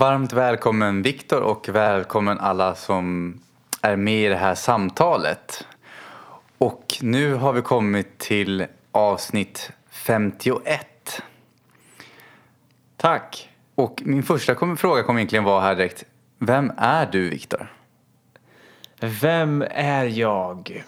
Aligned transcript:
Varmt 0.00 0.32
välkommen 0.32 1.02
Viktor 1.02 1.40
och 1.42 1.68
välkommen 1.68 2.38
alla 2.38 2.74
som 2.74 3.34
är 3.82 3.96
med 3.96 4.24
i 4.24 4.28
det 4.28 4.36
här 4.36 4.54
samtalet. 4.54 5.66
Och 6.58 6.98
nu 7.02 7.34
har 7.34 7.52
vi 7.52 7.62
kommit 7.62 8.18
till 8.18 8.66
avsnitt 8.92 9.72
51. 9.90 11.22
Tack. 12.96 13.48
Och 13.74 14.02
min 14.04 14.22
första 14.22 14.54
kom- 14.54 14.76
fråga 14.76 15.02
kommer 15.02 15.20
egentligen 15.20 15.44
vara 15.44 15.60
här 15.60 15.74
direkt. 15.74 16.04
Vem 16.38 16.72
är 16.76 17.06
du 17.06 17.28
Viktor? 17.28 17.72
Vem 19.00 19.64
är 19.70 20.04
jag? 20.04 20.84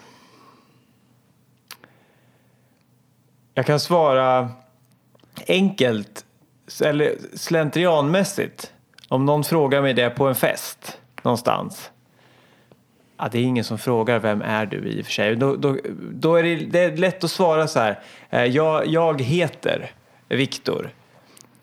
Jag 3.53 3.65
kan 3.65 3.79
svara 3.79 4.49
enkelt 5.47 6.25
eller 6.83 7.15
slentrianmässigt. 7.35 8.73
Om 9.13 9.25
någon 9.25 9.43
frågar 9.43 9.81
mig 9.81 9.93
det 9.93 10.09
på 10.09 10.27
en 10.27 10.35
fest 10.35 10.99
någonstans. 11.21 11.91
Ja, 13.17 13.29
det 13.31 13.39
är 13.39 13.43
ingen 13.43 13.63
som 13.63 13.77
frågar 13.77 14.19
vem 14.19 14.41
är 14.41 14.65
du 14.65 14.77
i 14.77 15.01
och 15.01 15.05
för 15.05 15.11
sig. 15.11 15.35
Då, 15.35 15.55
då, 15.55 15.77
då 16.11 16.35
är 16.35 16.43
det, 16.43 16.55
det 16.55 16.79
är 16.79 16.97
lätt 16.97 17.23
att 17.23 17.31
svara 17.31 17.67
så 17.67 17.79
här. 17.79 17.99
Eh, 18.29 18.45
jag, 18.45 18.87
jag 18.87 19.21
heter 19.21 19.91
Viktor. 20.27 20.89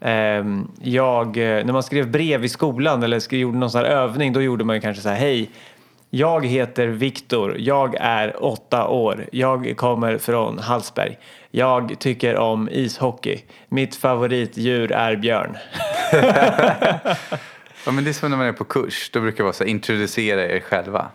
Ehm, 0.00 0.68
jag, 0.82 1.26
eh, 1.26 1.64
när 1.64 1.72
man 1.72 1.82
skrev 1.82 2.10
brev 2.10 2.44
i 2.44 2.48
skolan 2.48 3.02
eller 3.02 3.20
skrev, 3.20 3.40
gjorde 3.40 3.58
någon 3.58 3.70
sån 3.70 3.80
här 3.80 3.88
övning 3.88 4.32
då 4.32 4.42
gjorde 4.42 4.64
man 4.64 4.76
ju 4.76 4.80
kanske 4.80 5.02
så 5.02 5.08
här. 5.08 5.16
Hej, 5.16 5.50
jag 6.10 6.46
heter 6.46 6.86
Viktor. 6.86 7.56
Jag 7.58 7.94
är 8.00 8.44
åtta 8.44 8.88
år. 8.88 9.26
Jag 9.32 9.74
kommer 9.76 10.18
från 10.18 10.58
Hallsberg. 10.58 11.18
Jag 11.50 11.96
tycker 11.98 12.36
om 12.36 12.68
ishockey. 12.72 13.42
Mitt 13.68 13.96
favoritdjur 13.96 14.92
är 14.92 15.16
björn. 15.16 15.56
Ja, 17.84 17.92
men 17.92 18.04
det 18.04 18.10
är 18.10 18.12
som 18.12 18.30
när 18.30 18.36
man 18.36 18.46
är 18.46 18.52
på 18.52 18.64
kurs. 18.64 19.10
Då 19.12 19.20
brukar 19.20 19.36
det 19.36 19.42
vara 19.42 19.52
så 19.52 19.64
här, 19.64 19.70
introducera 19.70 20.46
er 20.46 20.60
själva. 20.60 21.08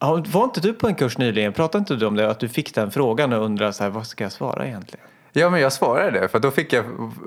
Ja, 0.00 0.24
Var 0.26 0.44
inte 0.44 0.60
du 0.60 0.72
på 0.72 0.86
en 0.88 0.94
kurs 0.94 1.18
nyligen? 1.18 1.52
Pratade 1.52 1.78
inte 1.78 1.96
du 1.96 2.06
om 2.06 2.14
det? 2.16 2.30
Att 2.30 2.40
du 2.40 2.48
fick 2.48 2.74
den 2.74 2.90
frågan 2.90 3.32
och 3.32 3.44
undrade 3.44 3.72
så 3.72 3.82
här, 3.82 3.90
vad 3.90 4.06
ska 4.06 4.24
jag 4.24 4.32
svara 4.32 4.66
egentligen? 4.66 5.06
Ja, 5.32 5.50
men 5.50 5.60
jag 5.60 5.72
svarade 5.72 6.20
det. 6.20 6.28
För 6.28 6.38
då 6.38 6.50
fick 6.50 6.72
jag, 6.72 6.84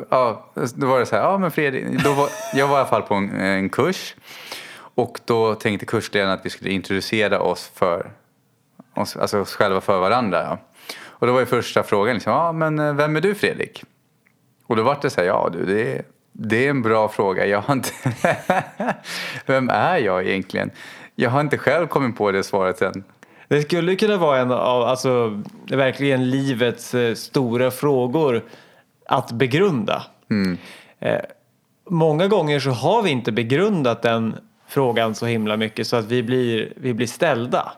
ja, 0.09 0.51
då 0.75 0.87
var 0.87 0.99
det 0.99 1.05
så 1.05 1.15
här, 1.15 1.23
ja 1.23 1.37
men 1.37 1.51
Fredrik, 1.51 2.03
då 2.03 2.13
var, 2.13 2.29
jag 2.53 2.67
var 2.67 2.75
i 2.75 2.79
alla 2.79 2.89
fall 2.89 3.01
på 3.01 3.13
en, 3.13 3.39
en 3.39 3.69
kurs. 3.69 4.15
Och 4.97 5.19
då 5.25 5.55
tänkte 5.55 5.85
kursledaren 5.85 6.33
att 6.33 6.45
vi 6.45 6.49
skulle 6.49 6.71
introducera 6.71 7.41
oss 7.41 7.71
för 7.75 8.11
oss, 8.93 9.17
alltså 9.17 9.39
oss 9.39 9.53
själva 9.53 9.81
för 9.81 9.99
varandra. 9.99 10.43
Ja. 10.43 10.57
Och 10.99 11.27
då 11.27 11.33
var 11.33 11.39
ju 11.39 11.45
första 11.45 11.83
frågan 11.83 12.13
liksom, 12.13 12.33
ja 12.33 12.51
men 12.51 12.79
eh, 12.79 12.93
vem 12.93 13.15
är 13.15 13.21
du 13.21 13.35
Fredrik? 13.35 13.83
Och 14.67 14.75
då 14.75 14.83
var 14.83 14.97
det 15.01 15.09
så 15.09 15.21
här, 15.21 15.27
ja 15.27 15.49
du 15.53 15.65
det 15.65 15.95
är, 15.95 16.03
det 16.31 16.65
är 16.65 16.69
en 16.69 16.81
bra 16.81 17.09
fråga. 17.09 17.45
Jag 17.45 17.61
har 17.61 17.73
inte, 17.73 17.89
vem 19.45 19.69
är 19.69 19.97
jag 19.97 20.27
egentligen? 20.27 20.71
Jag 21.15 21.29
har 21.29 21.41
inte 21.41 21.57
själv 21.57 21.87
kommit 21.87 22.17
på 22.17 22.31
det 22.31 22.43
svaret 22.43 22.81
än. 22.81 23.03
Det 23.47 23.61
skulle 23.61 23.95
kunna 23.95 24.17
vara 24.17 24.39
en 24.39 24.51
av, 24.51 24.83
alltså, 24.83 25.43
verkligen 25.69 26.29
livets 26.29 26.93
eh, 26.93 27.15
stora 27.15 27.71
frågor 27.71 28.43
att 29.05 29.31
begrunda. 29.31 30.03
Eh, 30.99 31.19
många 31.89 32.27
gånger 32.27 32.59
så 32.59 32.69
har 32.69 33.01
vi 33.01 33.09
inte 33.09 33.31
begrundat 33.31 34.01
den 34.01 34.35
frågan 34.67 35.15
så 35.15 35.25
himla 35.25 35.57
mycket 35.57 35.87
så 35.87 35.95
att 35.95 36.05
vi 36.05 36.23
blir, 36.23 36.73
vi 36.75 36.93
blir 36.93 37.07
ställda. 37.07 37.71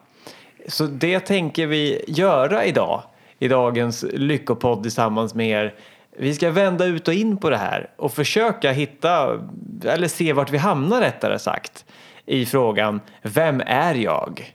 Så 0.68 0.86
det 0.86 1.20
tänker 1.20 1.68
vi 1.68 2.06
göra 2.08 2.66
idag 2.66 3.04
i 3.40 3.48
dagens 3.48 4.06
Lyckopodd 4.14 4.84
tillsammans 4.84 5.36
med 5.36 5.50
er. 5.50 5.74
Vi 6.18 6.34
ska 6.34 6.52
vända 6.52 6.86
ut 6.86 7.08
och 7.08 7.14
in 7.14 7.38
på 7.38 7.50
det 7.50 7.58
här 7.58 7.90
och 7.96 8.14
försöka 8.14 8.72
hitta, 8.72 9.40
eller 9.86 10.08
se 10.08 10.34
vart 10.34 10.52
vi 10.52 10.58
hamnar 10.58 11.02
rättare 11.02 11.40
sagt, 11.40 11.86
i 12.26 12.46
frågan 12.46 13.02
Vem 13.22 13.62
är 13.66 13.96
jag? 13.96 14.54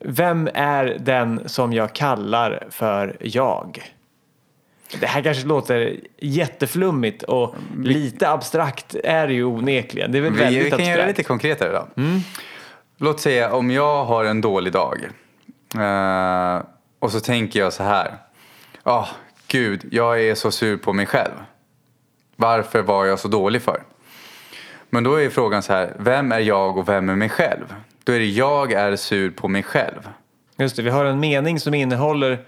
Vem 0.00 0.48
är 0.54 0.96
den 1.00 1.48
som 1.48 1.72
jag 1.72 1.92
kallar 1.92 2.66
för 2.70 3.16
jag? 3.20 3.93
Det 5.00 5.06
här 5.06 5.22
kanske 5.22 5.46
låter 5.46 5.96
jätteflummigt 6.18 7.22
och 7.22 7.54
lite 7.78 8.28
abstrakt 8.30 8.94
är 9.04 9.26
det 9.26 9.32
ju 9.34 9.44
onekligen. 9.44 10.12
Det 10.12 10.18
är 10.18 10.22
väl 10.22 10.32
Vi, 10.32 10.38
väldigt 10.38 10.66
vi 10.66 10.70
kan 10.70 10.78
göra 10.78 10.86
det 10.88 10.92
abstrakt. 10.92 11.18
lite 11.18 11.28
konkretare 11.28 11.72
då. 11.72 12.02
Låt 12.98 13.20
säga 13.20 13.52
om 13.54 13.70
jag 13.70 14.04
har 14.04 14.24
en 14.24 14.40
dålig 14.40 14.72
dag. 14.72 15.04
eh, 15.78 16.62
och 16.98 17.12
så 17.12 17.20
tänker 17.20 17.60
jag 17.60 17.72
så 17.72 17.82
här. 17.82 18.14
Ja, 18.84 19.08
gud, 19.48 19.84
jag 19.90 20.20
är 20.22 20.34
så 20.34 20.50
sur 20.50 20.76
på 20.76 20.92
mig 20.92 21.06
själv. 21.06 21.32
Varför 22.36 22.82
var 22.82 23.04
jag 23.04 23.18
så 23.18 23.28
dålig 23.28 23.62
för? 23.62 23.82
Men 24.90 25.04
då 25.04 25.20
är 25.20 25.30
frågan 25.30 25.62
så 25.62 25.72
här. 25.72 25.92
Vem 25.98 26.32
är 26.32 26.38
jag 26.40 26.76
och 26.78 26.88
vem 26.88 27.08
är 27.08 27.16
mig 27.16 27.28
själv? 27.28 27.74
Då 28.04 28.12
är 28.12 28.18
det 28.18 28.24
jag 28.26 28.72
är 28.72 28.96
sur 28.96 29.30
på 29.30 29.48
mig 29.48 29.62
själv. 29.62 30.08
Just 30.56 30.76
det, 30.76 30.82
vi 30.82 30.90
har 30.90 31.04
en 31.04 31.20
mening 31.20 31.60
som 31.60 31.74
innehåller 31.74 32.38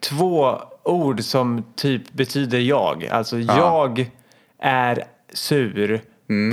två 0.00 0.60
ord 0.82 1.22
som 1.22 1.64
typ 1.76 2.12
betyder 2.12 2.58
jag. 2.58 3.06
Alltså 3.06 3.38
jag 3.38 4.10
är 4.58 5.04
sur 5.32 6.00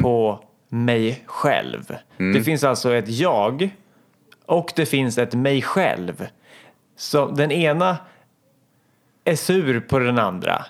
på 0.02 0.44
mig 0.70 1.24
själv. 1.26 1.96
Det 2.18 2.44
finns 2.44 2.64
alltså 2.64 2.94
ett 2.94 3.10
jag 3.10 3.70
och 4.46 4.72
det 4.76 4.86
finns 4.86 5.18
ett 5.18 5.34
mig 5.34 5.62
själv. 5.62 6.28
Så 6.96 7.26
den 7.26 7.52
ena 7.52 7.98
är 9.24 9.36
sur 9.36 9.80
på 9.80 10.00
den 10.00 10.20
andra. 10.20 10.66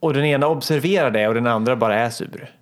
Och 0.00 0.14
den 0.14 0.24
ena 0.24 0.46
observerar 0.46 1.10
det 1.10 1.28
och 1.28 1.34
den 1.34 1.46
andra 1.46 1.76
bara 1.76 1.98
är 1.98 2.10
sur. 2.10 2.54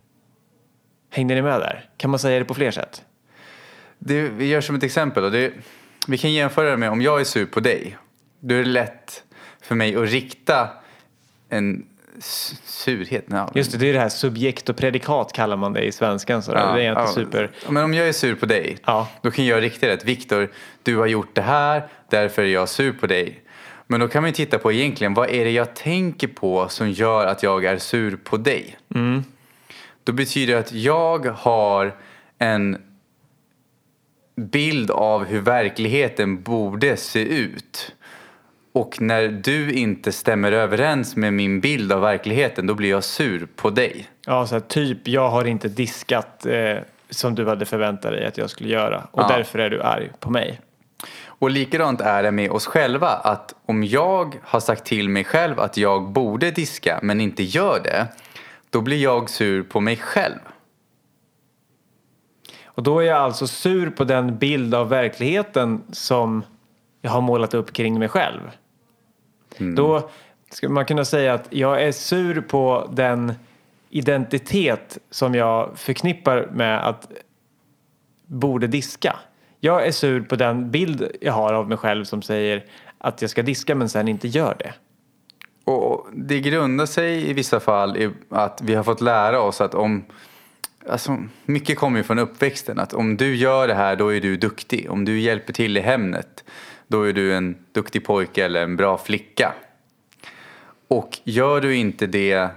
Hängde 1.10 1.34
ni 1.34 1.42
med 1.42 1.60
där? 1.60 1.90
Kan 1.96 2.10
man 2.10 2.18
säga 2.18 2.38
det 2.38 2.44
på 2.44 2.54
fler 2.54 2.70
sätt? 2.70 3.04
Det, 3.98 4.28
vi 4.28 4.46
gör 4.46 4.60
som 4.60 4.76
ett 4.76 4.82
exempel. 4.82 5.22
Då. 5.22 5.30
Det, 5.30 5.52
vi 6.06 6.18
kan 6.18 6.32
jämföra 6.32 6.70
det 6.70 6.76
med 6.76 6.90
om 6.90 7.02
jag 7.02 7.20
är 7.20 7.24
sur 7.24 7.46
på 7.46 7.60
dig. 7.60 7.96
Då 8.40 8.54
är 8.54 8.58
det 8.58 8.64
lätt 8.64 9.24
för 9.60 9.74
mig 9.74 9.96
att 9.96 10.10
rikta 10.10 10.68
en 11.48 11.86
surhet. 12.64 13.24
Ja, 13.26 13.50
Just 13.54 13.72
det, 13.72 13.78
det 13.78 13.88
är 13.88 13.92
det 13.92 14.00
här 14.00 14.08
subjekt 14.08 14.68
och 14.68 14.76
predikat 14.76 15.32
kallar 15.32 15.56
man 15.56 15.72
det 15.72 15.82
i 15.84 15.92
svenskan. 15.92 16.42
Så 16.42 16.52
det 16.52 16.58
är 16.58 16.78
inte 16.78 17.00
ja. 17.00 17.06
super... 17.06 17.50
Men 17.68 17.84
om 17.84 17.94
jag 17.94 18.08
är 18.08 18.12
sur 18.12 18.34
på 18.34 18.46
dig, 18.46 18.76
Ja. 18.86 19.08
då 19.22 19.30
kan 19.30 19.46
jag 19.46 19.62
rikta 19.62 19.86
det 19.86 20.04
Viktor, 20.04 20.50
du 20.82 20.96
har 20.96 21.06
gjort 21.06 21.34
det 21.34 21.42
här, 21.42 21.88
därför 22.10 22.42
är 22.42 22.46
jag 22.46 22.68
sur 22.68 22.92
på 22.92 23.06
dig. 23.06 23.42
Men 23.86 24.00
då 24.00 24.08
kan 24.08 24.22
man 24.22 24.30
ju 24.30 24.34
titta 24.34 24.58
på 24.58 24.72
egentligen, 24.72 25.14
vad 25.14 25.30
är 25.30 25.44
det 25.44 25.50
jag 25.50 25.74
tänker 25.74 26.28
på 26.28 26.68
som 26.68 26.90
gör 26.90 27.26
att 27.26 27.42
jag 27.42 27.64
är 27.64 27.78
sur 27.78 28.16
på 28.16 28.36
dig? 28.36 28.78
Då 30.04 30.12
betyder 30.12 30.52
det 30.54 30.60
att 30.60 30.72
jag 30.72 31.26
har 31.26 31.96
en 32.38 32.78
bild 34.36 34.90
av 34.90 35.24
hur 35.24 35.40
verkligheten 35.40 36.42
borde 36.42 36.96
se 36.96 37.20
ut. 37.20 37.94
Och 38.72 39.00
när 39.00 39.28
du 39.28 39.72
inte 39.72 40.12
stämmer 40.12 40.52
överens 40.52 41.16
med 41.16 41.32
min 41.32 41.60
bild 41.60 41.92
av 41.92 42.00
verkligheten, 42.00 42.66
då 42.66 42.74
blir 42.74 42.90
jag 42.90 43.04
sur 43.04 43.48
på 43.56 43.70
dig. 43.70 44.06
Ja, 44.26 44.46
så 44.46 44.54
här, 44.54 44.60
typ 44.60 45.08
jag 45.08 45.30
har 45.30 45.44
inte 45.44 45.68
diskat 45.68 46.46
eh, 46.46 46.76
som 47.10 47.34
du 47.34 47.46
hade 47.48 47.66
förväntat 47.66 48.10
dig 48.12 48.26
att 48.26 48.38
jag 48.38 48.50
skulle 48.50 48.68
göra 48.68 49.06
och 49.10 49.22
Ja. 49.22 49.28
därför 49.28 49.58
är 49.58 49.70
du 49.70 49.82
arg 49.82 50.10
på 50.20 50.30
mig. 50.30 50.60
Och 51.26 51.50
likadant 51.50 52.00
är 52.00 52.22
det 52.22 52.30
med 52.30 52.50
oss 52.50 52.66
själva 52.66 53.08
att 53.08 53.54
om 53.66 53.84
jag 53.84 54.34
har 54.42 54.60
sagt 54.60 54.84
till 54.84 55.08
mig 55.08 55.24
själv 55.24 55.60
att 55.60 55.76
jag 55.76 56.08
borde 56.10 56.50
diska 56.50 56.98
men 57.02 57.20
inte 57.20 57.42
gör 57.42 57.80
det, 57.84 58.06
då 58.70 58.80
blir 58.80 59.02
jag 59.02 59.30
sur 59.30 59.62
på 59.62 59.80
mig 59.80 59.96
själv. 59.96 60.38
Och 62.64 62.82
då 62.82 62.98
är 63.00 63.06
jag 63.06 63.18
alltså 63.18 63.46
sur 63.46 63.90
på 63.90 64.04
den 64.04 64.38
bild 64.38 64.74
av 64.74 64.88
verkligheten 64.88 65.82
som 65.92 66.42
jag 67.00 67.10
har 67.10 67.20
målat 67.20 67.54
upp 67.54 67.72
kring 67.72 67.98
mig 67.98 68.08
själv. 68.08 68.40
Då 69.58 70.10
skulle 70.50 70.72
man 70.72 70.84
kunna 70.84 71.04
säga 71.04 71.34
att 71.34 71.46
jag 71.50 71.82
är 71.82 71.92
sur 71.92 72.40
på 72.40 72.90
den 72.92 73.32
identitet 73.90 74.98
som 75.10 75.34
jag 75.34 75.78
förknippar 75.78 76.48
med 76.52 76.88
att 76.88 77.08
borde 78.26 78.66
diska. 78.66 79.16
Jag 79.60 79.86
är 79.86 79.92
sur 79.92 80.20
på 80.20 80.36
den 80.36 80.70
bild 80.70 81.06
jag 81.20 81.32
har 81.32 81.52
av 81.52 81.68
mig 81.68 81.78
själv 81.78 82.04
som 82.04 82.22
säger 82.22 82.64
att 82.98 83.22
jag 83.22 83.30
ska 83.30 83.42
diska 83.42 83.74
men 83.74 83.88
sen 83.88 84.08
inte 84.08 84.28
gör 84.28 84.56
det. 84.58 84.74
Och 85.64 86.06
det 86.12 86.40
grundar 86.40 86.86
sig 86.86 87.30
i 87.30 87.32
vissa 87.32 87.60
fall 87.60 87.96
i 87.96 88.10
att 88.28 88.60
vi 88.62 88.74
har 88.74 88.84
fått 88.84 89.00
lära 89.00 89.40
oss 89.40 89.60
att 89.60 89.74
om 89.74 90.04
Alltså, 90.90 91.18
mycket 91.44 91.78
kommer 91.78 91.98
ju 91.98 92.04
från 92.04 92.18
uppväxten. 92.18 92.78
Att 92.78 92.94
om 92.94 93.16
du 93.16 93.36
gör 93.36 93.68
det 93.68 93.74
här, 93.74 93.96
då 93.96 94.14
är 94.14 94.20
du 94.20 94.36
duktig. 94.36 94.90
Om 94.90 95.04
du 95.04 95.20
hjälper 95.20 95.52
till 95.52 95.76
i 95.76 95.80
hemmet, 95.80 96.44
då 96.88 97.02
är 97.02 97.12
du 97.12 97.34
en 97.34 97.56
duktig 97.72 98.04
pojke 98.04 98.44
eller 98.44 98.62
en 98.62 98.76
bra 98.76 98.98
flicka. 98.98 99.54
Och 100.88 101.18
gör 101.24 101.60
du 101.60 101.76
inte 101.76 102.06
det, 102.06 102.48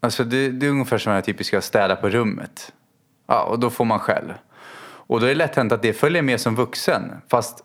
alltså 0.00 0.24
det, 0.24 0.48
det 0.48 0.66
är 0.66 0.70
ungefär 0.70 0.98
som 0.98 1.10
det 1.10 1.14
här 1.14 1.22
typiska 1.22 1.60
städa 1.60 1.96
på 1.96 2.08
rummet. 2.08 2.72
Ja, 3.26 3.42
och 3.42 3.58
då 3.58 3.70
får 3.70 3.84
man 3.84 3.98
skäll. 3.98 4.34
Och 4.80 5.20
då 5.20 5.26
är 5.26 5.28
det 5.28 5.34
lätt 5.34 5.56
hänt 5.56 5.72
att 5.72 5.82
det 5.82 5.92
följer 5.92 6.22
med 6.22 6.40
som 6.40 6.54
vuxen. 6.54 7.02
Fast 7.28 7.64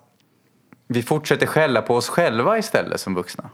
vi 0.88 1.04
fortsätter 1.04 1.46
skälla 1.46 1.82
på 1.82 1.96
oss 1.96 2.10
själva 2.10 2.58
istället 2.58 3.00
som 3.00 3.16
vuxna. 3.16 3.50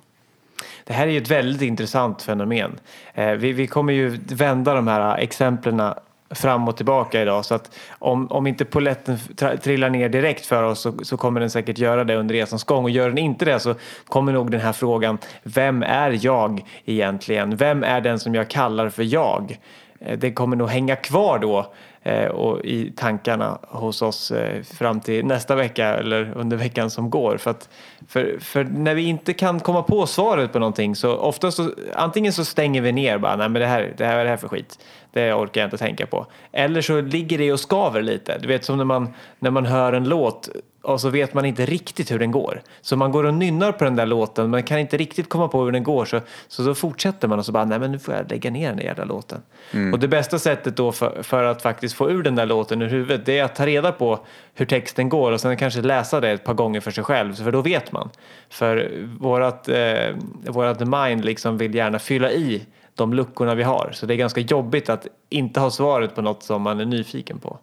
Det 0.84 0.94
här 0.94 1.08
är 1.08 1.12
ju 1.12 1.18
ett 1.18 1.32
väldigt 1.32 1.62
intressant 1.62 2.22
fenomen. 2.22 2.80
Eh, 3.14 3.32
vi, 3.32 3.54
vi 3.54 3.68
kommer 3.68 3.94
ju 3.94 4.20
vända 4.30 4.74
de 4.74 4.88
här 4.88 5.18
exemplen 5.18 5.94
fram 6.32 6.68
och 6.68 6.78
tillbaka 6.78 7.22
idag 7.22 7.46
så 7.46 7.56
att 7.56 7.76
om, 8.00 8.28
om 8.28 8.48
inte 8.48 8.66
poletten 8.66 9.18
trillar 9.64 9.90
ner 9.90 10.10
direkt 10.10 10.46
för 10.46 10.64
oss 10.64 10.82
så, 10.82 10.94
så, 11.04 11.18
kommer 11.18 11.40
den 11.40 11.50
säkert 11.50 11.78
göra 11.78 12.04
det 12.04 12.16
under 12.16 12.36
resans 12.36 12.64
gång 12.64 12.84
och 12.84 12.90
gör 12.90 13.10
den 13.10 13.18
inte 13.18 13.46
det 13.46 13.60
så 13.60 13.76
kommer 14.08 14.34
nog 14.34 14.52
den 14.52 14.62
här 14.62 14.74
frågan 14.74 15.18
vem 15.44 15.84
är 15.84 16.26
jag 16.26 16.66
egentligen? 16.86 17.56
Vem 17.56 17.84
är 17.84 18.02
den 18.02 18.20
som 18.20 18.36
jag 18.36 18.50
kallar 18.50 18.90
för 18.90 19.04
jag? 19.04 19.60
Eh, 20.00 20.18
det 20.18 20.32
kommer 20.32 20.56
nog 20.56 20.70
hänga 20.70 20.96
kvar 20.96 21.40
då 21.40 21.74
eh, 22.04 22.26
och 22.26 22.66
i 22.66 22.92
tankarna 22.96 23.60
hos 23.62 24.02
oss 24.02 24.32
eh, 24.32 24.64
fram 24.64 25.00
till 25.00 25.26
nästa 25.26 25.56
vecka 25.56 25.86
eller 25.88 26.34
under 26.36 26.58
veckan 26.58 26.90
som 26.90 27.10
går. 27.10 27.38
För, 27.38 27.52
att, 27.52 27.70
för, 28.08 28.38
för 28.40 28.64
när 28.64 28.96
vi 28.96 29.04
inte 29.04 29.34
kan 29.34 29.60
komma 29.60 29.84
på 29.84 30.08
svaret 30.08 30.54
på 30.54 30.60
någonting 30.60 30.96
så 30.96 31.16
ofta 31.16 31.52
så 31.52 31.72
antingen 31.94 32.34
så 32.34 32.46
stänger 32.46 32.82
vi 32.82 32.92
ner 32.92 33.18
bara, 33.18 33.36
nej 33.36 33.50
men 33.50 33.62
det 33.62 33.68
här, 33.68 33.94
det 33.98 34.06
här 34.06 34.18
är 34.18 34.24
det 34.24 34.30
här 34.30 34.38
för 34.38 34.48
skit. 34.48 34.80
Det 35.12 35.34
orkar 35.34 35.62
jag 35.62 35.68
inte 35.68 35.78
tänka 35.78 36.06
på. 36.06 36.26
Eller 36.52 36.82
så 36.82 37.02
ligger 37.02 37.38
det 37.38 37.54
och 37.54 37.60
skaver 37.60 38.02
lite. 38.02 38.38
Du 38.38 38.48
vet 38.48 38.66
som 38.66 38.78
när 38.78 38.86
man, 38.86 39.14
när 39.40 39.52
man 39.52 39.66
hör 39.66 39.94
en 39.94 40.10
låt 40.10 40.50
och 40.94 41.02
så 41.02 41.10
vet 41.10 41.34
man 41.34 41.46
inte 41.46 41.66
riktigt 41.66 42.12
hur 42.12 42.20
den 42.20 42.32
går. 42.32 42.62
Så 42.82 42.96
man 42.96 43.12
går 43.12 43.24
och 43.24 43.34
nynnar 43.34 43.72
på 43.72 43.84
den 43.84 43.96
där 43.96 44.06
låten 44.06 44.50
men 44.50 44.64
kan 44.64 44.80
inte 44.80 44.98
riktigt 44.98 45.30
komma 45.30 45.48
på 45.48 45.64
hur 45.64 45.72
den 45.72 45.84
går 45.84 46.06
så, 46.06 46.22
så 46.48 46.64
då 46.64 46.76
fortsätter 46.76 47.28
man 47.28 47.40
och 47.40 47.46
så 47.46 47.52
bara 47.52 47.66
nej 47.66 47.80
men 47.80 47.92
nu 47.92 48.00
får 48.00 48.14
jag 48.14 48.32
lägga 48.32 48.52
ner 48.52 48.68
den 48.68 48.78
där 48.78 48.84
jävla 48.84 49.04
låten. 49.04 49.42
Mm. 49.72 49.94
Och 49.94 50.00
det 50.00 50.08
bästa 50.08 50.40
sättet 50.40 50.78
då 50.78 50.92
för, 50.92 51.24
för 51.24 51.44
att 51.44 51.62
faktiskt 51.62 51.96
få 51.96 52.10
ur 52.10 52.24
den 52.24 52.36
där 52.36 52.46
låten 52.46 52.82
ur 52.82 52.90
huvudet 52.90 53.26
det 53.26 53.40
är 53.40 53.44
att 53.44 53.56
ta 53.56 53.66
reda 53.66 53.92
på 53.92 54.20
hur 54.54 54.66
texten 54.66 55.10
går 55.10 55.32
och 55.32 55.42
sen 55.42 55.58
kanske 55.58 55.82
läsa 55.82 56.20
det 56.20 56.32
ett 56.32 56.44
par 56.44 56.54
gånger 56.54 56.80
för 56.80 56.92
sig 56.92 57.04
själv 57.04 57.34
för 57.34 57.52
då 57.52 57.62
vet 57.62 57.92
man. 57.92 58.10
För 58.50 58.92
vårat, 59.20 59.70
eh, 59.70 60.16
vårat 60.48 60.88
mind 60.88 61.26
liksom 61.26 61.58
vill 61.58 61.76
gärna 61.76 62.00
fylla 62.00 62.32
i 62.32 62.66
de 62.96 63.14
luckorna 63.14 63.56
vi 63.56 63.64
har 63.64 63.90
så 63.94 64.06
det 64.06 64.14
är 64.14 64.18
ganska 64.18 64.42
jobbigt 64.42 64.90
att 64.90 65.08
inte 65.30 65.60
ha 65.60 65.72
svaret 65.72 66.16
på 66.16 66.22
något 66.22 66.44
som 66.44 66.62
man 66.62 66.80
är 66.80 66.86
nyfiken 66.86 67.40
på. 67.40 67.60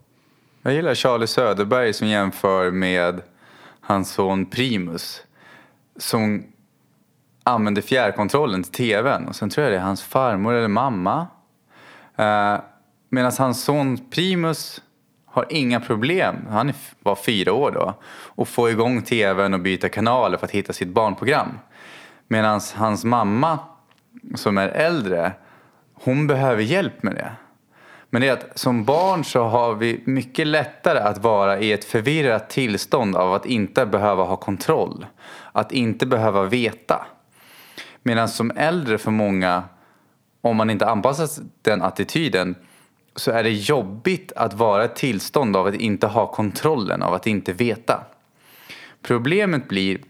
Jag 0.67 0.75
gillar 0.75 0.95
Charlie 0.95 1.27
Söderberg 1.27 1.93
som 1.93 2.09
jämför 2.09 2.71
med 2.71 3.23
hans 3.81 4.13
son 4.13 4.47
Primus 4.47 5.23
som 5.97 6.45
använder 7.45 7.83
fjärrkontrollen 7.83 8.63
till 8.63 8.73
tvn 8.73 9.29
och 9.29 9.37
sen 9.37 9.51
tror 9.51 9.65
jag 9.65 9.73
det 9.73 9.77
är 9.77 9.83
hans 9.83 10.03
farmor 10.03 10.55
eller 10.55 10.69
mamma. 10.69 11.27
Eh, 12.17 12.57
Medan 13.09 13.33
hans 13.39 13.65
son 13.65 13.99
Primus 14.11 14.83
har 15.27 15.47
inga 15.51 15.81
problem, 15.81 16.37
han 16.51 16.73
var 17.03 17.17
fyra 17.17 17.53
år 17.53 17.71
då, 17.71 17.95
att 18.43 18.49
få 18.49 18.71
igång 18.71 19.03
tvn 19.03 19.55
och 19.55 19.61
byta 19.61 19.89
kanaler 19.89 20.39
för 20.39 20.47
att 20.47 20.53
hitta 20.53 20.73
sitt 20.73 20.89
barnprogram. 20.89 21.59
Medan 22.29 22.61
hans 22.75 23.05
mamma 23.05 23.59
som 24.35 24.59
är 24.59 24.69
äldre, 24.69 25.33
hon 25.95 26.27
behöver 26.27 26.63
hjälp 26.63 27.03
med 27.03 27.15
det. 27.15 27.33
Men 28.17 28.21
det 28.21 28.29
är 28.29 28.33
att 28.33 28.59
som 28.59 28.85
barn 28.85 29.25
så 29.25 29.43
har 29.45 29.75
vi 29.75 30.01
mycket 30.05 30.47
lättare 30.47 30.99
att 30.99 31.19
vara 31.19 31.59
i 31.59 31.73
ett 31.73 31.85
förvirrat 31.85 32.51
tillstånd 32.51 33.17
av 33.17 33.35
att 33.35 33.47
inte 33.47 33.87
behöva 33.87 34.25
ha 34.25 34.37
kontroll. 34.37 35.07
Att 35.53 35.73
inte 35.73 36.07
behöva 36.07 36.45
veta. 36.45 37.07
Medan 38.03 38.29
som 38.29 38.51
äldre 38.57 38.99
för 38.99 39.11
många, 39.11 39.63
om 40.41 40.57
man 40.57 40.71
inte 40.71 40.87
anpassar 40.87 41.29
den 41.63 41.83
attityden, 41.83 42.55
så 43.17 43.31
är 43.31 43.43
det 43.43 43.51
jobbigt 43.51 44.33
att 44.37 44.55
vara 44.55 44.83
i 44.83 44.85
ett 44.85 44.97
tillstånd 44.97 45.57
av 45.57 45.67
att 45.67 45.75
inte 45.75 46.07
ha 46.07 46.27
kontrollen, 46.27 47.03
av 47.03 47.15
att 47.15 47.27
inte 47.27 47.53
veta. 47.53 48.05
Problemet 49.03 49.69
blir 49.69 50.01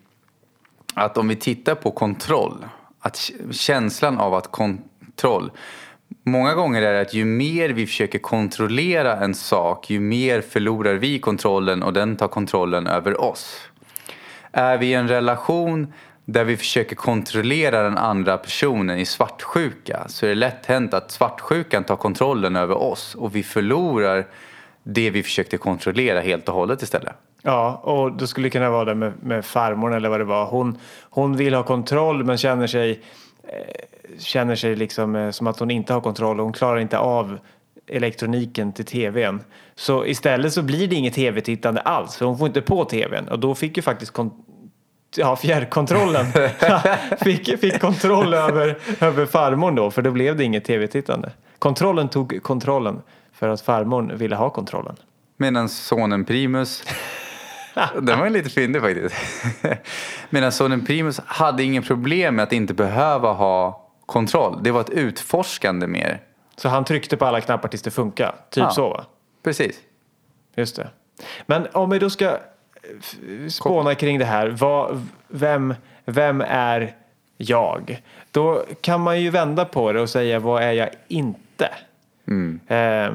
att 0.95 1.19
om 1.19 1.29
vi 1.29 1.37
tittar 1.37 1.75
på 1.75 1.91
kontroll, 1.91 2.67
att 3.01 3.31
känslan 3.51 4.19
av 4.19 4.35
att 4.35 4.51
kontroll 4.51 5.51
Många 6.25 6.55
gånger 6.55 6.83
är 6.83 6.93
det 6.93 7.01
att 7.01 7.15
ju 7.15 7.25
mer 7.25 7.69
vi 7.69 7.87
försöker 7.87 8.19
kontrollera 8.19 9.17
en 9.17 9.35
sak, 9.35 9.91
ju 9.91 10.01
mer 10.01 10.41
förlorar 10.41 10.95
vi 10.95 11.19
kontrollen 11.19 11.83
och 11.83 11.93
den 11.93 12.17
tar 12.17 12.29
kontrollen 12.29 12.87
över 12.87 13.21
oss. 13.21 13.69
Är 14.53 14.79
vi 14.79 14.87
i 14.87 14.95
en 14.95 15.09
relation 15.09 15.93
där 16.25 16.45
vi 16.45 16.57
försöker 16.57 16.97
kontrollera 16.97 17.83
den 17.83 17.99
andra 17.99 18.39
personen 18.39 18.99
i 18.99 19.05
svartsjuka 19.05 20.05
så 20.09 20.27
är 20.27 20.29
det 20.29 20.35
lätt 20.35 20.67
hänt 20.67 20.95
att 20.95 21.11
svartsjukan 21.11 21.85
tar 21.85 21.97
kontrollen 21.97 22.57
över 22.57 22.75
oss 22.75 23.15
och 23.15 23.37
vi 23.37 23.43
förlorar 23.43 24.27
det 24.83 25.11
vi 25.11 25.23
försökte 25.23 25.57
kontrollera 25.57 26.21
helt 26.21 26.49
och 26.49 26.55
hållet 26.55 26.83
istället. 26.83 27.15
Ja, 27.43 27.81
och 27.85 28.13
det 28.13 28.27
skulle 28.27 28.51
kunna 28.51 28.71
vara 28.71 28.85
det 28.85 28.95
med, 28.95 29.13
med 29.23 29.45
farmor 29.45 29.95
eller 29.95 30.09
vad 30.09 30.21
det 30.21 30.25
var. 30.25 30.47
Hon, 30.47 30.79
hon 31.11 31.37
vill 31.37 31.55
ha 31.55 31.63
kontroll 31.63 32.25
men 32.25 32.39
känner 32.39 32.67
sig 32.67 33.03
Eh, 33.47 34.19
känner 34.19 34.57
sig 34.57 34.77
liksom 34.77 35.17
eh, 35.17 35.31
som 35.31 35.47
att 35.47 35.59
hon 35.59 35.71
inte 35.71 35.93
har 35.93 36.01
kontroll 36.01 36.39
och 36.41 36.45
hon 36.45 36.53
klarar 36.53 36.79
inte 36.81 36.99
av 36.99 37.39
elektroniken 37.87 38.73
till 38.73 38.85
tvn. 38.85 39.41
Så 39.75 40.07
istället 40.07 40.53
så 40.53 40.63
blir 40.63 40.89
det 40.89 40.95
inget 40.95 41.15
tv-tittande 41.15 41.81
alls 41.81 42.17
för 42.17 42.27
hon 42.27 42.39
får 42.39 42.47
inte 42.47 42.63
på 42.63 42.85
tvn 42.85 43.29
och 43.29 43.39
då 43.39 43.55
fick 43.55 43.77
ju 43.77 43.83
faktiskt 43.83 44.17
ja, 45.17 45.37
fjärrkontrollen 45.37 46.27
fick, 47.21 47.61
fick 47.61 47.81
kontroll 47.81 48.35
över, 48.35 48.79
över 49.01 49.27
farmor 49.27 49.73
då 49.73 49.91
för 49.91 50.03
då 50.03 50.11
blev 50.11 50.37
det 50.37 50.45
inget 50.45 50.65
tv-tittande. 50.65 51.33
Kontrollen 51.59 52.09
tog 52.09 52.43
kontrollen 52.43 53.03
för 53.33 53.49
att 53.49 53.61
farmor 53.61 54.13
ville 54.15 54.37
ha 54.37 54.51
kontrollen. 54.51 54.97
Medan 55.37 55.69
sonen 55.69 56.25
Primus 56.25 56.85
den 58.01 58.19
var 58.19 58.31
lite 58.31 58.51
fyndig 58.51 58.83
faktiskt. 58.83 59.15
Medan 60.31 60.53
sonen 60.53 60.87
Primus 60.87 61.21
hade 61.27 61.63
ingen 61.63 61.83
problem 61.83 62.37
med 62.37 62.43
att 62.43 62.53
inte 62.53 62.75
behöva 62.75 63.33
ha 63.33 63.87
kontroll. 64.07 64.61
Det 64.63 64.71
var 64.71 64.81
ett 64.81 64.91
utforskande 64.91 65.87
mer. 65.87 66.21
Så 66.57 66.69
han 66.69 66.85
tryckte 66.85 67.17
på 67.17 67.27
alla 67.27 67.41
knappar 67.41 67.69
tills 67.69 67.83
det 67.83 67.91
funkade? 67.91 68.33
Typ 68.51 68.63
ja, 68.63 68.71
så 68.71 68.89
va? 68.89 69.05
Precis. 69.43 69.77
Just 70.55 70.77
det. 70.77 70.89
Men 71.47 71.67
om 71.73 71.91
vi 71.91 71.99
då 71.99 72.11
ska 72.11 72.39
spåna 73.49 73.95
kring 73.95 74.19
det 74.19 74.25
här. 74.25 74.49
Vad, 74.49 75.07
vem, 75.29 75.75
vem 76.05 76.41
är 76.41 76.95
jag? 77.37 78.03
Då 78.31 78.65
kan 78.81 79.01
man 79.01 79.21
ju 79.21 79.31
vända 79.31 79.65
på 79.65 79.93
det 79.93 80.01
och 80.01 80.11
säga 80.11 80.39
vad 80.39 80.63
är 80.63 80.73
jag 80.73 80.89
inte? 81.09 81.69
Mm. 82.29 82.61
Eh, 82.67 83.15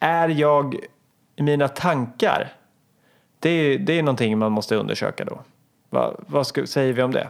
är 0.00 0.28
jag 0.28 0.76
mina 1.36 1.68
tankar? 1.68 2.52
Det 3.42 3.50
är, 3.50 3.78
det 3.78 3.98
är 3.98 4.02
någonting 4.02 4.38
man 4.38 4.52
måste 4.52 4.76
undersöka 4.76 5.24
då. 5.24 5.40
Va, 5.90 6.14
vad 6.26 6.46
ska, 6.46 6.66
säger 6.66 6.92
vi 6.92 7.02
om 7.02 7.12
det? 7.12 7.28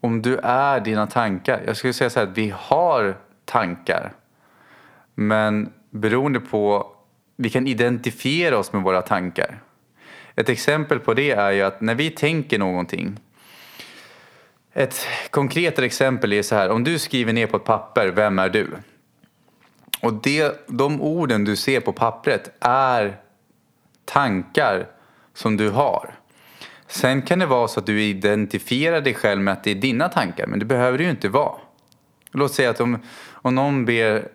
Om 0.00 0.22
du 0.22 0.36
är 0.42 0.80
dina 0.80 1.06
tankar. 1.06 1.62
Jag 1.66 1.76
skulle 1.76 1.92
säga 1.92 2.10
så 2.10 2.20
här 2.20 2.26
att 2.26 2.38
vi 2.38 2.54
har 2.56 3.16
tankar. 3.44 4.12
Men 5.14 5.72
beroende 5.90 6.40
på, 6.40 6.86
vi 7.36 7.50
kan 7.50 7.66
identifiera 7.66 8.58
oss 8.58 8.72
med 8.72 8.82
våra 8.82 9.02
tankar. 9.02 9.60
Ett 10.34 10.48
exempel 10.48 10.98
på 10.98 11.14
det 11.14 11.30
är 11.30 11.50
ju 11.50 11.62
att 11.62 11.80
när 11.80 11.94
vi 11.94 12.10
tänker 12.10 12.58
någonting. 12.58 13.16
Ett 14.72 15.06
konkret 15.30 15.78
exempel 15.78 16.32
är 16.32 16.42
så 16.42 16.54
här, 16.54 16.70
om 16.70 16.84
du 16.84 16.98
skriver 16.98 17.32
ner 17.32 17.46
på 17.46 17.56
ett 17.56 17.64
papper, 17.64 18.08
vem 18.08 18.38
är 18.38 18.48
du? 18.48 18.68
Och 20.02 20.14
det, 20.14 20.66
de 20.66 21.02
orden 21.02 21.44
du 21.44 21.56
ser 21.56 21.80
på 21.80 21.92
pappret 21.92 22.50
är 22.60 23.16
tankar 24.08 24.86
som 25.34 25.56
du 25.56 25.70
har. 25.70 26.14
Sen 26.86 27.22
kan 27.22 27.38
det 27.38 27.46
vara 27.46 27.68
så 27.68 27.80
att 27.80 27.86
du 27.86 28.02
identifierar 28.02 29.00
dig 29.00 29.14
själv 29.14 29.40
med 29.40 29.52
att 29.52 29.64
det 29.64 29.70
är 29.70 29.74
dina 29.74 30.08
tankar, 30.08 30.46
men 30.46 30.58
det 30.58 30.64
behöver 30.64 30.98
det 30.98 31.04
ju 31.04 31.10
inte 31.10 31.28
vara. 31.28 31.54
Låt 32.30 32.54
säga 32.54 32.70
att 32.70 32.80
om, 32.80 32.98
om 33.32 33.54
någon 33.54 33.84
ber, 33.84 34.28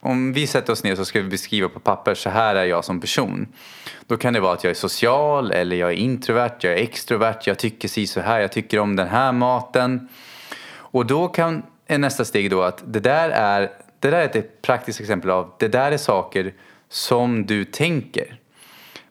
om 0.00 0.32
vi 0.32 0.46
sätter 0.46 0.72
oss 0.72 0.84
ner 0.84 0.96
så 0.96 1.04
ska 1.04 1.20
vi 1.20 1.28
beskriva 1.28 1.68
på 1.68 1.80
papper, 1.80 2.14
så 2.14 2.30
här 2.30 2.54
är 2.54 2.64
jag 2.64 2.84
som 2.84 3.00
person. 3.00 3.48
Då 4.06 4.16
kan 4.16 4.32
det 4.32 4.40
vara 4.40 4.52
att 4.52 4.64
jag 4.64 4.70
är 4.70 4.74
social, 4.74 5.50
eller 5.50 5.76
jag 5.76 5.90
är 5.90 5.96
introvert, 5.96 6.56
jag 6.60 6.72
är 6.72 6.82
extrovert, 6.82 7.46
jag 7.46 7.58
tycker 7.58 7.88
si 7.88 8.06
så 8.06 8.20
här, 8.20 8.40
jag 8.40 8.52
tycker 8.52 8.78
om 8.78 8.96
den 8.96 9.08
här 9.08 9.32
maten. 9.32 10.08
Och 10.72 11.06
då 11.06 11.28
kan, 11.28 11.62
är 11.86 11.98
nästa 11.98 12.24
steg 12.24 12.50
då 12.50 12.62
att 12.62 12.82
det 12.86 13.00
där 13.00 13.30
är, 13.30 13.70
det 14.00 14.10
där 14.10 14.18
är 14.18 14.38
ett 14.38 14.62
praktiskt 14.62 15.00
exempel 15.00 15.30
av, 15.30 15.54
det 15.58 15.68
där 15.68 15.92
är 15.92 15.96
saker 15.96 16.54
som 16.88 17.46
du 17.46 17.64
tänker. 17.64 18.38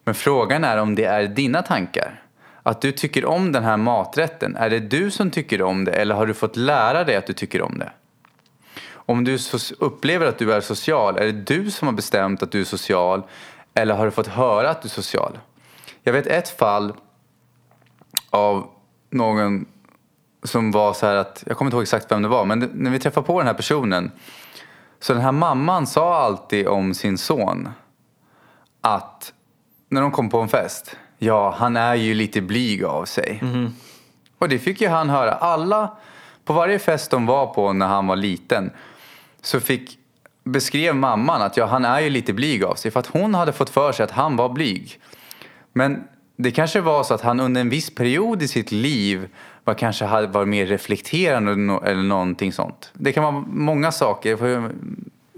Men 0.03 0.15
frågan 0.15 0.63
är 0.63 0.77
om 0.77 0.95
det 0.95 1.05
är 1.05 1.27
dina 1.27 1.61
tankar. 1.61 2.21
Att 2.63 2.81
du 2.81 2.91
tycker 2.91 3.25
om 3.25 3.51
den 3.51 3.63
här 3.63 3.77
maträtten, 3.77 4.55
är 4.55 4.69
det 4.69 4.79
du 4.79 5.11
som 5.11 5.31
tycker 5.31 5.61
om 5.61 5.85
det 5.85 5.91
eller 5.91 6.15
har 6.15 6.25
du 6.25 6.33
fått 6.33 6.55
lära 6.55 7.03
dig 7.03 7.15
att 7.15 7.27
du 7.27 7.33
tycker 7.33 7.61
om 7.61 7.79
det? 7.79 7.91
Om 8.93 9.23
du 9.23 9.37
upplever 9.79 10.25
att 10.25 10.37
du 10.37 10.53
är 10.53 10.61
social, 10.61 11.17
är 11.17 11.25
det 11.25 11.31
du 11.31 11.71
som 11.71 11.87
har 11.87 11.95
bestämt 11.95 12.43
att 12.43 12.51
du 12.51 12.61
är 12.61 12.65
social 12.65 13.23
eller 13.73 13.95
har 13.95 14.05
du 14.05 14.11
fått 14.11 14.27
höra 14.27 14.69
att 14.69 14.81
du 14.81 14.87
är 14.87 14.89
social? 14.89 15.39
Jag 16.03 16.13
vet 16.13 16.27
ett 16.27 16.49
fall 16.49 16.93
av 18.29 18.67
någon 19.09 19.65
som 20.43 20.71
var 20.71 20.93
så 20.93 21.05
här 21.05 21.15
att, 21.15 21.43
jag 21.47 21.57
kommer 21.57 21.69
inte 21.69 21.75
ihåg 21.75 21.83
exakt 21.83 22.11
vem 22.11 22.21
det 22.21 22.27
var, 22.27 22.45
men 22.45 22.69
när 22.73 22.91
vi 22.91 22.99
träffade 22.99 23.27
på 23.27 23.39
den 23.39 23.47
här 23.47 23.53
personen 23.53 24.11
så 24.99 25.13
den 25.13 25.21
här 25.21 25.31
mamman 25.31 25.87
sa 25.87 26.15
alltid 26.15 26.67
om 26.67 26.93
sin 26.93 27.17
son 27.17 27.69
att 28.81 29.33
när 29.93 30.01
de 30.01 30.11
kom 30.11 30.29
på 30.29 30.39
en 30.39 30.49
fest. 30.49 30.97
Ja, 31.17 31.55
han 31.57 31.77
är 31.77 31.95
ju 31.95 32.13
lite 32.13 32.41
blyg 32.41 32.83
av 32.83 33.05
sig. 33.05 33.39
Mm. 33.41 33.73
Och 34.37 34.49
det 34.49 34.59
fick 34.59 34.81
ju 34.81 34.87
han 34.87 35.09
höra. 35.09 35.31
Alla 35.31 35.97
På 36.45 36.53
varje 36.53 36.79
fest 36.79 37.11
de 37.11 37.25
var 37.25 37.47
på 37.47 37.73
när 37.73 37.87
han 37.87 38.07
var 38.07 38.15
liten 38.15 38.71
så 39.41 39.59
fick, 39.59 39.97
beskrev 40.43 40.95
mamman 40.95 41.41
att 41.41 41.57
ja, 41.57 41.65
han 41.65 41.85
är 41.85 41.99
ju 41.99 42.09
lite 42.09 42.33
blyg 42.33 42.63
av 42.63 42.75
sig 42.75 42.91
för 42.91 42.99
att 42.99 43.07
hon 43.07 43.33
hade 43.33 43.51
fått 43.51 43.69
för 43.69 43.91
sig 43.91 44.03
att 44.03 44.11
han 44.11 44.35
var 44.35 44.49
blyg. 44.49 44.99
Men 45.73 46.03
det 46.35 46.51
kanske 46.51 46.81
var 46.81 47.03
så 47.03 47.13
att 47.13 47.21
han 47.21 47.39
under 47.39 47.61
en 47.61 47.69
viss 47.69 47.95
period 47.95 48.41
i 48.41 48.47
sitt 48.47 48.71
liv 48.71 49.29
var 49.63 49.73
kanske 49.73 50.27
varit 50.27 50.47
mer 50.47 50.65
reflekterande 50.65 51.51
eller 51.85 52.03
någonting 52.03 52.53
sånt. 52.53 52.91
Det 52.93 53.11
kan 53.11 53.23
vara 53.23 53.43
många 53.47 53.91
saker 53.91 54.35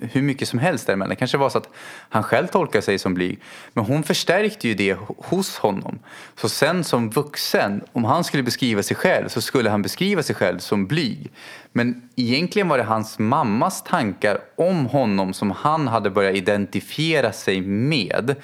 hur 0.02 0.22
mycket 0.22 0.48
som 0.48 0.60
helst 0.60 0.88
däremellan. 0.88 1.10
Det 1.10 1.16
kanske 1.16 1.38
var 1.38 1.50
så 1.50 1.58
att 1.58 1.70
han 2.10 2.24
själv 2.24 2.48
tolkade 2.48 2.82
sig 2.82 3.00
som 3.00 3.14
blyg. 3.14 3.40
Men 3.74 3.86
hon 3.86 4.04
förstärkte 4.04 4.68
ju 4.68 4.74
det 4.74 4.98
hos 5.18 5.58
honom. 5.58 6.00
Så 6.36 6.50
sen 6.50 6.84
som 6.84 7.10
vuxen, 7.10 7.84
om 7.94 8.04
han 8.04 8.24
skulle 8.24 8.44
beskriva 8.44 8.84
sig 8.84 8.98
själv 8.98 9.28
så 9.28 9.42
skulle 9.42 9.70
han 9.70 9.82
beskriva 9.82 10.24
sig 10.24 10.36
själv 10.36 10.60
som 10.60 10.88
blyg. 10.88 11.32
Men 11.72 12.10
egentligen 12.16 12.68
var 12.68 12.78
det 12.78 12.84
hans 12.84 13.20
mammas 13.20 13.84
tankar 13.84 14.40
om 14.58 14.86
honom 14.86 15.34
som 15.34 15.52
han 15.52 15.88
hade 15.88 16.10
börjat 16.10 16.36
identifiera 16.36 17.32
sig 17.32 17.62
med. 17.62 18.36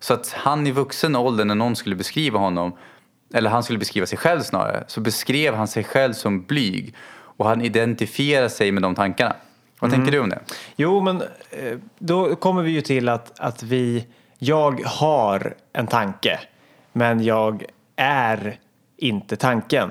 Så 0.00 0.14
att 0.14 0.32
han 0.32 0.66
i 0.66 0.70
vuxen 0.70 1.16
ålder 1.16 1.44
när 1.44 1.54
någon 1.54 1.76
skulle 1.76 1.96
beskriva 1.96 2.38
honom, 2.38 2.76
eller 3.34 3.50
han 3.50 3.62
skulle 3.62 3.78
beskriva 3.78 4.06
sig 4.06 4.18
själv 4.18 4.40
snarare, 4.40 4.84
så 4.86 5.00
beskrev 5.00 5.54
han 5.54 5.68
sig 5.68 5.84
själv 5.84 6.12
som 6.12 6.42
blyg. 6.42 6.94
Och 7.38 7.46
han 7.46 7.60
identifierade 7.60 8.50
sig 8.50 8.72
med 8.72 8.82
de 8.82 8.94
tankarna. 8.94 9.36
Vad 9.80 9.90
mm. 9.90 10.00
tänker 10.00 10.12
du 10.12 10.22
om 10.22 10.28
det? 10.28 10.38
Jo, 10.76 11.00
men 11.00 11.22
eh, 11.50 11.78
då 11.98 12.36
kommer 12.36 12.62
vi 12.62 12.70
ju 12.70 12.80
till 12.80 13.08
att, 13.08 13.40
att 13.40 13.62
vi, 13.62 14.06
jag 14.38 14.80
har 14.84 15.54
en 15.72 15.86
tanke, 15.86 16.40
men 16.92 17.24
jag 17.24 17.64
är 17.96 18.58
inte 18.96 19.36
tanken. 19.36 19.90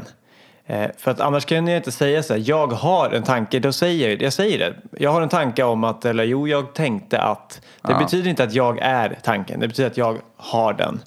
Eh, 0.66 0.90
för 0.98 1.12
att 1.12 1.20
annars 1.20 1.46
kan 1.46 1.68
jag 1.68 1.78
inte 1.78 1.92
säga 1.92 2.24
så 2.24 2.34
här, 2.34 2.44
jag 2.46 2.68
har 2.68 3.10
en 3.10 3.24
tanke, 3.24 3.60
då 3.60 3.72
säger 3.72 4.10
jag, 4.10 4.22
jag 4.22 4.34
säger 4.34 4.60
det. 4.60 4.74
Jag 5.00 5.12
har 5.12 5.22
en 5.22 5.30
tanke 5.30 5.64
om 5.64 5.84
att, 5.84 6.06
eller 6.06 6.24
jo, 6.24 6.48
jag 6.48 6.74
tänkte 6.74 7.22
att. 7.22 7.62
Det 7.82 7.92
ja. 7.92 8.00
betyder 8.00 8.30
inte 8.30 8.44
att 8.44 8.54
jag 8.54 8.80
är 8.80 9.20
tanken, 9.24 9.60
det 9.60 9.68
betyder 9.68 9.90
att 9.90 9.98
jag 9.98 10.18
har 10.38 10.74
den. 10.74 11.02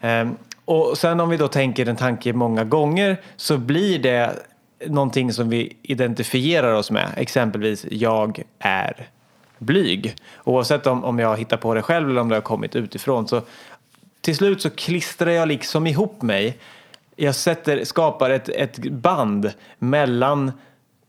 Ehm, 0.00 0.36
och 0.64 0.98
sen 0.98 1.20
om 1.20 1.28
vi 1.28 1.36
då 1.36 1.48
tänker 1.48 1.88
en 1.88 1.96
tanke 1.96 2.32
många 2.32 2.64
gånger 2.64 3.20
så 3.36 3.58
blir 3.58 3.98
det 3.98 4.32
någonting 4.86 5.32
som 5.32 5.48
vi 5.48 5.76
identifierar 5.82 6.74
oss 6.74 6.90
med. 6.90 7.10
Exempelvis 7.16 7.86
jag 7.90 8.42
är 8.58 9.08
blyg. 9.58 10.16
Oavsett 10.44 10.86
om, 10.86 11.04
om 11.04 11.18
jag 11.18 11.36
hittar 11.36 11.56
på 11.56 11.74
det 11.74 11.82
själv 11.82 12.10
eller 12.10 12.20
om 12.20 12.28
det 12.28 12.34
har 12.34 12.42
kommit 12.42 12.76
utifrån. 12.76 13.28
Så 13.28 13.42
till 14.20 14.36
slut 14.36 14.62
så 14.62 14.70
klistrar 14.70 15.30
jag 15.30 15.48
liksom 15.48 15.86
ihop 15.86 16.22
mig. 16.22 16.58
Jag 17.16 17.34
sätter, 17.34 17.84
skapar 17.84 18.30
ett, 18.30 18.48
ett 18.48 18.78
band 18.78 19.52
mellan 19.78 20.52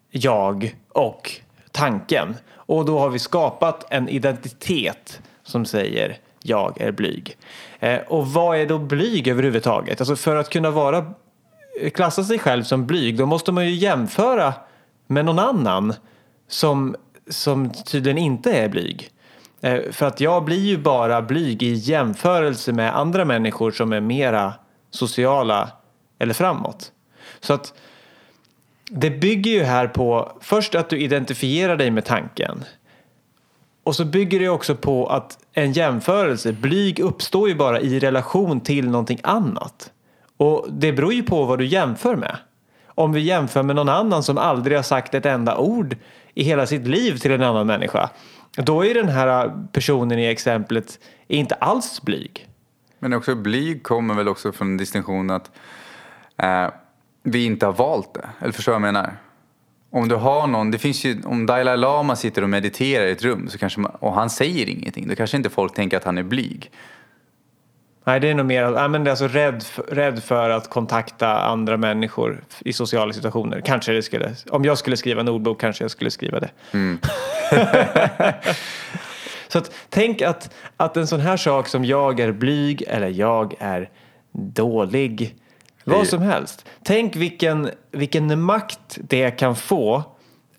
jag 0.10 0.75
och 0.89 1.31
tanken. 1.72 2.36
Och 2.51 2.86
då 2.86 3.00
har 3.00 3.10
vi 3.10 3.19
skapat 3.19 3.86
en 3.89 4.10
identitet 4.10 5.22
som 5.43 5.65
säger 5.65 6.17
jag 6.41 6.81
är 6.81 6.91
blyg. 6.91 7.38
Eh, 7.79 8.00
och 8.07 8.27
vad 8.27 8.57
är 8.57 8.65
då 8.65 8.77
blyg 8.77 9.27
överhuvudtaget? 9.27 10.01
Alltså 10.01 10.15
för 10.15 10.36
att 10.36 10.50
kunna 10.50 10.72
vara 10.72 11.13
klassa 11.94 12.24
sig 12.24 12.39
själv 12.39 12.63
som 12.63 12.86
blyg 12.86 13.17
då 13.17 13.25
måste 13.25 13.51
man 13.51 13.65
ju 13.65 13.72
jämföra 13.72 14.53
med 15.08 15.25
någon 15.25 15.39
annan 15.39 15.94
som, 16.48 16.96
som 17.29 17.70
tydligen 17.70 18.17
inte 18.17 18.53
är 18.53 18.70
blyg. 18.70 19.10
Eh, 19.62 19.91
för 19.91 20.05
att 20.05 20.20
jag 20.20 20.46
blir 20.46 20.65
ju 20.65 20.77
bara 20.77 21.22
blyg 21.22 21.63
i 21.63 21.74
jämförelse 21.74 22.74
med 22.74 22.98
andra 22.98 23.25
människor 23.25 23.72
som 23.72 23.94
är 23.94 24.01
mera 24.01 24.53
sociala 24.91 25.70
eller 26.20 26.34
framåt. 26.34 26.91
Så 27.39 27.53
att 27.53 27.74
det 28.89 29.10
bygger 29.10 29.51
ju 29.51 29.63
här 29.63 29.88
på 29.88 30.32
först 30.41 30.75
att 30.75 30.89
du 30.89 31.00
identifierar 31.00 31.77
dig 31.77 31.91
med 31.91 32.05
tanken. 32.05 32.63
Och 33.84 33.96
så 33.96 34.05
bygger 34.05 34.39
det 34.39 34.50
också 34.50 34.75
på 34.75 35.08
att 35.08 35.38
en 35.53 35.72
jämförelse, 35.72 36.53
blyg 36.53 37.00
uppstår 37.00 37.50
ju 37.50 37.55
bara 37.55 37.79
i 37.79 38.00
relation 38.00 38.62
till 38.62 38.89
någonting 38.89 39.20
annat. 39.24 39.91
Och 40.38 40.68
det 40.70 40.94
beror 40.94 41.13
ju 41.13 41.24
på 41.24 41.46
vad 41.46 41.60
du 41.60 41.65
jämför 41.65 42.15
med. 42.15 42.38
Om 42.88 43.13
vi 43.13 43.20
jämför 43.20 43.63
med 43.63 43.75
någon 43.75 43.89
annan 43.89 44.24
som 44.24 44.38
aldrig 44.38 44.77
har 44.77 44.84
sagt 44.84 45.13
ett 45.13 45.25
enda 45.25 45.58
ord 45.58 45.98
i 46.34 46.44
hela 46.44 46.68
sitt 46.68 46.88
liv 46.88 47.18
till 47.18 47.32
en 47.32 47.44
annan 47.44 47.68
människa. 47.68 48.10
Då 48.58 48.86
är 48.86 48.94
den 48.94 49.10
här 49.10 49.68
personen 49.72 50.20
i 50.20 50.25
exemplet 50.25 51.00
inte 51.27 51.56
alls 51.56 52.01
blyg. 52.01 52.48
Men 53.00 53.13
också 53.13 53.36
blyg 53.36 53.84
kommer 53.84 54.13
väl 54.13 54.27
också 54.27 54.51
från 54.51 54.77
distinktionen 54.77 55.30
att 55.30 55.51
eh, 56.38 56.68
vi 57.24 57.46
inte 57.46 57.65
har 57.65 57.74
valt 57.74 58.13
det. 58.13 58.30
Eller 58.39 58.51
förstår 58.54 58.72
du 58.72 58.80
vad 58.80 58.88
jag 58.88 58.94
menar? 58.94 59.13
Om 59.89 60.08
du 60.08 60.15
har 60.15 60.48
någon, 60.48 60.72
det 60.72 60.77
finns 60.77 61.04
ju, 61.06 61.22
om 61.25 61.46
Dalai 61.46 61.77
Lama 61.77 62.15
sitter 62.15 62.42
och 62.42 62.50
mediterar 62.50 63.06
i 63.06 63.12
ett 63.12 63.24
rum 63.24 63.48
så 63.50 63.58
kanske 63.58 63.80
man, 63.80 63.92
och 63.92 64.13
han 64.13 64.30
säger 64.30 64.70
ingenting, 64.70 65.08
då 65.08 65.15
kanske 65.15 65.38
inte 65.38 65.50
folk 65.50 65.74
tänker 65.74 65.98
att 65.98 66.04
han 66.04 66.18
är 66.18 66.24
blyg. 66.24 66.72
Nej, 68.07 68.19
det 68.19 68.29
är 68.29 68.35
nog 68.35 68.45
mer 68.45 68.62
ja, 68.62 68.88
men 68.88 69.07
alltså 69.07 69.27
rädd, 69.27 69.63
för, 69.63 69.83
rädd 69.83 70.24
för 70.24 70.50
att 70.50 70.69
kontakta 70.69 71.39
andra 71.39 71.77
människor 71.77 72.43
i 72.59 72.74
sociala 72.74 73.13
situationer. 73.13 73.62
Kanske 73.65 73.91
det 73.91 74.01
skulle, 74.01 74.35
om 74.50 74.65
jag 74.65 74.77
skulle 74.77 74.97
skriva 74.97 75.21
en 75.21 75.29
ordbok 75.29 75.62
kanske 75.62 75.83
jag 75.83 75.91
skulle 75.91 76.12
skriva 76.12 76.39
det. 76.39 76.50
Mm. 76.71 77.00
Så 79.47 79.57
att, 79.57 79.71
tänk 79.89 80.21
att, 80.21 80.53
att 80.77 80.97
en 80.97 81.07
sån 81.07 81.19
här 81.19 81.38
sak 81.38 81.67
som 81.67 81.85
jag 81.85 82.19
är 82.19 82.31
blyg 82.31 82.83
eller 82.88 83.07
jag 83.07 83.53
är 83.59 83.89
dålig, 84.31 85.35
vad 85.83 86.07
som 86.07 86.21
helst. 86.21 86.65
Tänk 86.83 87.15
vilken, 87.15 87.69
vilken 87.91 88.41
makt 88.41 88.97
det 89.01 89.31
kan 89.31 89.55
få 89.55 90.03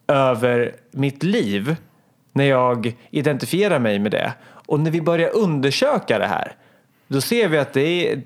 över 0.08 0.74
mitt 0.90 1.22
liv 1.22 1.76
när 2.32 2.44
jag 2.44 2.96
identifierar 3.10 3.78
mig 3.78 3.98
med 3.98 4.12
det. 4.12 4.32
Och 4.66 4.80
när 4.80 4.90
vi 4.90 5.00
börjar 5.00 5.36
undersöka 5.36 6.18
det 6.18 6.26
här 6.26 6.56
då 7.08 7.20
ser 7.20 7.48
vi 7.48 7.58
att 7.58 7.72
det 7.72 8.10
är 8.10 8.22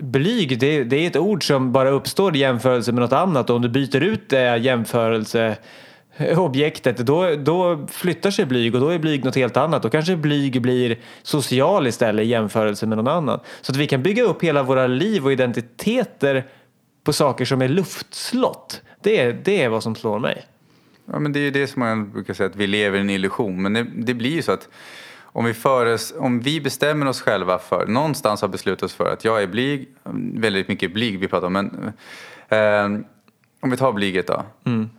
blyg, 0.00 0.58
det, 0.58 0.84
det, 0.84 0.96
är 0.96 1.06
ett 1.06 1.16
ord 1.16 1.46
som 1.46 1.72
bara 1.72 1.90
uppstår 1.90 2.36
i 2.36 2.38
jämförelse 2.38 2.92
med 2.92 3.02
något 3.02 3.12
annat 3.12 3.50
och 3.50 3.56
om 3.56 3.62
du 3.62 3.68
byter 3.68 4.00
ut 4.00 4.28
det 4.28 4.56
jämförelseobjektet 4.56 6.96
då, 6.96 7.36
då 7.36 7.86
flyttar 7.90 8.30
sig 8.30 8.46
blyg 8.46 8.74
och 8.74 8.80
då 8.80 8.88
är 8.88 8.98
blyg 8.98 9.24
något 9.24 9.36
helt 9.36 9.56
annat. 9.56 9.82
Då 9.82 9.90
kanske 9.90 10.16
blyg 10.16 10.62
blir 10.62 10.98
social 11.22 11.86
istället 11.86 12.24
i 12.24 12.28
jämförelse 12.28 12.86
med 12.86 12.98
någon 12.98 13.08
annan. 13.08 13.40
Så 13.60 13.72
att 13.72 13.76
vi 13.76 13.86
kan 13.86 14.02
bygga 14.02 14.22
upp 14.22 14.44
hela 14.44 14.62
våra 14.62 14.86
liv 14.86 15.24
och 15.24 15.32
identiteter 15.32 16.46
på 17.04 17.12
saker 17.12 17.44
som 17.44 17.62
är 17.62 17.68
luftslott. 17.68 18.82
Det 19.02 19.20
är, 19.20 19.40
det 19.44 19.62
är 19.62 19.68
vad 19.68 19.82
som 19.82 19.94
slår 19.94 20.18
mig. 20.18 20.44
Ja, 21.12 21.18
men 21.18 21.32
det 21.32 21.38
är 21.38 21.42
ju 21.42 21.50
det 21.50 21.66
som 21.66 21.80
man 21.80 22.10
brukar 22.10 22.34
säga 22.34 22.48
att 22.48 22.56
vi 22.56 22.66
lever 22.66 22.98
i 22.98 23.00
en 23.00 23.10
illusion. 23.10 23.62
Men 23.62 23.72
det, 23.72 23.86
det 23.96 24.14
blir 24.14 24.30
ju 24.30 24.42
så 24.42 24.52
att 24.52 24.68
om 25.38 25.44
vi, 25.44 25.54
föres, 25.54 26.14
om 26.18 26.40
vi 26.40 26.60
bestämmer 26.60 27.06
oss 27.06 27.20
själva 27.20 27.58
för, 27.58 27.86
någonstans 27.86 28.40
har 28.40 28.48
beslutat 28.48 28.82
oss 28.82 28.94
för 28.94 29.12
att 29.12 29.24
jag 29.24 29.42
är 29.42 29.46
blyg, 29.46 29.88
väldigt 30.34 30.68
mycket 30.68 30.94
blyg 30.94 31.18
vi 31.18 31.28
pratar 31.28 31.46
om, 31.46 31.52
men 31.52 31.92
eh, 32.48 32.84
om 33.60 33.70
vi 33.70 33.76
tar 33.76 33.92
blyget 33.92 34.26
då. 34.26 34.42
Mm. 34.64 34.90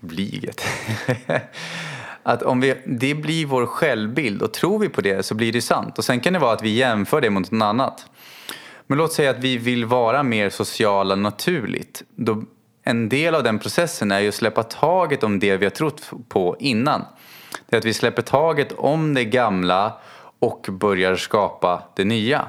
Blyget. 0.00 0.62
att 2.22 2.42
om 2.42 2.60
vi, 2.60 2.74
det 2.86 3.14
blir 3.14 3.46
vår 3.46 3.66
självbild 3.66 4.42
och 4.42 4.52
tror 4.52 4.78
vi 4.78 4.88
på 4.88 5.00
det 5.00 5.22
så 5.22 5.34
blir 5.34 5.52
det 5.52 5.62
sant. 5.62 5.98
Och 5.98 6.04
sen 6.04 6.20
kan 6.20 6.32
det 6.32 6.38
vara 6.38 6.52
att 6.52 6.62
vi 6.62 6.70
jämför 6.70 7.20
det 7.20 7.30
mot 7.30 7.50
något 7.50 7.66
annat. 7.66 8.06
Men 8.86 8.98
låt 8.98 9.12
säga 9.12 9.30
att 9.30 9.38
vi 9.38 9.56
vill 9.56 9.84
vara 9.84 10.22
mer 10.22 10.50
sociala 10.50 11.14
naturligt. 11.14 12.02
Då, 12.14 12.42
en 12.82 13.08
del 13.08 13.34
av 13.34 13.42
den 13.42 13.58
processen 13.58 14.12
är 14.12 14.20
ju 14.20 14.28
att 14.28 14.34
släppa 14.34 14.62
taget 14.62 15.22
om 15.22 15.38
det 15.38 15.56
vi 15.56 15.66
har 15.66 15.70
trott 15.70 16.10
på 16.28 16.56
innan. 16.58 17.04
Det 17.66 17.76
är 17.76 17.78
att 17.78 17.84
vi 17.84 17.94
släpper 17.94 18.22
taget 18.22 18.72
om 18.72 19.14
det 19.14 19.24
gamla 19.24 19.92
och 20.38 20.66
börjar 20.70 21.16
skapa 21.16 21.82
det 21.94 22.04
nya. 22.04 22.46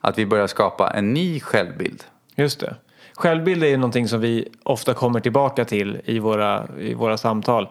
Att 0.00 0.18
vi 0.18 0.26
börjar 0.26 0.46
skapa 0.46 0.90
en 0.90 1.14
ny 1.14 1.40
självbild. 1.40 2.04
Just 2.34 2.60
det. 2.60 2.74
Självbild 3.14 3.64
är 3.64 3.76
någonting 3.76 4.08
som 4.08 4.20
vi 4.20 4.48
ofta 4.62 4.94
kommer 4.94 5.20
tillbaka 5.20 5.64
till 5.64 6.00
i 6.04 6.18
våra, 6.18 6.66
i 6.78 6.94
våra 6.94 7.16
samtal. 7.16 7.68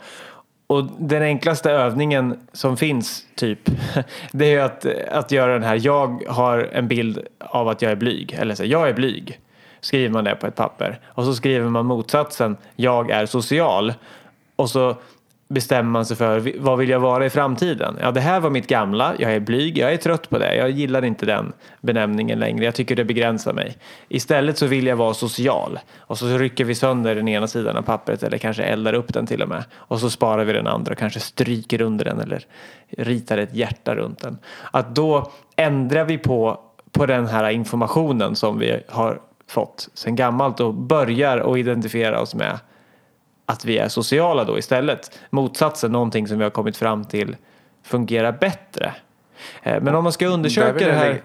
Och 0.68 0.84
den 1.00 1.24
enklaste 1.24 1.72
övningen 1.72 2.48
som 2.54 2.78
finns, 2.78 3.26
typ, 3.36 3.60
det 4.32 4.54
är 4.54 4.64
att, 4.64 4.86
att 5.12 5.32
göra 5.32 5.54
den 5.54 5.64
här. 5.64 5.80
Jag 5.84 6.24
har 6.28 6.70
en 6.72 6.88
bild 6.88 7.20
av 7.40 7.68
att 7.68 7.82
jag 7.82 7.92
är 7.92 7.96
blyg. 7.96 8.34
Eller 8.34 8.56
så, 8.56 8.66
jag 8.66 8.90
är 8.90 8.94
blyg. 8.94 9.40
Skriver 9.82 10.10
man 10.10 10.24
det 10.24 10.36
på 10.36 10.48
ett 10.48 10.56
papper. 10.56 11.00
Och 11.06 11.26
så 11.26 11.34
skriver 11.34 11.70
man 11.70 11.86
motsatsen. 11.86 12.58
Jag 12.76 13.10
är 13.10 13.26
social. 13.26 13.94
Och 14.56 14.70
så 14.70 14.96
bestämmer 15.50 15.92
man 15.92 16.06
sig 16.06 16.18
för 16.18 16.54
vad 16.60 16.78
vill 16.78 16.90
jag 16.90 17.00
vara 17.00 17.26
i 17.26 17.30
framtiden? 17.30 17.98
Ja, 18.02 18.12
det 18.12 18.20
här 18.20 18.40
var 18.40 18.50
mitt 18.50 18.68
gamla. 18.68 19.14
Jag 19.20 19.34
är 19.34 19.40
blyg. 19.40 19.78
Jag 19.78 19.94
är 19.94 19.98
trött 19.98 20.30
på 20.30 20.38
det. 20.38 20.56
Jag 20.56 20.70
gillar 20.70 21.06
inte 21.06 21.26
den 21.26 21.54
benämningen 21.82 22.40
längre. 22.40 22.66
Jag 22.66 22.76
tycker 22.76 22.96
det 22.96 23.06
begränsar 23.06 23.54
mig. 23.54 23.78
Istället 24.08 24.58
så 24.58 24.66
vill 24.66 24.88
jag 24.88 24.96
vara 24.96 25.14
social. 25.14 25.80
Och 25.98 26.18
så 26.18 26.38
rycker 26.38 26.66
vi 26.66 26.76
sönder 26.76 27.16
den 27.16 27.28
ena 27.28 27.48
sidan 27.48 27.78
av 27.78 27.82
pappret 27.82 28.24
eller 28.24 28.38
kanske 28.38 28.64
eldar 28.64 28.94
upp 28.94 29.14
den 29.14 29.28
till 29.28 29.42
och 29.42 29.50
med. 29.50 29.64
Och 29.74 30.00
så 30.00 30.10
sparar 30.10 30.44
vi 30.46 30.54
den 30.54 30.68
andra 30.68 30.92
och 30.92 30.98
kanske 30.98 31.20
stryker 31.20 31.82
under 31.82 32.06
den 32.06 32.20
eller 32.20 32.46
ritar 32.98 33.38
ett 33.38 33.56
hjärta 33.56 33.96
runt 33.96 34.20
den. 34.20 34.38
Att 34.72 34.96
då 34.96 35.32
ändrar 35.56 36.06
vi 36.06 36.18
på, 36.18 36.60
på 36.92 37.06
den 37.06 37.28
här 37.28 37.50
informationen 37.50 38.36
som 38.36 38.60
vi 38.60 38.84
har 38.88 39.22
fått 39.48 39.90
sedan 39.94 40.16
gammalt 40.16 40.60
och 40.60 40.74
börjar 40.74 41.38
att 41.38 41.58
identifiera 41.58 42.22
oss 42.22 42.36
med 42.36 42.60
att 43.50 43.66
vi 43.66 43.78
är 43.78 43.88
sociala 43.88 44.44
då 44.44 44.58
istället. 44.58 45.20
Motsatsen, 45.30 45.92
någonting 45.92 46.28
som 46.28 46.38
vi 46.38 46.44
har 46.44 46.52
kommit 46.52 46.78
fram 46.78 47.06
till 47.06 47.36
fungerar 47.84 48.32
bättre. 48.32 48.94
Eh, 49.64 49.82
Men 49.82 49.96
om 49.96 50.04
man 50.04 50.14
ska 50.14 50.28
undersöka 50.28 50.86
det 50.88 50.94
här 50.94 51.22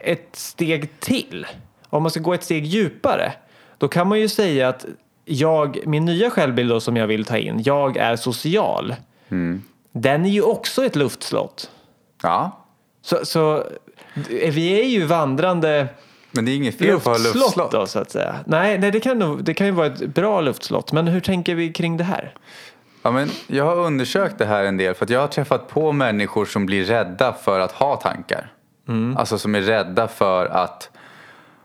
ett 0.00 0.28
steg 0.32 1.00
till, 1.00 1.46
om 1.90 2.02
man 2.02 2.10
ska 2.10 2.20
gå 2.20 2.34
ett 2.34 2.44
steg 2.44 2.64
djupare, 2.66 3.32
då 3.78 3.88
kan 3.88 4.08
man 4.08 4.20
ju 4.20 4.28
säga 4.28 4.68
att 4.68 4.86
jag, 5.24 5.78
min 5.86 6.04
nya 6.04 6.30
självbild 6.30 6.70
då 6.70 6.80
som 6.80 6.96
jag 6.96 7.06
vill 7.06 7.24
ta 7.24 7.36
in, 7.38 7.62
jag 7.62 7.96
är 7.96 8.16
social. 8.16 8.94
Mm. 9.28 9.62
Den 9.92 10.24
är 10.24 10.30
ju 10.30 10.42
också 10.42 10.84
ett 10.84 10.96
luftslott. 10.96 11.70
Ja, 12.22 12.58
Så, 13.02 13.26
så 13.26 13.64
vi 14.28 14.80
är 14.80 14.84
ju 14.88 15.04
vandrande 15.04 15.86
men 16.30 16.44
det 16.44 16.50
är 16.50 16.56
inget 16.56 16.78
fel 16.78 16.88
på 16.88 16.96
att 16.96 17.04
ha 17.04 17.12
luftslott 17.12 17.44
luftslott. 17.44 17.70
då 17.70 17.86
så 17.86 17.98
att 17.98 18.10
säga. 18.10 18.34
Nej, 18.46 18.78
nej 18.78 18.90
det, 18.90 19.00
kan 19.00 19.18
nog, 19.18 19.44
det 19.44 19.54
kan 19.54 19.66
ju 19.66 19.72
vara 19.72 19.86
ett 19.86 20.14
bra 20.14 20.40
luftslott. 20.40 20.92
Men 20.92 21.08
hur 21.08 21.20
tänker 21.20 21.54
vi 21.54 21.72
kring 21.72 21.96
det 21.96 22.04
här? 22.04 22.34
Ja, 23.02 23.10
men 23.10 23.30
jag 23.46 23.64
har 23.64 23.76
undersökt 23.76 24.38
det 24.38 24.44
här 24.44 24.64
en 24.64 24.76
del 24.76 24.94
för 24.94 25.12
jag 25.12 25.20
har 25.20 25.28
träffat 25.28 25.68
på 25.68 25.92
människor 25.92 26.44
som 26.44 26.66
blir 26.66 26.84
rädda 26.84 27.32
för 27.32 27.60
att 27.60 27.72
ha 27.72 27.96
tankar. 27.96 28.52
Alltså 29.16 29.38
som 29.38 29.54
är 29.54 29.60
rädda 29.60 30.08
för 30.08 30.46
att 30.46 30.90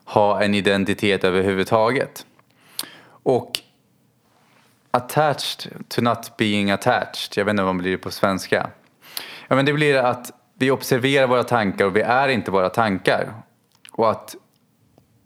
ha 0.06 0.44
en 0.44 0.56
identitet 0.56 1.24
överhuvudtaget. 1.24 2.26
Och 3.08 3.60
attached 4.92 5.72
to 5.88 6.02
not 6.02 6.38
being 6.38 6.72
attached, 6.72 7.38
jag 7.38 7.46
vet 7.46 7.52
inte 7.52 7.64
vad 7.64 7.76
man 7.76 7.84
blir 7.84 7.98
på 7.98 8.12
svenska. 8.12 8.70
Ja, 9.48 9.56
men 9.56 9.66
det 9.66 9.74
blir 9.74 9.96
att 9.96 10.32
vi 10.60 10.72
observerar 10.72 11.28
våra 11.28 11.44
tankar 11.44 11.86
och 11.86 11.96
vi 11.96 12.02
är 12.02 12.28
inte 12.28 12.52
våra 12.52 12.70
tankar. 12.70 13.34
Och 13.92 14.12
att 14.12 14.36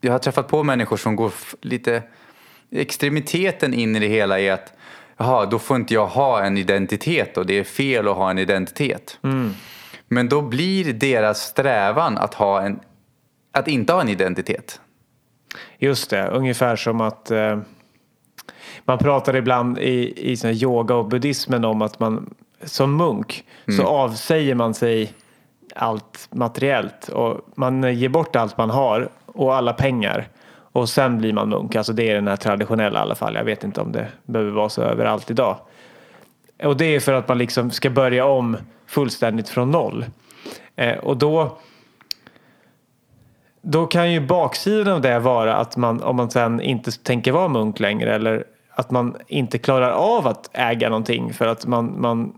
jag 0.02 0.12
har 0.12 0.20
träffat 0.20 0.48
på 0.48 0.64
människor 0.64 0.98
som 0.98 1.16
går 1.16 1.32
lite... 1.62 2.04
Extremiteten 2.72 3.74
in 3.74 3.96
i 3.96 4.00
det 4.00 4.08
hela 4.08 4.40
är 4.40 4.52
att 4.52 4.74
jaha, 5.18 5.46
då 5.46 5.60
får 5.60 5.78
inte 5.78 5.94
jag 5.94 6.08
ha 6.08 6.44
en 6.44 6.58
identitet 6.58 7.38
och 7.38 7.46
det 7.46 7.60
är 7.60 7.64
fel 7.64 8.08
att 8.08 8.16
ha 8.16 8.32
en 8.32 8.38
identitet. 8.38 9.18
Men 10.08 10.30
då 10.30 10.42
blir 10.42 10.94
deras 10.94 11.42
strävan 11.42 12.18
att, 12.18 12.34
ha 12.34 12.62
en, 12.62 12.80
att 13.52 13.68
inte 13.68 13.94
ha 13.94 14.02
en 14.02 14.10
identitet. 14.10 14.82
Just 15.78 16.10
det, 16.10 16.28
ungefär 16.28 16.76
som 16.76 17.02
att 17.02 17.32
eh, 17.32 17.60
man 18.86 18.98
pratar 18.98 19.36
ibland 19.36 19.78
i, 19.80 20.32
i 20.32 20.38
sån 20.38 20.50
här 20.50 20.64
yoga 20.64 20.96
och 20.96 21.08
buddhismen 21.08 21.66
om 21.66 21.82
att 21.82 22.00
man 22.00 22.34
som 22.64 22.98
munk 22.98 23.44
så 23.78 23.84
avsäger 23.88 24.56
man 24.56 24.74
sig 24.74 25.14
allt 25.76 26.28
materiellt 26.32 27.10
och 27.10 27.42
man 27.56 27.96
ger 27.96 28.10
bort 28.10 28.36
allt 28.36 28.58
man 28.58 28.70
har 28.70 29.10
och 29.34 29.56
alla 29.56 29.74
pengar 29.74 30.28
och 30.72 30.90
sen 30.90 31.18
blir 31.18 31.34
man 31.34 31.50
munk. 31.50 31.76
Alltså 31.76 31.94
det 31.94 32.10
är 32.10 32.16
den 32.16 32.28
här 32.28 32.36
traditionella 32.36 33.00
i 33.00 33.02
alla 33.02 33.16
fall. 33.16 33.36
Jag 33.36 33.44
vet 33.44 33.64
inte 33.64 33.82
om 33.82 33.92
det 33.92 34.08
behöver 34.26 34.52
vara 34.52 34.70
så 34.70 34.82
överallt 34.82 35.32
idag. 35.32 35.58
Och 36.64 36.78
det 36.78 36.86
är 36.86 37.00
för 37.00 37.14
att 37.14 37.28
man 37.28 37.38
liksom 37.38 37.72
ska 37.72 37.90
börja 37.90 38.26
om 38.26 38.58
fullständigt 38.88 39.50
från 39.50 39.72
noll. 39.72 40.06
Eh, 40.76 40.98
och 40.98 41.18
då 41.18 41.58
då 43.62 43.88
kan 43.88 44.12
ju 44.12 44.20
baksidan 44.20 44.94
av 44.94 45.02
det 45.02 45.20
vara 45.20 45.56
att 45.56 45.78
man, 45.78 46.04
om 46.04 46.16
man 46.16 46.32
sen 46.32 46.62
inte 46.62 46.92
tänker 47.04 47.32
vara 47.32 47.48
munk 47.48 47.80
längre 47.80 48.16
eller 48.16 48.44
att 48.70 48.92
man 48.92 49.16
inte 49.28 49.58
klarar 49.58 49.92
av 49.92 50.28
att 50.28 50.50
äga 50.54 50.90
någonting 50.90 51.34
för 51.34 51.48
att 51.48 51.66
man, 51.66 52.02
man 52.02 52.34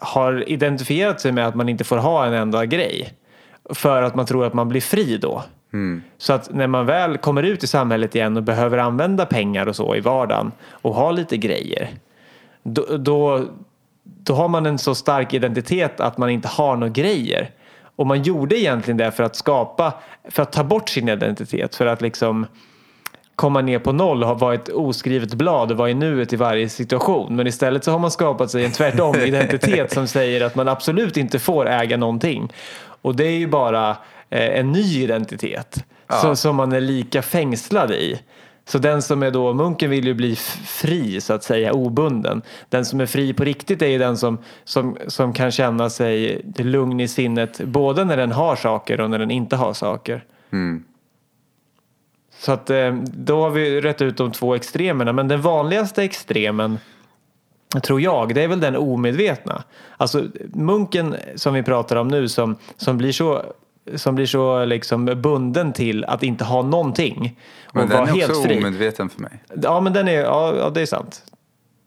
har 0.00 0.48
identifierat 0.48 1.20
sig 1.20 1.32
med 1.32 1.46
att 1.46 1.54
man 1.54 1.68
inte 1.68 1.84
får 1.84 1.96
ha 1.96 2.26
en 2.26 2.32
enda 2.32 2.66
grej. 2.66 3.12
För 3.70 4.02
att 4.02 4.14
man 4.14 4.26
tror 4.26 4.46
att 4.46 4.54
man 4.54 4.68
blir 4.68 4.80
fri 4.80 5.16
då. 5.16 5.42
Så 6.18 6.32
att 6.32 6.54
när 6.54 6.66
man 6.66 6.86
väl 6.86 7.18
kommer 7.18 7.42
ut 7.42 7.64
i 7.64 7.66
samhället 7.66 8.14
igen 8.14 8.36
och 8.36 8.42
behöver 8.42 8.78
använda 8.78 9.26
pengar 9.26 9.66
och 9.66 9.76
så 9.76 9.96
i 9.96 10.00
vardagen 10.00 10.52
och 10.70 10.94
ha 10.94 11.10
lite 11.10 11.36
grejer. 11.36 11.88
Då, 12.62 12.96
då, 12.96 13.44
då 14.04 14.34
har 14.34 14.48
man 14.48 14.66
en 14.66 14.78
så 14.78 14.94
stark 14.94 15.34
identitet 15.34 16.00
att 16.00 16.18
man 16.18 16.30
inte 16.30 16.48
har 16.48 16.76
några 16.76 16.92
grejer. 16.92 17.50
Och 17.96 18.06
man 18.06 18.22
gjorde 18.22 18.58
egentligen 18.58 18.96
det 18.96 19.10
för 19.10 19.24
att 19.24 19.36
skapa, 19.36 19.94
för 20.28 20.42
att 20.42 20.52
ta 20.52 20.64
bort 20.64 20.88
sin 20.88 21.08
identitet. 21.08 21.74
För 21.74 21.86
att 21.86 22.00
liksom 22.00 22.46
komma 23.38 23.60
ner 23.60 23.78
på 23.78 23.92
noll 23.92 24.24
och 24.24 24.40
vara 24.40 24.54
ett 24.54 24.68
oskrivet 24.68 25.34
blad 25.34 25.70
och 25.70 25.76
vara 25.76 25.90
i 25.90 25.94
nuet 25.94 26.32
i 26.32 26.36
varje 26.36 26.68
situation. 26.68 27.36
Men 27.36 27.46
istället 27.46 27.84
så 27.84 27.90
har 27.90 27.98
man 27.98 28.10
skapat 28.10 28.50
sig 28.50 28.64
en 28.64 28.70
tvärtom 28.70 29.16
identitet 29.26 29.92
som 29.92 30.06
säger 30.06 30.44
att 30.44 30.54
man 30.54 30.68
absolut 30.68 31.16
inte 31.16 31.38
får 31.38 31.68
äga 31.68 31.96
någonting. 31.96 32.52
Och 33.02 33.16
det 33.16 33.24
är 33.24 33.38
ju 33.38 33.46
bara 33.46 33.96
en 34.30 34.72
ny 34.72 35.02
identitet 35.02 35.84
så, 36.22 36.36
som 36.36 36.56
man 36.56 36.72
är 36.72 36.80
lika 36.80 37.22
fängslad 37.22 37.90
i. 37.90 38.20
Så 38.64 38.78
den 38.78 39.02
som 39.02 39.22
är 39.22 39.30
då, 39.30 39.52
munken 39.54 39.90
vill 39.90 40.06
ju 40.06 40.14
bli 40.14 40.36
fri 40.66 41.20
så 41.20 41.32
att 41.32 41.44
säga, 41.44 41.72
obunden. 41.72 42.42
Den 42.68 42.84
som 42.84 43.00
är 43.00 43.06
fri 43.06 43.32
på 43.32 43.44
riktigt 43.44 43.82
är 43.82 43.86
ju 43.86 43.98
den 43.98 44.16
som, 44.16 44.38
som, 44.64 44.96
som 45.06 45.32
kan 45.32 45.50
känna 45.50 45.90
sig 45.90 46.42
lugn 46.56 47.00
i 47.00 47.08
sinnet 47.08 47.60
både 47.60 48.04
när 48.04 48.16
den 48.16 48.32
har 48.32 48.56
saker 48.56 49.00
och 49.00 49.10
när 49.10 49.18
den 49.18 49.30
inte 49.30 49.56
har 49.56 49.72
saker. 49.72 50.24
Så 52.38 52.52
att 52.52 52.70
eh, 52.70 52.94
då 53.02 53.42
har 53.42 53.50
vi 53.50 53.80
rätt 53.80 54.02
ut 54.02 54.16
de 54.16 54.32
två 54.32 54.54
extremerna. 54.54 55.12
Men 55.12 55.28
den 55.28 55.40
vanligaste 55.40 56.02
extremen 56.02 56.78
tror 57.82 58.00
jag, 58.00 58.34
det 58.34 58.42
är 58.42 58.48
väl 58.48 58.60
den 58.60 58.76
omedvetna. 58.76 59.62
Alltså 59.96 60.24
munken 60.54 61.16
som 61.34 61.54
vi 61.54 61.62
pratar 61.62 61.96
om 61.96 62.08
nu 62.08 62.28
som, 62.28 62.56
som 62.76 62.98
blir 62.98 63.12
så 63.12 63.42
som 63.96 64.14
blir 64.14 64.26
så 64.26 64.64
liksom 64.64 65.04
bunden 65.04 65.72
till 65.72 66.04
att 66.04 66.22
inte 66.22 66.44
ha 66.44 66.62
någonting 66.62 67.38
och 67.66 67.74
Men 67.74 67.88
den 67.88 68.02
är 68.02 68.06
helt 68.06 68.30
också 68.30 68.42
fri. 68.42 68.58
omedveten 68.58 69.08
för 69.08 69.20
mig. 69.20 69.42
Ja, 69.62 69.80
men 69.80 69.92
den 69.92 70.08
är, 70.08 70.20
ja, 70.20 70.54
ja, 70.56 70.70
det 70.70 70.80
är 70.80 70.86
sant. 70.86 71.22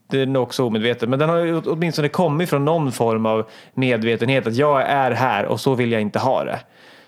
Den 0.07 0.35
är 0.35 0.39
också 0.39 0.63
omedveten. 0.63 1.09
Men 1.09 1.19
den 1.19 1.29
har 1.29 1.37
ju 1.37 1.57
åtminstone 1.57 2.07
kommit 2.07 2.49
från 2.49 2.65
någon 2.65 2.91
form 2.91 3.25
av 3.25 3.49
medvetenhet 3.73 4.47
att 4.47 4.55
jag 4.55 4.81
är 4.81 5.11
här 5.11 5.45
och 5.45 5.59
så 5.59 5.75
vill 5.75 5.91
jag 5.91 6.01
inte 6.01 6.19
ha 6.19 6.43
det. 6.43 6.59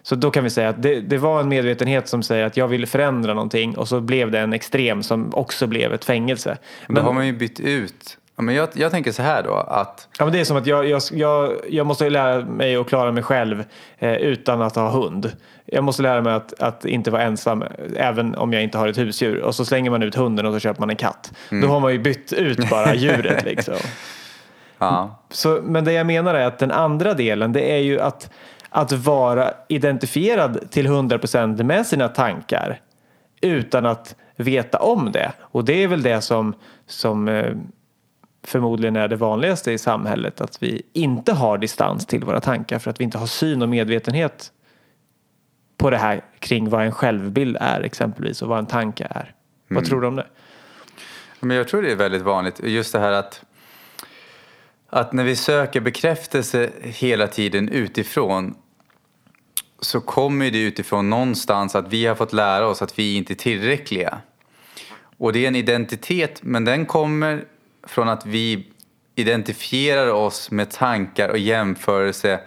Så 0.02 0.16
då 0.16 0.32
kan 0.32 0.44
vi 0.44 0.50
säga 0.50 0.70
att 0.70 0.82
det, 0.82 1.02
det 1.02 1.18
var 1.18 1.40
en 1.40 1.50
medvetenhet 1.50 2.08
som 2.08 2.24
säger 2.24 2.46
att 2.46 2.58
jag 2.58 2.68
vill 2.68 2.86
förändra 2.86 3.34
någonting 3.34 3.78
och 3.78 3.88
så 3.88 4.02
blev 4.02 4.32
det 4.32 4.40
en 4.40 4.54
extrem 4.54 5.04
som 5.04 5.34
också 5.34 5.68
blev 5.68 5.94
ett 5.94 6.06
fängelse. 6.06 6.58
Men, 6.88 6.96
då 6.96 7.02
har 7.02 7.14
man 7.14 7.28
ju 7.28 7.34
bytt 7.34 7.60
ut. 7.60 8.18
Ja, 8.36 8.44
men 8.44 8.56
jag, 8.56 8.70
jag 8.74 8.92
tänker 8.92 9.12
så 9.12 9.22
här 9.22 9.44
då 9.44 9.54
att 9.54 10.08
Ja, 10.20 10.26
men 10.26 10.34
det 10.34 10.40
är 10.40 10.46
som 10.46 10.58
att 10.58 10.68
jag, 10.68 10.90
jag, 10.90 11.02
jag, 11.12 11.54
jag 11.70 11.88
måste 11.88 12.10
lära 12.10 12.46
mig 12.46 12.76
att 12.76 12.88
klara 12.88 13.12
mig 13.12 13.24
själv 13.24 13.64
eh, 13.98 14.14
utan 14.14 14.62
att 14.62 14.76
ha 14.76 14.90
hund. 14.90 15.32
Jag 15.66 15.84
måste 15.84 16.02
lära 16.02 16.22
mig 16.22 16.34
att, 16.34 16.60
att 16.60 16.86
inte 16.86 17.12
vara 17.12 17.22
ensam 17.22 17.64
även 17.96 18.36
om 18.36 18.54
jag 18.54 18.64
inte 18.64 18.78
har 18.78 18.88
ett 18.88 18.98
husdjur. 18.98 19.42
Och 19.42 19.56
så 19.56 19.66
slänger 19.66 19.92
man 19.92 20.04
ut 20.04 20.16
hunden 20.16 20.46
och 20.46 20.54
så 20.54 20.60
köper 20.60 20.80
man 20.80 20.90
en 20.90 20.96
katt. 20.96 21.34
Då 21.50 21.68
har 21.68 21.80
man 21.80 21.92
ju 21.92 22.00
bytt 22.00 22.34
ut 22.34 22.70
bara 22.70 22.96
djuret 22.96 23.46
liksom. 23.46 23.76
ja, 24.78 25.20
Så, 25.30 25.60
men 25.64 25.86
det 25.86 25.94
jag 25.94 26.08
menar 26.08 26.34
är 26.34 26.46
att 26.46 26.60
den 26.60 26.72
andra 26.72 27.14
delen 27.14 27.54
det 27.54 27.72
är 27.72 27.80
ju 27.80 28.00
att, 28.00 28.30
att 28.70 28.92
vara 28.92 29.52
identifierad 29.70 30.72
till 30.72 30.88
100% 30.88 31.64
med 31.64 31.88
sina 31.88 32.08
tankar 32.08 32.80
utan 33.42 33.86
att 33.86 34.16
veta 34.36 34.78
om 34.78 35.12
det. 35.12 35.32
Och 35.42 35.66
det 35.66 35.84
är 35.84 35.88
väl 35.88 36.02
det 36.02 36.22
som, 36.22 36.54
som 36.88 37.28
eh, 37.28 37.54
förmodligen 38.44 38.96
är 38.96 39.08
det 39.08 39.16
vanligaste 39.16 39.72
i 39.72 39.78
samhället. 39.78 40.42
Att 40.42 40.64
vi 40.64 40.82
inte 40.94 41.34
har 41.34 41.58
distans 41.58 42.06
till 42.06 42.24
våra 42.24 42.40
tankar 42.40 42.80
för 42.80 42.92
att 42.92 43.00
vi 43.00 43.04
inte 43.04 43.18
har 43.18 43.28
syn 43.28 43.62
och 43.62 43.70
medvetenhet 43.70 44.52
på 45.78 45.90
det 45.90 45.98
här 45.98 46.24
kring 46.40 46.70
vad 46.70 46.86
en 46.86 46.92
självbild 46.92 47.58
är 47.60 47.82
exempelvis 47.82 48.42
och 48.42 48.48
vad 48.48 48.60
en 48.60 48.66
tanke 48.66 49.08
är. 49.10 49.36
Vad 49.68 49.86
tror 49.86 50.02
du 50.02 50.08
om 50.08 50.16
det? 50.16 50.28
Men 51.40 51.58
jag 51.58 51.68
tror 51.68 51.82
det 51.82 51.92
är 51.92 51.96
väldigt 51.96 52.22
vanligt. 52.22 52.60
Just 52.64 52.94
det 52.94 53.00
här 53.00 53.12
att, 53.12 53.44
att 54.90 55.14
när 55.14 55.24
vi 55.24 55.36
söker 55.36 55.82
bekräftelse 55.82 56.70
hela 56.82 57.28
tiden 57.28 57.70
utifrån 57.70 58.56
så 59.80 60.02
kommer 60.02 60.52
det 60.52 60.64
utifrån 60.64 61.10
någonstans 61.10 61.76
att 61.76 61.88
vi 61.88 62.06
har 62.06 62.16
fått 62.16 62.34
lära 62.34 62.68
oss 62.68 62.82
att 62.82 63.00
vi 63.00 63.16
inte 63.16 63.34
är 63.34 63.36
tillräckliga. 63.36 64.18
Och 65.18 65.34
det 65.34 65.44
är 65.44 65.48
en 65.48 65.56
identitet, 65.56 66.40
men 66.44 66.66
den 66.66 66.86
kommer 66.86 67.46
från 67.88 68.10
att 68.10 68.26
vi 68.26 68.74
identifierar 69.16 70.12
oss 70.12 70.52
med 70.52 70.72
tankar 70.72 71.30
och 71.30 71.38
jämförelse 71.38 72.40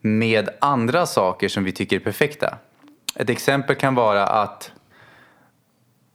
med 0.00 0.48
andra 0.60 1.06
saker 1.06 1.48
som 1.48 1.64
vi 1.64 1.72
tycker 1.72 1.96
är 1.96 2.00
perfekta. 2.00 2.58
Ett 3.14 3.30
exempel 3.30 3.76
kan 3.76 3.94
vara 3.94 4.26
att 4.26 4.72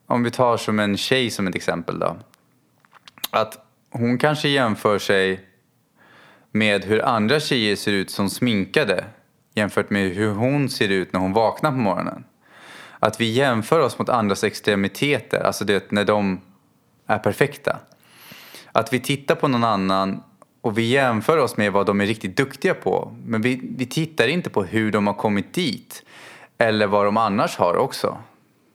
om 0.08 0.24
vi 0.24 0.32
tar 0.32 0.58
som 0.58 0.80
en 0.80 0.98
tjej 0.98 1.30
som 1.30 1.48
ett 1.48 1.56
exempel 1.56 2.00
då. 2.00 2.18
Att 3.30 3.66
hon 3.92 4.18
kanske 4.18 4.50
jämför 4.50 5.00
sig 5.00 5.48
med 6.52 6.86
hur 6.86 7.02
andra 7.02 7.40
tjejer 7.40 7.76
ser 7.76 7.92
ut 7.92 8.10
som 8.10 8.30
sminkade 8.30 9.06
jämfört 9.54 9.90
med 9.90 10.10
hur 10.10 10.32
hon 10.32 10.70
ser 10.70 10.90
ut 10.90 11.14
när 11.14 11.20
hon 11.20 11.34
vaknar 11.34 11.72
på 11.72 11.78
morgonen. 11.78 12.24
Att 13.00 13.22
vi 13.22 13.32
jämför 13.32 13.80
oss 13.80 14.00
mot 14.00 14.10
andras 14.10 14.44
extremiteter, 14.44 15.44
alltså 15.44 15.66
det 15.66 15.92
när 15.92 16.06
de 16.06 16.42
är 17.08 17.20
perfekta. 17.20 17.80
Att 18.72 18.94
vi 18.94 19.00
tittar 19.00 19.36
på 19.36 19.48
någon 19.48 19.64
annan 19.64 20.24
och 20.62 20.78
vi 20.78 20.90
jämför 20.90 21.38
oss 21.38 21.58
med 21.58 21.72
vad 21.72 21.86
de 21.86 22.02
är 22.02 22.06
riktigt 22.06 22.38
duktiga 22.38 22.74
på. 22.74 23.16
Men 23.26 23.42
vi, 23.42 23.62
vi 23.78 23.86
tittar 23.86 24.28
inte 24.28 24.50
på 24.50 24.64
hur 24.64 24.92
de 24.92 25.08
har 25.08 25.14
kommit 25.14 25.54
dit 25.54 26.04
eller 26.58 26.88
vad 26.88 27.06
de 27.06 27.18
annars 27.18 27.58
har 27.58 27.76
också. 27.76 28.18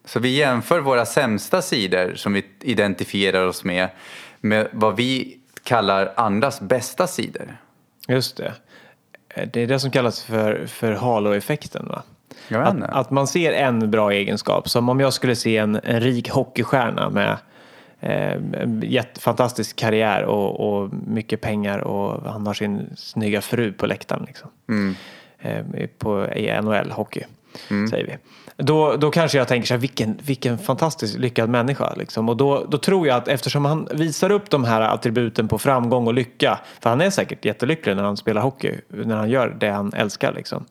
Så 0.05 0.21
vi 0.21 0.37
jämför 0.37 0.81
våra 0.81 1.07
sämsta 1.07 1.63
sidor 1.63 2.15
som 2.15 2.33
vi 2.33 2.45
identifierar 2.61 3.47
oss 3.47 3.65
med 3.65 3.89
med 4.41 4.69
vad 4.73 4.97
vi 4.97 5.39
kallar 5.63 6.13
andras 6.17 6.61
bästa 6.61 7.07
sidor. 7.07 7.57
Just 8.09 8.37
det. 8.37 8.53
Det 9.53 9.63
är 9.63 9.67
det 9.67 9.81
som 9.81 9.91
kallas 9.91 10.23
för, 10.23 10.67
för 10.67 10.93
halo-effekten 10.93 11.89
va? 11.89 12.03
Att, 12.51 12.83
att 12.83 13.11
man 13.11 13.27
ser 13.27 13.53
en 13.53 13.91
bra 13.91 14.13
egenskap, 14.13 14.69
som 14.69 14.89
om 14.89 15.01
jag 15.01 15.13
skulle 15.13 15.37
se 15.37 15.57
en, 15.57 15.81
en 15.85 16.01
rik 16.01 16.31
hockeystjärna 16.31 17.11
med 17.11 17.37
fantastisk 19.19 19.77
karriär 19.77 20.23
och, 20.23 20.61
och 20.61 20.91
mycket 20.93 21.41
pengar 21.41 21.79
och 21.79 22.33
han 22.33 22.47
har 22.47 22.55
sin 22.55 22.97
snygga 22.97 23.41
fru 23.41 23.73
på 23.73 23.87
läktaren. 23.87 24.25
Liksom. 24.27 24.51
Eh, 25.39 25.87
på, 25.99 26.27
I 26.27 26.61
NHL 26.63 26.91
hockey, 26.91 27.25
säger 27.91 28.07
vi. 28.07 28.17
Då, 28.59 28.97
då 28.97 29.11
kanske 29.11 29.39
jag 29.39 29.49
tänker 29.49 29.67
så 29.67 29.75
här, 29.75 29.79
vilken, 29.79 30.19
vilken 30.23 30.59
fantastiskt 30.59 31.19
lyckad 31.19 31.51
människa. 31.51 31.95
Liksom. 31.97 32.29
Och 32.29 32.37
då, 32.37 32.67
då 32.69 32.79
tror 32.79 33.07
jag 33.07 33.17
att 33.17 33.29
eftersom 33.29 33.65
han 33.65 33.89
visar 33.93 34.31
upp 34.31 34.51
de 34.51 34.65
här 34.65 34.81
attributen 34.81 35.49
på 35.49 35.59
framgång 35.59 36.07
och 36.07 36.15
lycka, 36.15 36.59
för 36.81 36.91
han 36.91 37.01
är 37.01 37.11
säkert 37.11 37.45
jättelycklig 37.45 37.97
när 37.97 38.03
han 38.03 38.17
spelar 38.17 38.41
hockey, 38.41 38.75
när 38.89 39.17
han 39.17 39.31
gör 39.31 39.57
det 39.61 39.69
han 39.69 39.93
älskar. 39.93 40.33
Liksom. 40.33 40.65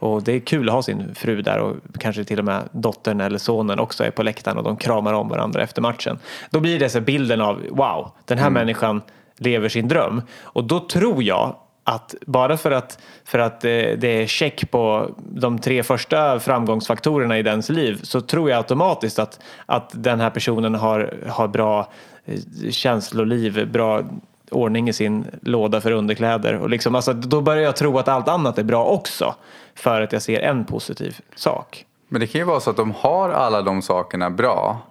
Och 0.00 0.22
det 0.22 0.32
är 0.32 0.40
kul 0.40 0.68
att 0.68 0.74
ha 0.74 0.82
sin 0.82 1.14
fru 1.14 1.42
där 1.42 1.58
och 1.58 1.76
kanske 1.98 2.24
till 2.24 2.38
och 2.38 2.44
med 2.44 2.68
dottern 2.72 3.20
eller 3.20 3.38
sonen 3.38 3.78
också 3.78 4.04
är 4.04 4.10
på 4.10 4.22
läktaren 4.22 4.58
och 4.58 4.64
de 4.64 4.76
kramar 4.76 5.12
om 5.12 5.28
varandra 5.28 5.62
efter 5.62 5.82
matchen. 5.82 6.18
Då 6.50 6.60
blir 6.60 6.78
det 6.78 6.88
så 6.88 7.00
bilden 7.00 7.40
av 7.40 7.62
wow, 7.70 8.10
den 8.24 8.38
här 8.38 8.50
människan 8.50 9.02
lever 9.36 9.68
sin 9.68 9.88
dröm. 9.88 10.22
Och 10.42 10.64
då 10.64 10.80
tror 10.80 11.22
jag 11.22 11.56
att 11.84 12.14
bara 12.26 12.56
för 12.56 12.70
att, 12.70 12.98
för 13.24 13.38
att 13.38 13.64
eh, 13.64 13.70
det 13.70 14.22
är 14.22 14.26
check 14.26 14.70
på 14.70 15.10
de 15.18 15.58
tre 15.58 15.82
första 15.82 16.40
framgångsfaktorerna 16.40 17.38
i 17.38 17.42
dens 17.42 17.68
liv 17.68 18.00
så 18.02 18.20
tror 18.20 18.50
jag 18.50 18.56
automatiskt 18.56 19.18
att, 19.18 19.40
att 19.66 19.90
den 19.92 20.20
här 20.20 20.30
personen 20.30 20.74
har, 20.74 21.14
har 21.28 21.48
bra 21.48 21.92
eh, 22.24 22.70
känsloliv, 22.70 23.70
bra 23.72 24.02
ordning 24.50 24.88
i 24.88 24.92
sin 24.92 25.26
låda 25.42 25.80
för 25.80 25.92
underkläder. 25.92 26.54
Och 26.54 26.70
liksom, 26.70 26.94
alltså, 26.94 27.12
då 27.12 27.40
börjar 27.40 27.62
jag 27.62 27.76
tro 27.76 27.98
att 27.98 28.08
allt 28.08 28.28
annat 28.28 28.58
är 28.58 28.62
bra 28.62 28.84
också 28.84 29.34
för 29.80 30.00
att 30.00 30.12
jag 30.12 30.22
ser 30.22 30.40
en 30.40 30.64
positiv 30.64 31.20
sak. 31.34 31.86
Men 32.08 32.20
det 32.20 32.26
kan 32.26 32.38
ju 32.38 32.44
vara 32.44 32.60
så 32.60 32.70
att 32.70 32.76
de 32.76 32.90
har 32.90 33.30
alla 33.30 33.62
de 33.62 33.82
sakerna 33.82 34.30
bra. 34.30 34.86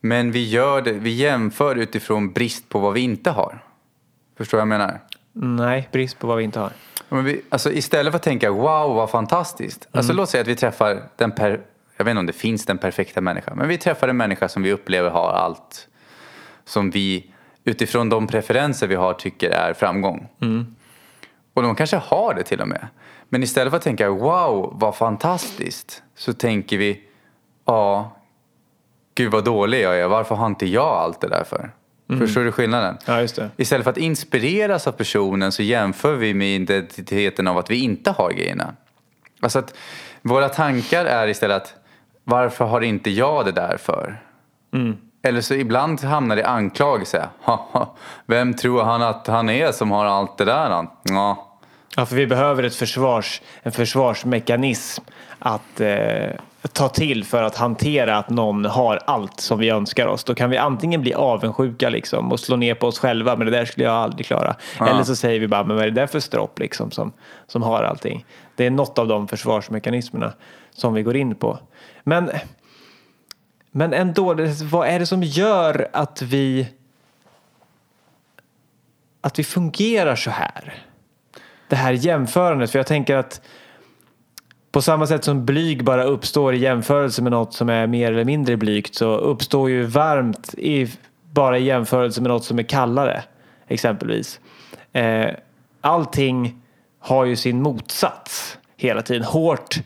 Men 0.00 0.32
vi, 0.32 0.48
gör 0.48 0.82
det, 0.82 0.92
vi 0.92 1.10
jämför 1.10 1.76
utifrån 1.76 2.32
brist 2.32 2.68
på 2.68 2.78
vad 2.78 2.92
vi 2.92 3.00
inte 3.00 3.30
har. 3.30 3.64
Förstår 4.36 4.58
vad 4.58 4.62
jag 4.62 4.68
menar? 4.68 5.00
Nej, 5.32 5.88
brist 5.92 6.18
på 6.18 6.26
vad 6.26 6.36
vi 6.36 6.44
inte 6.44 6.60
har. 6.60 6.72
Men 7.08 7.24
vi, 7.24 7.42
alltså 7.48 7.72
istället 7.72 8.12
för 8.12 8.16
att 8.16 8.22
tänka 8.22 8.50
wow 8.50 8.94
vad 8.94 9.10
fantastiskt. 9.10 9.88
Alltså 9.92 10.12
låt 10.12 10.28
säga 10.28 10.40
att 10.40 10.48
vi 10.48 10.56
träffar 10.56 11.02
den 11.16 11.32
per, 11.32 11.60
jag 11.96 12.04
vet 12.04 12.10
inte 12.10 12.20
om 12.20 12.26
det 12.26 12.32
finns 12.32 12.66
den 12.66 12.78
perfekta 12.78 13.20
människan. 13.20 13.58
Men 13.58 13.68
vi 13.68 13.78
träffar 13.78 14.08
en 14.08 14.16
människa 14.16 14.48
som 14.48 14.62
vi 14.62 14.72
upplever 14.72 15.10
har 15.10 15.32
allt. 15.32 15.88
Som 16.64 16.90
vi 16.90 17.30
utifrån 17.64 18.08
de 18.08 18.26
preferenser 18.26 18.86
vi 18.86 18.94
har 18.94 19.12
tycker 19.14 19.50
är 19.50 19.72
framgång. 19.72 20.28
Och 21.54 21.62
de 21.62 21.74
kanske 21.74 21.96
har 21.96 22.34
det 22.34 22.42
till 22.42 22.60
och 22.60 22.68
med. 22.68 22.88
Men 23.28 23.42
istället 23.42 23.70
för 23.70 23.76
att 23.76 23.82
tänka 23.82 24.10
wow 24.10 24.72
vad 24.80 24.96
fantastiskt. 24.96 26.02
Så 26.16 26.32
tänker 26.32 26.78
vi 26.78 27.00
ja 27.64 28.16
gud 29.14 29.32
vad 29.32 29.44
dålig 29.44 29.82
jag 29.82 30.00
är. 30.00 30.08
Varför 30.08 30.34
har 30.34 30.46
inte 30.46 30.66
jag 30.66 30.88
allt 30.88 31.20
det 31.20 31.28
där 31.28 31.44
för? 31.44 31.70
Förstår 32.18 32.44
du 32.44 32.52
skillnaden? 32.52 32.98
Ja, 33.06 33.20
just 33.20 33.36
det. 33.36 33.50
Istället 33.56 33.84
för 33.84 33.90
att 33.90 33.96
inspireras 33.96 34.86
av 34.86 34.92
personen 34.92 35.52
så 35.52 35.62
jämför 35.62 36.14
vi 36.14 36.34
med 36.34 36.48
identiteten 36.48 37.46
av 37.46 37.58
att 37.58 37.70
vi 37.70 37.76
inte 37.76 38.10
har 38.10 38.30
grejerna. 38.30 38.74
Alltså 39.40 39.58
att 39.58 39.74
våra 40.22 40.48
tankar 40.48 41.04
är 41.04 41.28
istället 41.28 41.56
att 41.56 41.74
varför 42.24 42.64
har 42.64 42.80
inte 42.80 43.10
jag 43.10 43.44
det 43.44 43.52
där 43.52 43.76
för? 43.76 44.22
Eller 45.22 45.40
så 45.40 45.54
ibland 45.54 46.04
hamnar 46.04 46.36
det 46.36 46.42
i 46.42 46.44
anklagelse. 46.44 47.28
Vem 48.26 48.54
tror 48.54 48.82
han 48.82 49.02
att 49.02 49.26
han 49.26 49.50
är 49.50 49.72
som 49.72 49.90
har 49.90 50.04
allt 50.04 50.38
det 50.38 50.44
där? 50.44 50.86
Ja. 51.02 51.43
Ja, 51.96 52.06
för 52.06 52.16
vi 52.16 52.26
behöver 52.26 52.62
ett 52.62 52.74
försvars, 52.74 53.42
en 53.62 53.72
försvarsmekanism 53.72 55.04
att 55.38 55.80
eh, 55.80 56.30
ta 56.72 56.88
till 56.88 57.24
för 57.24 57.42
att 57.42 57.56
hantera 57.56 58.16
att 58.16 58.30
någon 58.30 58.64
har 58.64 59.00
allt 59.06 59.40
som 59.40 59.58
vi 59.58 59.68
önskar 59.68 60.06
oss. 60.06 60.24
Då 60.24 60.34
kan 60.34 60.50
vi 60.50 60.56
antingen 60.56 61.00
bli 61.00 61.14
avundsjuka 61.14 61.88
liksom 61.88 62.32
och 62.32 62.40
slå 62.40 62.56
ner 62.56 62.74
på 62.74 62.86
oss 62.86 62.98
själva, 62.98 63.36
men 63.36 63.46
det 63.46 63.50
där 63.50 63.64
skulle 63.64 63.86
jag 63.86 63.94
aldrig 63.94 64.26
klara. 64.26 64.56
Eller 64.80 65.02
så 65.02 65.16
säger 65.16 65.40
vi 65.40 65.48
bara, 65.48 65.64
men 65.64 65.76
vad 65.76 65.84
är 65.84 65.90
det 65.90 66.00
där 66.00 66.06
för 66.06 66.20
stropp 66.20 66.58
liksom 66.58 66.90
som, 66.90 67.12
som 67.46 67.62
har 67.62 67.82
allting? 67.82 68.26
Det 68.56 68.66
är 68.66 68.70
något 68.70 68.98
av 68.98 69.08
de 69.08 69.28
försvarsmekanismerna 69.28 70.32
som 70.70 70.94
vi 70.94 71.02
går 71.02 71.16
in 71.16 71.34
på. 71.34 71.58
Men, 72.02 72.30
men 73.70 73.92
ändå, 73.92 74.34
vad 74.62 74.88
är 74.88 74.98
det 74.98 75.06
som 75.06 75.22
gör 75.22 75.88
att 75.92 76.22
vi 76.22 76.68
att 79.20 79.38
vi 79.38 79.44
fungerar 79.44 80.16
så 80.16 80.30
här? 80.30 80.74
Det 81.68 81.76
här 81.76 81.92
jämförandet. 81.92 82.70
För 82.70 82.78
jag 82.78 82.86
tänker 82.86 83.16
att 83.16 83.40
på 84.72 84.82
samma 84.82 85.06
sätt 85.06 85.24
som 85.24 85.44
blyg 85.44 85.84
bara 85.84 86.04
uppstår 86.04 86.54
i 86.54 86.58
jämförelse 86.58 87.22
med 87.22 87.32
något 87.32 87.54
som 87.54 87.68
är 87.68 87.86
mer 87.86 88.12
eller 88.12 88.24
mindre 88.24 88.56
blygt 88.56 88.94
så 88.94 89.16
uppstår 89.16 89.70
ju 89.70 89.82
varmt 89.82 90.54
i, 90.58 90.90
bara 91.32 91.58
i 91.58 91.64
jämförelse 91.64 92.20
med 92.20 92.28
något 92.28 92.44
som 92.44 92.58
är 92.58 92.62
kallare. 92.62 93.24
Exempelvis. 93.68 94.40
Eh, 94.92 95.30
allting 95.80 96.62
har 96.98 97.24
ju 97.24 97.36
sin 97.36 97.62
motsats 97.62 98.58
hela 98.76 99.02
tiden. 99.02 99.24
Hårt 99.24 99.76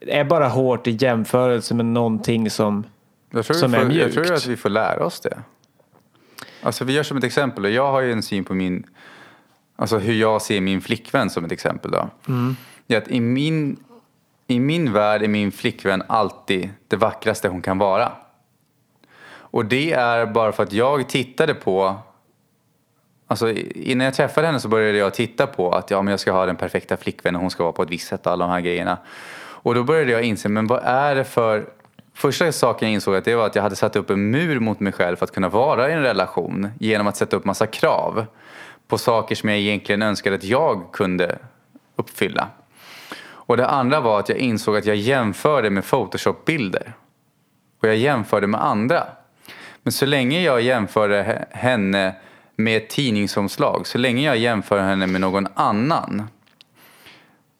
är 0.00 0.24
bara 0.24 0.48
hårt 0.48 0.86
i 0.86 0.90
jämförelse 0.90 1.74
med 1.74 1.86
någonting 1.86 2.50
som, 2.50 2.84
som 3.30 3.38
är 3.38 3.42
får, 3.42 3.78
jag 3.78 3.88
mjukt. 3.88 4.14
tror 4.14 4.32
att 4.32 4.46
vi 4.46 4.56
får 4.56 4.68
lära 4.68 5.04
oss 5.04 5.20
det. 5.20 5.38
Alltså 6.62 6.84
vi 6.84 6.92
gör 6.92 7.02
som 7.02 7.16
ett 7.16 7.24
exempel. 7.24 7.64
och 7.64 7.70
Jag 7.70 7.92
har 7.92 8.00
ju 8.00 8.12
en 8.12 8.22
syn 8.22 8.44
på 8.44 8.54
min, 8.54 8.86
alltså 9.82 9.98
hur 9.98 10.14
jag 10.14 10.42
ser 10.42 10.60
min 10.60 10.80
flickvän 10.80 11.30
som 11.30 11.44
ett 11.44 11.52
exempel. 11.52 11.90
Då. 11.90 12.08
Det 12.86 12.94
är 12.94 12.98
att 12.98 13.08
i, 13.08 13.20
min, 13.20 13.76
I 14.46 14.60
min 14.60 14.92
värld 14.92 15.22
är 15.22 15.28
min 15.28 15.52
flickvän 15.52 16.02
alltid 16.06 16.70
det 16.88 16.96
vackraste 16.96 17.48
hon 17.48 17.62
kan 17.62 17.78
vara. 17.78 18.12
Och 19.34 19.64
det 19.64 19.92
är 19.92 20.26
bara 20.26 20.52
för 20.52 20.62
att 20.62 20.72
jag 20.72 21.08
tittade 21.08 21.54
på 21.54 21.96
Alltså, 23.26 23.50
innan 23.50 24.04
jag 24.04 24.14
träffade 24.14 24.46
henne 24.46 24.60
så 24.60 24.68
började 24.68 24.98
jag 24.98 25.14
titta 25.14 25.46
på 25.46 25.70
att 25.70 25.90
ja, 25.90 26.02
men 26.02 26.10
jag 26.10 26.20
ska 26.20 26.32
ha 26.32 26.46
den 26.46 26.56
perfekta 26.56 26.96
flickvännen, 26.96 27.40
hon 27.40 27.50
ska 27.50 27.62
vara 27.62 27.72
på 27.72 27.82
ett 27.82 27.90
visst 27.90 28.08
sätt 28.08 28.26
och 28.26 28.32
alla 28.32 28.44
de 28.44 28.52
här 28.52 28.60
grejerna. 28.60 28.98
Och 29.36 29.74
då 29.74 29.84
började 29.84 30.12
jag 30.12 30.22
inse, 30.22 30.48
men 30.48 30.66
vad 30.66 30.80
är 30.84 31.14
det 31.14 31.24
för... 31.24 31.66
Första 32.14 32.52
saken 32.52 32.88
jag 32.88 32.94
insåg 32.94 33.16
att 33.16 33.24
det 33.24 33.34
var 33.34 33.46
att 33.46 33.54
jag 33.54 33.62
hade 33.62 33.76
satt 33.76 33.96
upp 33.96 34.10
en 34.10 34.30
mur 34.30 34.60
mot 34.60 34.80
mig 34.80 34.92
själv 34.92 35.16
för 35.16 35.24
att 35.24 35.32
kunna 35.32 35.48
vara 35.48 35.90
i 35.90 35.92
en 35.92 36.02
relation 36.02 36.68
genom 36.80 37.06
att 37.06 37.16
sätta 37.16 37.36
upp 37.36 37.44
massa 37.44 37.66
krav 37.66 38.26
på 38.88 38.98
saker 38.98 39.34
som 39.34 39.48
jag 39.48 39.58
egentligen 39.58 40.02
önskade 40.02 40.36
att 40.36 40.44
jag 40.44 40.92
kunde 40.92 41.38
uppfylla. 41.96 42.48
Och 43.24 43.56
det 43.56 43.66
andra 43.66 44.00
var 44.00 44.20
att 44.20 44.28
jag 44.28 44.38
insåg 44.38 44.76
att 44.76 44.86
jag 44.86 44.96
jämförde 44.96 45.70
med 45.70 45.84
Photoshop-bilder. 45.84 46.92
Och 47.80 47.88
jag 47.88 47.96
jämförde 47.96 48.46
med 48.46 48.64
andra. 48.64 49.06
Men 49.82 49.92
så 49.92 50.06
länge 50.06 50.40
jag 50.40 50.60
jämförde 50.60 51.46
henne 51.50 52.14
med 52.56 52.76
ett 52.76 52.88
tidningsomslag, 52.88 53.86
så 53.86 53.98
länge 53.98 54.22
jag 54.22 54.36
jämför 54.36 54.80
henne 54.80 55.06
med 55.06 55.20
någon 55.20 55.46
annan, 55.54 56.28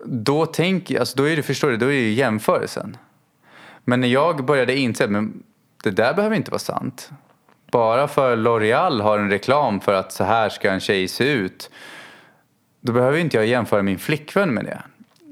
då 0.05 0.47
tänk, 0.47 0.91
alltså 0.91 1.17
då 1.17 1.29
är 1.29 1.37
det, 1.37 1.43
förstår 1.43 1.71
du, 1.71 1.77
då 1.77 1.87
är 1.87 1.91
det 1.91 2.01
ju 2.01 2.13
jämförelsen. 2.13 2.97
Men 3.85 4.01
när 4.01 4.09
jag 4.09 4.45
började 4.45 4.77
inse, 4.77 5.05
att 5.05 5.11
det 5.83 5.91
där 5.91 6.15
behöver 6.15 6.37
inte 6.37 6.51
vara 6.51 6.59
sant. 6.59 7.11
Bara 7.73 8.09
för 8.09 8.37
L'Oreal 8.37 9.01
har 9.01 9.19
en 9.19 9.31
reklam 9.31 9.81
för 9.81 9.95
att 9.95 10.13
så 10.13 10.25
här 10.25 10.49
ska 10.49 10.71
en 10.71 10.81
tjej 10.81 11.09
se 11.09 11.33
ut, 11.33 11.71
då 12.81 12.93
behöver 12.93 13.19
inte 13.19 13.37
jag 13.37 13.47
jämföra 13.47 13.83
min 13.83 13.99
flickvän 13.99 14.55
med 14.55 14.65
det. 14.65 14.83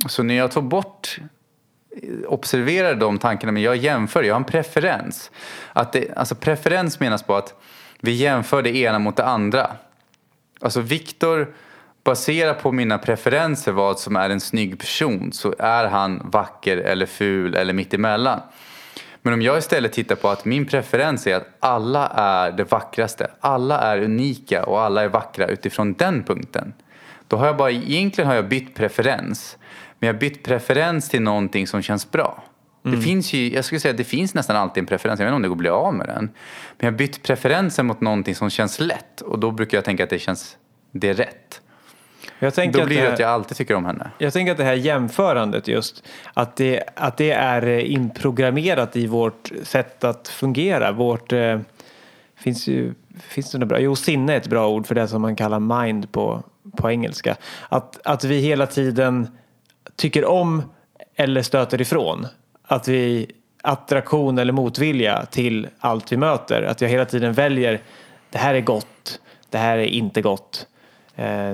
Så 0.09 0.23
när 0.23 0.35
jag 0.35 0.51
tog 0.51 0.65
bort 0.65 1.19
observerar 2.27 2.95
de 2.95 3.19
tankarna 3.19 3.53
men 3.53 3.63
jag 3.63 3.77
jämför, 3.77 4.23
jag 4.23 4.35
har 4.35 4.41
en 4.41 4.45
preferens. 4.45 5.31
Att 5.73 5.93
det, 5.93 6.17
alltså 6.17 6.35
preferens 6.35 7.01
menas 7.01 7.23
på 7.23 7.35
att 7.35 7.55
vi 8.01 8.13
jämför 8.13 8.63
det 8.63 8.77
ena 8.77 8.99
mot 8.99 9.17
det 9.17 9.25
andra. 9.25 9.71
Alltså 10.61 10.81
Viktor 10.81 11.55
baserar 12.05 12.55
på 12.55 12.73
mina 12.73 12.99
preferenser 12.99 13.73
vad 13.73 13.99
som 13.99 14.17
är 14.17 14.31
en 14.31 14.41
snygg 14.41 14.79
person 14.79 15.33
så 15.33 15.55
är 15.59 15.85
han 15.85 16.31
vacker 16.31 16.77
eller 16.77 17.07
ful 17.07 17.55
eller 17.55 17.73
mittemellan. 17.73 18.41
Men 19.23 19.33
om 19.33 19.43
jag 19.43 19.59
istället 19.59 19.93
tittar 19.93 20.17
på 20.17 20.29
att 20.29 20.45
min 20.45 20.67
preferens 20.67 21.27
är 21.27 21.37
att 21.37 21.49
alla 21.61 22.07
är 22.09 22.53
det 22.53 22.65
vackraste, 22.65 23.31
alla 23.41 23.81
är 23.81 24.03
unika 24.03 24.65
och 24.65 24.81
alla 24.81 25.03
är 25.03 25.09
vackra 25.09 25.47
utifrån 25.47 25.93
den 25.93 26.23
punkten. 26.23 26.73
Då 27.29 27.37
har 27.37 27.47
jag 27.47 27.57
bara, 27.57 27.71
egentligen 27.71 28.29
har 28.29 28.35
jag 28.35 28.49
bytt 28.49 28.75
preferens. 28.75 29.59
Men 29.99 30.07
jag 30.07 30.15
har 30.15 30.21
bytt 30.21 30.45
preferens 30.45 31.09
till 31.09 31.23
någonting 31.23 31.67
som 31.67 31.83
känns 31.83 32.11
bra. 32.11 32.45
Det 32.83 32.97
finns 32.97 33.33
ju, 33.33 33.55
jag 33.55 33.65
skulle 33.65 33.81
säga 33.81 33.91
att 33.91 33.99
det 33.99 34.05
finns 34.05 34.35
nästan 34.35 34.57
alltid 34.57 34.81
en 34.81 34.87
preferens, 34.87 35.21
jag 35.21 35.27
vet 35.27 35.31
inte 35.31 35.37
om 35.37 35.43
det 35.43 35.49
går 35.49 35.55
att 35.55 35.59
bli 35.59 35.69
av 35.69 35.95
med 35.95 36.07
den. 36.07 36.25
Men 36.25 36.31
jag 36.79 36.87
har 36.87 36.99
bytt 36.99 37.23
preferensen 37.23 37.87
mot 37.87 38.01
någonting 38.01 38.35
som 38.35 38.51
känns 38.51 38.81
lätt 38.81 39.21
och 39.21 39.39
då 39.39 39.51
brukar 39.51 39.79
jag 39.79 39.85
tänka 39.85 40.05
att 40.05 40.11
det 40.11 40.19
känns, 40.19 40.57
det 40.93 41.09
är 41.09 41.15
rätt. 41.15 41.61
Jag 42.43 42.55
tänker 42.55 42.81
Då 42.81 42.87
blir 42.87 42.97
det 42.97 43.03
det 43.03 43.07
här- 43.07 43.15
att 43.15 43.21
jag 43.21 43.31
alltid 43.31 43.57
tycker 43.57 43.75
om 43.75 43.85
henne. 43.85 44.11
Jag 44.19 44.33
tänker 44.33 44.53
att 44.53 44.59
det 44.59 44.65
här 44.65 44.75
jämförandet 44.75 45.69
just, 45.69 46.05
att 46.35 46.57
det, 46.57 46.83
att 46.97 47.17
det 47.17 47.31
är 47.31 47.67
eh, 47.67 47.93
inprogrammerat 47.93 48.97
i 48.97 49.07
vårt 49.07 49.51
sätt 49.63 50.05
att 50.05 50.29
fungera. 50.29 50.93
Vårt, 50.93 51.33
eh, 51.33 51.61
finns 52.37 52.69
ju 52.69 52.95
finns 53.29 53.53
det 53.53 53.59
något 53.59 53.69
bra? 53.69 53.81
Jo, 53.81 53.97
sinne 53.97 54.33
är 54.33 54.37
ett 54.37 54.47
bra 54.47 54.69
ord 54.69 54.87
för 54.87 54.95
det 54.95 55.09
som 55.09 55.23
man 55.23 55.37
kallar 55.37 55.83
mind 55.83 56.13
på, 56.13 56.43
på 56.77 56.91
engelska. 56.91 57.37
Att, 57.69 58.07
att 58.07 58.25
vi 58.25 58.39
hela 58.39 58.67
tiden 58.67 59.29
tycker 59.97 60.25
om 60.25 60.63
eller 61.17 61.43
stöter 61.43 61.81
ifrån. 61.81 62.27
Att 62.63 62.89
vi 62.89 63.31
attraktion 63.63 64.39
eller 64.39 64.53
motvilja 64.53 65.27
till 65.31 65.69
allt 65.79 66.13
vi 66.13 66.17
möter. 66.17 66.63
Att 66.63 66.81
jag 66.81 66.89
hela 66.89 67.05
tiden 67.05 67.33
väljer 67.33 67.81
det 68.31 68.39
här 68.39 68.55
är 68.55 68.61
gott, 68.61 69.21
det 69.51 69.59
här 69.59 69.79
är 69.79 69.85
inte 69.85 70.23
gott. 70.23 70.67
Eh, 71.17 71.53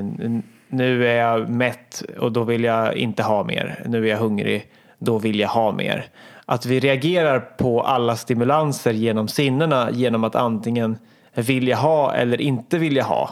nu 0.77 1.09
är 1.09 1.17
jag 1.17 1.49
mätt 1.49 2.03
och 2.19 2.33
då 2.33 2.45
vill 2.45 2.65
jag 2.65 2.97
inte 2.97 3.23
ha 3.23 3.45
mer. 3.45 3.83
Nu 3.87 4.05
är 4.05 4.11
jag 4.11 4.19
hungrig, 4.19 4.67
då 4.99 5.19
vill 5.19 5.41
jag 5.41 5.49
ha 5.49 5.73
mer. 5.73 6.07
Att 6.45 6.67
vi 6.67 6.81
reagerar 6.81 7.41
på 7.41 7.83
alla 7.83 8.17
stimulanser 8.17 8.93
genom 8.93 9.29
sinnena 9.29 9.91
genom 9.91 10.25
att 10.25 10.35
antingen 10.35 10.99
vilja 11.35 11.77
ha 11.77 12.15
eller 12.15 12.41
inte 12.41 12.79
vilja 12.79 13.03
ha. 13.03 13.31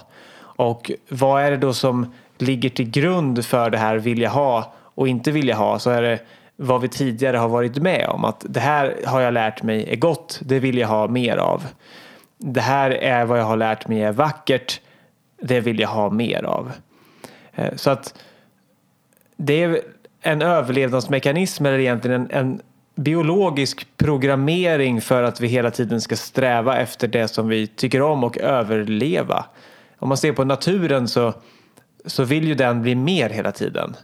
Och 0.56 0.90
vad 1.08 1.42
är 1.42 1.50
det 1.50 1.56
då 1.56 1.72
som 1.72 2.12
ligger 2.38 2.68
till 2.68 2.90
grund 2.90 3.44
för 3.44 3.70
det 3.70 3.78
här 3.78 3.96
vilja 3.96 4.28
ha 4.28 4.72
och 4.76 5.08
inte 5.08 5.30
vilja 5.30 5.54
ha 5.54 5.78
så 5.78 5.90
är 5.90 6.02
det 6.02 6.18
vad 6.56 6.80
vi 6.80 6.88
tidigare 6.88 7.36
har 7.36 7.48
varit 7.48 7.76
med 7.76 8.08
om. 8.08 8.24
Att 8.24 8.46
det 8.48 8.60
här 8.60 8.96
har 9.06 9.20
jag 9.20 9.34
lärt 9.34 9.62
mig 9.62 9.92
är 9.92 9.96
gott, 9.96 10.40
det 10.42 10.58
vill 10.58 10.78
jag 10.78 10.88
ha 10.88 11.08
mer 11.08 11.36
av. 11.36 11.62
Det 12.38 12.60
här 12.60 12.90
är 12.90 13.24
vad 13.24 13.38
jag 13.38 13.44
har 13.44 13.56
lärt 13.56 13.88
mig 13.88 14.02
är 14.02 14.12
vackert, 14.12 14.80
det 15.42 15.60
vill 15.60 15.80
jag 15.80 15.88
ha 15.88 16.10
mer 16.10 16.44
av. 16.44 16.72
Eh, 17.54 17.74
så 17.76 17.90
att 17.90 18.14
det 19.36 19.62
är 19.62 19.80
en 20.22 20.42
överlevnadsmekanism 20.42 21.66
eller 21.66 21.78
egentligen 21.78 22.20
en, 22.20 22.30
en 22.30 22.60
biologisk 22.94 23.86
programmering 23.96 25.00
för 25.00 25.22
att 25.22 25.40
vi 25.40 25.46
hela 25.46 25.70
tiden 25.70 26.00
ska 26.00 26.16
sträva 26.16 26.78
efter 26.78 27.08
det 27.08 27.28
som 27.28 27.48
vi 27.48 27.66
tycker 27.66 28.02
om 28.02 28.24
och 28.24 28.38
överleva. 28.38 29.44
Om 29.98 30.08
man 30.08 30.18
ser 30.18 30.32
på 30.32 30.44
naturen 30.44 31.08
så, 31.08 31.34
så 32.04 32.24
vill 32.24 32.48
ju 32.48 32.54
den 32.54 32.82
bli 32.82 32.94
mer 32.94 33.30
hela 33.30 33.52
tiden. 33.52 33.96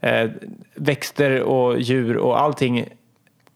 Eh, 0.00 0.30
växter 0.74 1.42
och 1.42 1.80
djur 1.80 2.16
och 2.16 2.40
allting 2.40 2.88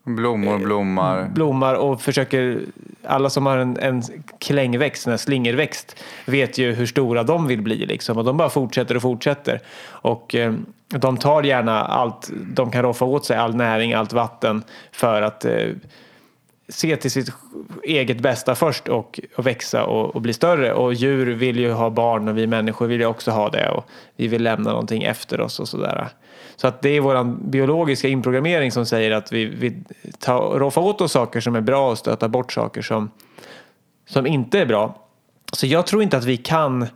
Blommor 0.04 0.58
blommar. 0.58 1.28
blommar 1.28 1.74
och 1.74 2.00
försöker, 2.00 2.60
alla 3.04 3.30
som 3.30 3.46
har 3.46 3.56
en, 3.56 3.78
en 3.78 4.02
klängväxt, 4.38 5.06
en 5.06 5.18
slingerväxt, 5.18 5.96
vet 6.26 6.58
ju 6.58 6.72
hur 6.72 6.86
stora 6.86 7.22
de 7.22 7.46
vill 7.46 7.62
bli 7.62 7.86
liksom 7.86 8.18
och 8.18 8.24
de 8.24 8.36
bara 8.36 8.50
fortsätter 8.50 8.96
och 8.96 9.02
fortsätter. 9.02 9.60
Och 9.84 10.34
eh, 10.34 10.54
de 10.88 11.16
tar 11.16 11.42
gärna 11.42 11.82
allt, 11.82 12.30
de 12.54 12.70
kan 12.70 12.82
roffa 12.82 13.04
åt 13.04 13.24
sig 13.24 13.36
all 13.36 13.54
näring, 13.54 13.92
allt 13.92 14.12
vatten 14.12 14.62
för 14.92 15.22
att 15.22 15.44
eh, 15.44 15.68
se 16.68 16.96
till 16.96 17.10
sitt 17.10 17.32
eget 17.82 18.20
bästa 18.20 18.54
först 18.54 18.88
och, 18.88 19.20
och 19.36 19.46
växa 19.46 19.84
och, 19.84 20.14
och, 20.14 20.20
bli 20.20 20.32
större. 20.32 20.72
Och 20.72 20.94
djur 20.94 21.26
vill 21.26 21.58
ju 21.58 21.72
ha 21.72 21.90
barn 21.90 22.28
och 22.28 22.38
vi 22.38 22.46
människor 22.46 22.86
vill 22.86 23.00
ju 23.00 23.06
också 23.06 23.30
ha 23.30 23.48
det 23.48 23.70
och 23.70 23.84
vi 24.16 24.28
vill 24.28 24.42
lämna 24.42 24.70
någonting 24.70 25.02
efter 25.02 25.40
oss 25.40 25.60
och 25.60 25.68
sådär. 25.68 26.08
Så 26.62 26.68
att 26.68 26.83
det 26.83 26.88
är 26.88 27.01
vår 27.01 27.25
biologiska 27.25 28.09
inprogrammering 28.09 28.72
som 28.72 28.87
säger 28.87 29.11
att 29.11 29.33
vi, 29.33 29.44
vi 29.44 29.83
tar, 30.18 30.59
roffar 30.59 30.83
åt 30.83 31.01
oss 31.01 31.12
saker 31.12 31.40
som 31.40 31.57
är 31.57 31.61
bra 31.61 31.90
och 31.90 31.98
stöter 31.98 32.29
bort 32.29 32.53
saker 32.53 32.83
som, 32.83 33.11
som 34.09 34.27
inte 34.27 34.59
är 34.59 34.66
bra. 34.66 35.09
Så 35.53 35.66
jag 35.66 35.87
tror 35.87 36.03
inte 36.03 36.16
att 36.16 36.25
vi 36.25 36.37
kan 36.37 36.87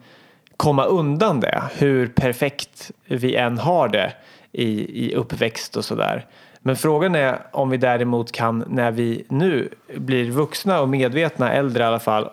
komma 0.57 0.85
undan 0.85 1.41
det, 1.41 1.63
hur 1.79 2.07
perfekt 2.07 2.91
vi 3.05 3.37
än 3.37 3.59
har 3.59 3.89
det 3.89 4.13
i, 4.53 5.07
i 5.07 5.15
uppväxt 5.15 5.77
och 5.77 5.85
sådär. 5.85 6.27
Men 6.59 6.77
frågan 6.77 7.15
är 7.15 7.39
om 7.53 7.71
vi 7.71 7.77
däremot 7.77 8.33
kan, 8.33 8.65
när 8.69 8.91
vi 8.91 9.25
nu 9.29 9.69
blir 9.97 10.31
vuxna 10.31 10.81
och 10.81 10.89
medvetna, 10.89 11.53
äldre 11.53 11.83
i 11.83 11.87
alla 11.87 11.99
fall, 11.99 12.29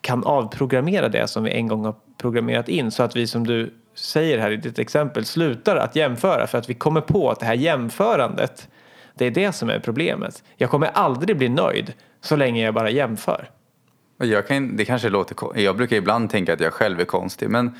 kan 0.00 0.24
avprogrammera 0.24 1.08
det 1.08 1.28
som 1.28 1.44
vi 1.44 1.50
en 1.50 1.68
gång 1.68 1.84
har 1.84 1.94
programmerat 2.16 2.68
in 2.68 2.90
så 2.90 3.02
att 3.02 3.16
vi 3.16 3.26
som 3.26 3.46
du 3.46 3.74
säger 3.98 4.38
här 4.38 4.50
i 4.50 4.56
ditt 4.56 4.78
exempel 4.78 5.24
slutar 5.24 5.76
att 5.76 5.96
jämföra 5.96 6.46
för 6.46 6.58
att 6.58 6.70
vi 6.70 6.74
kommer 6.74 7.00
på 7.00 7.30
att 7.30 7.40
det 7.40 7.46
här 7.46 7.54
jämförandet 7.54 8.68
det 9.14 9.26
är 9.26 9.30
det 9.30 9.52
som 9.52 9.70
är 9.70 9.78
problemet. 9.78 10.44
Jag 10.56 10.70
kommer 10.70 10.86
aldrig 10.86 11.36
bli 11.36 11.48
nöjd 11.48 11.94
så 12.20 12.36
länge 12.36 12.64
jag 12.64 12.74
bara 12.74 12.90
jämför. 12.90 13.50
Jag 14.18 14.46
kan, 14.46 14.76
det 14.76 14.84
kanske 14.84 15.08
låter 15.08 15.58
Jag 15.60 15.76
brukar 15.76 15.96
ibland 15.96 16.30
tänka 16.30 16.52
att 16.52 16.60
jag 16.60 16.72
själv 16.72 17.00
är 17.00 17.04
konstig 17.04 17.50
men 17.50 17.78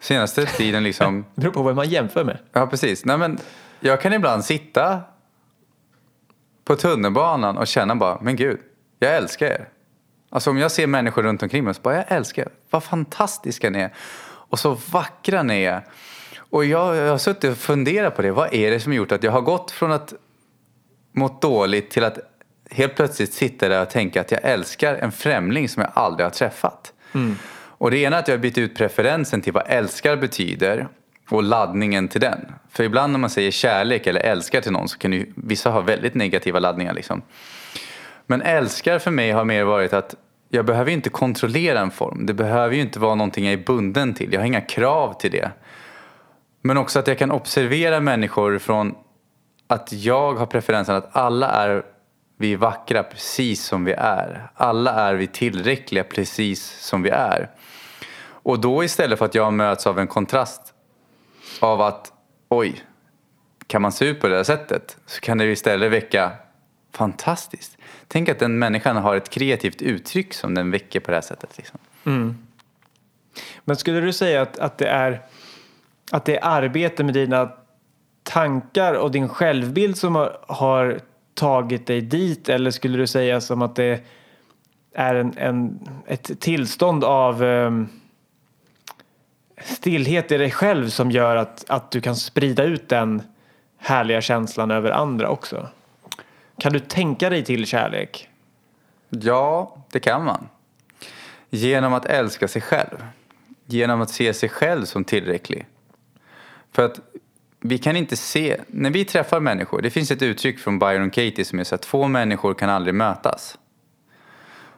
senaste 0.00 0.46
tiden 0.46 0.82
liksom... 0.82 1.24
det 1.34 1.40
beror 1.40 1.52
på 1.52 1.62
vad 1.62 1.76
man 1.76 1.88
jämför 1.88 2.24
med. 2.24 2.38
Ja 2.52 2.66
precis. 2.66 3.04
Nej, 3.04 3.18
men 3.18 3.38
jag 3.80 4.00
kan 4.00 4.12
ibland 4.12 4.44
sitta 4.44 5.00
på 6.64 6.76
tunnelbanan 6.76 7.58
och 7.58 7.66
känna 7.66 7.96
bara, 7.96 8.18
men 8.20 8.36
gud, 8.36 8.58
jag 8.98 9.16
älskar 9.16 9.46
er. 9.46 9.68
Alltså 10.30 10.50
om 10.50 10.58
jag 10.58 10.70
ser 10.70 10.86
människor 10.86 11.22
runt 11.22 11.42
omkring 11.42 11.64
mig 11.64 11.74
så 11.74 11.80
bara, 11.82 11.94
jag 11.94 12.04
älskar 12.08 12.42
er. 12.42 12.50
Vad 12.70 12.84
fantastiska 12.84 13.70
ni 13.70 13.78
är. 13.78 13.90
Och 14.50 14.58
så 14.58 14.78
vackra 14.90 15.42
ni 15.42 15.62
är. 15.62 15.84
Och 16.50 16.64
jag, 16.64 16.96
jag 16.96 17.10
har 17.10 17.18
suttit 17.18 17.50
och 17.50 17.56
funderat 17.56 18.16
på 18.16 18.22
det. 18.22 18.32
Vad 18.32 18.54
är 18.54 18.70
det 18.70 18.80
som 18.80 18.92
gjort 18.92 19.12
att 19.12 19.22
jag 19.22 19.32
har 19.32 19.40
gått 19.40 19.70
från 19.70 19.92
att 19.92 20.14
mått 21.12 21.42
dåligt 21.42 21.90
till 21.90 22.04
att 22.04 22.18
helt 22.70 22.96
plötsligt 22.96 23.32
sitta 23.32 23.68
där 23.68 23.82
och 23.82 23.90
tänka 23.90 24.20
att 24.20 24.30
jag 24.30 24.40
älskar 24.42 24.94
en 24.94 25.12
främling 25.12 25.68
som 25.68 25.82
jag 25.82 25.92
aldrig 25.94 26.26
har 26.26 26.30
träffat. 26.30 26.92
Mm. 27.12 27.36
Och 27.52 27.90
det 27.90 27.98
ena 27.98 28.16
är 28.16 28.20
att 28.20 28.28
jag 28.28 28.36
har 28.36 28.42
bytt 28.42 28.58
ut 28.58 28.76
preferensen 28.76 29.40
till 29.40 29.52
vad 29.52 29.64
älskar 29.66 30.16
betyder 30.16 30.88
och 31.28 31.42
laddningen 31.42 32.08
till 32.08 32.20
den. 32.20 32.52
För 32.70 32.84
ibland 32.84 33.12
när 33.12 33.18
man 33.18 33.30
säger 33.30 33.50
kärlek 33.50 34.06
eller 34.06 34.20
älskar 34.20 34.60
till 34.60 34.72
någon 34.72 34.88
så 34.88 34.98
kan 34.98 35.12
ju 35.12 35.32
vissa 35.36 35.70
ha 35.70 35.80
väldigt 35.80 36.14
negativa 36.14 36.58
laddningar. 36.58 36.94
Liksom. 36.94 37.22
Men 38.26 38.42
älskar 38.42 38.98
för 38.98 39.10
mig 39.10 39.30
har 39.30 39.44
mer 39.44 39.64
varit 39.64 39.92
att 39.92 40.14
jag 40.52 40.66
behöver 40.66 40.90
ju 40.90 40.96
inte 40.96 41.10
kontrollera 41.10 41.80
en 41.80 41.90
form. 41.90 42.26
Det 42.26 42.34
behöver 42.34 42.74
ju 42.74 42.80
inte 42.80 42.98
vara 42.98 43.14
någonting 43.14 43.44
jag 43.44 43.52
är 43.52 43.64
bunden 43.64 44.14
till. 44.14 44.32
Jag 44.32 44.40
har 44.40 44.46
inga 44.46 44.60
krav 44.60 45.12
till 45.12 45.30
det. 45.30 45.50
Men 46.62 46.76
också 46.76 46.98
att 46.98 47.06
jag 47.06 47.18
kan 47.18 47.30
observera 47.30 48.00
människor 48.00 48.58
från 48.58 48.94
att 49.66 49.92
jag 49.92 50.34
har 50.34 50.46
preferensen 50.46 50.96
att 50.96 51.16
alla 51.16 51.48
är 51.48 51.82
vi 52.38 52.56
vackra 52.56 53.02
precis 53.02 53.64
som 53.64 53.84
vi 53.84 53.92
är. 53.92 54.50
Alla 54.54 54.92
är 54.92 55.14
vi 55.14 55.26
tillräckliga 55.26 56.04
precis 56.04 56.80
som 56.80 57.02
vi 57.02 57.10
är. 57.10 57.50
Och 58.42 58.60
då 58.60 58.84
istället 58.84 59.18
för 59.18 59.26
att 59.26 59.34
jag 59.34 59.52
möts 59.52 59.86
av 59.86 59.98
en 59.98 60.06
kontrast 60.06 60.74
av 61.60 61.80
att 61.80 62.12
oj, 62.48 62.84
kan 63.66 63.82
man 63.82 63.92
se 63.92 64.04
ut 64.04 64.20
på 64.20 64.28
det 64.28 64.36
här 64.36 64.44
sättet 64.44 64.96
så 65.06 65.20
kan 65.20 65.38
det 65.38 65.44
istället 65.44 65.92
väcka 65.92 66.32
fantastiskt. 66.92 67.78
Tänk 68.08 68.28
att 68.28 68.38
den 68.38 68.58
människan 68.58 68.96
har 68.96 69.16
ett 69.16 69.30
kreativt 69.30 69.82
uttryck 69.82 70.34
som 70.34 70.54
den 70.54 70.70
väcker 70.70 71.00
på 71.00 71.10
det 71.10 71.16
här 71.16 71.22
sättet. 71.22 71.58
Liksom. 71.58 71.78
Mm. 72.06 72.38
Men 73.64 73.76
skulle 73.76 74.00
du 74.00 74.12
säga 74.12 74.42
att, 74.42 74.58
att, 74.58 74.78
det 74.78 74.88
är, 74.88 75.22
att 76.10 76.24
det 76.24 76.36
är 76.36 76.44
arbete 76.44 77.04
med 77.04 77.14
dina 77.14 77.52
tankar 78.22 78.94
och 78.94 79.10
din 79.10 79.28
självbild 79.28 79.96
som 79.96 80.14
har, 80.14 80.38
har 80.48 81.00
tagit 81.34 81.86
dig 81.86 82.00
dit 82.00 82.48
eller 82.48 82.70
skulle 82.70 82.98
du 82.98 83.06
säga 83.06 83.40
som 83.40 83.62
att 83.62 83.76
det 83.76 84.04
är 84.94 85.14
en, 85.14 85.38
en 85.38 85.88
ett 86.06 86.40
tillstånd 86.40 87.04
av 87.04 87.42
um, 87.42 87.88
stillhet 89.64 90.32
i 90.32 90.38
dig 90.38 90.50
själv 90.50 90.88
som 90.88 91.10
gör 91.10 91.36
att, 91.36 91.64
att 91.68 91.90
du 91.90 92.00
kan 92.00 92.16
sprida 92.16 92.64
ut 92.64 92.88
den 92.88 93.22
härliga 93.78 94.20
känslan 94.20 94.70
över 94.70 94.90
andra 94.90 95.28
också? 95.28 95.68
Kan 96.60 96.72
du 96.72 96.80
tänka 96.80 97.30
dig 97.30 97.44
till 97.44 97.66
kärlek? 97.66 98.28
Ja, 99.08 99.76
det 99.90 100.00
kan 100.00 100.24
man. 100.24 100.48
Genom 101.50 101.92
att 101.92 102.06
älska 102.06 102.48
sig 102.48 102.62
själv. 102.62 103.06
Genom 103.66 104.00
att 104.00 104.10
se 104.10 104.34
sig 104.34 104.48
själv 104.48 104.84
som 104.84 105.04
tillräcklig. 105.04 105.66
För 106.72 106.84
att 106.84 107.00
vi 107.60 107.78
kan 107.78 107.96
inte 107.96 108.16
se, 108.16 108.60
när 108.66 108.90
vi 108.90 109.04
träffar 109.04 109.40
människor, 109.40 109.82
det 109.82 109.90
finns 109.90 110.10
ett 110.10 110.22
uttryck 110.22 110.58
från 110.58 110.78
Byron 110.78 111.10
Katie 111.10 111.44
som 111.44 111.58
är 111.58 111.64
så 111.64 111.74
att 111.74 111.82
två 111.82 112.08
människor 112.08 112.54
kan 112.54 112.70
aldrig 112.70 112.94
mötas. 112.94 113.58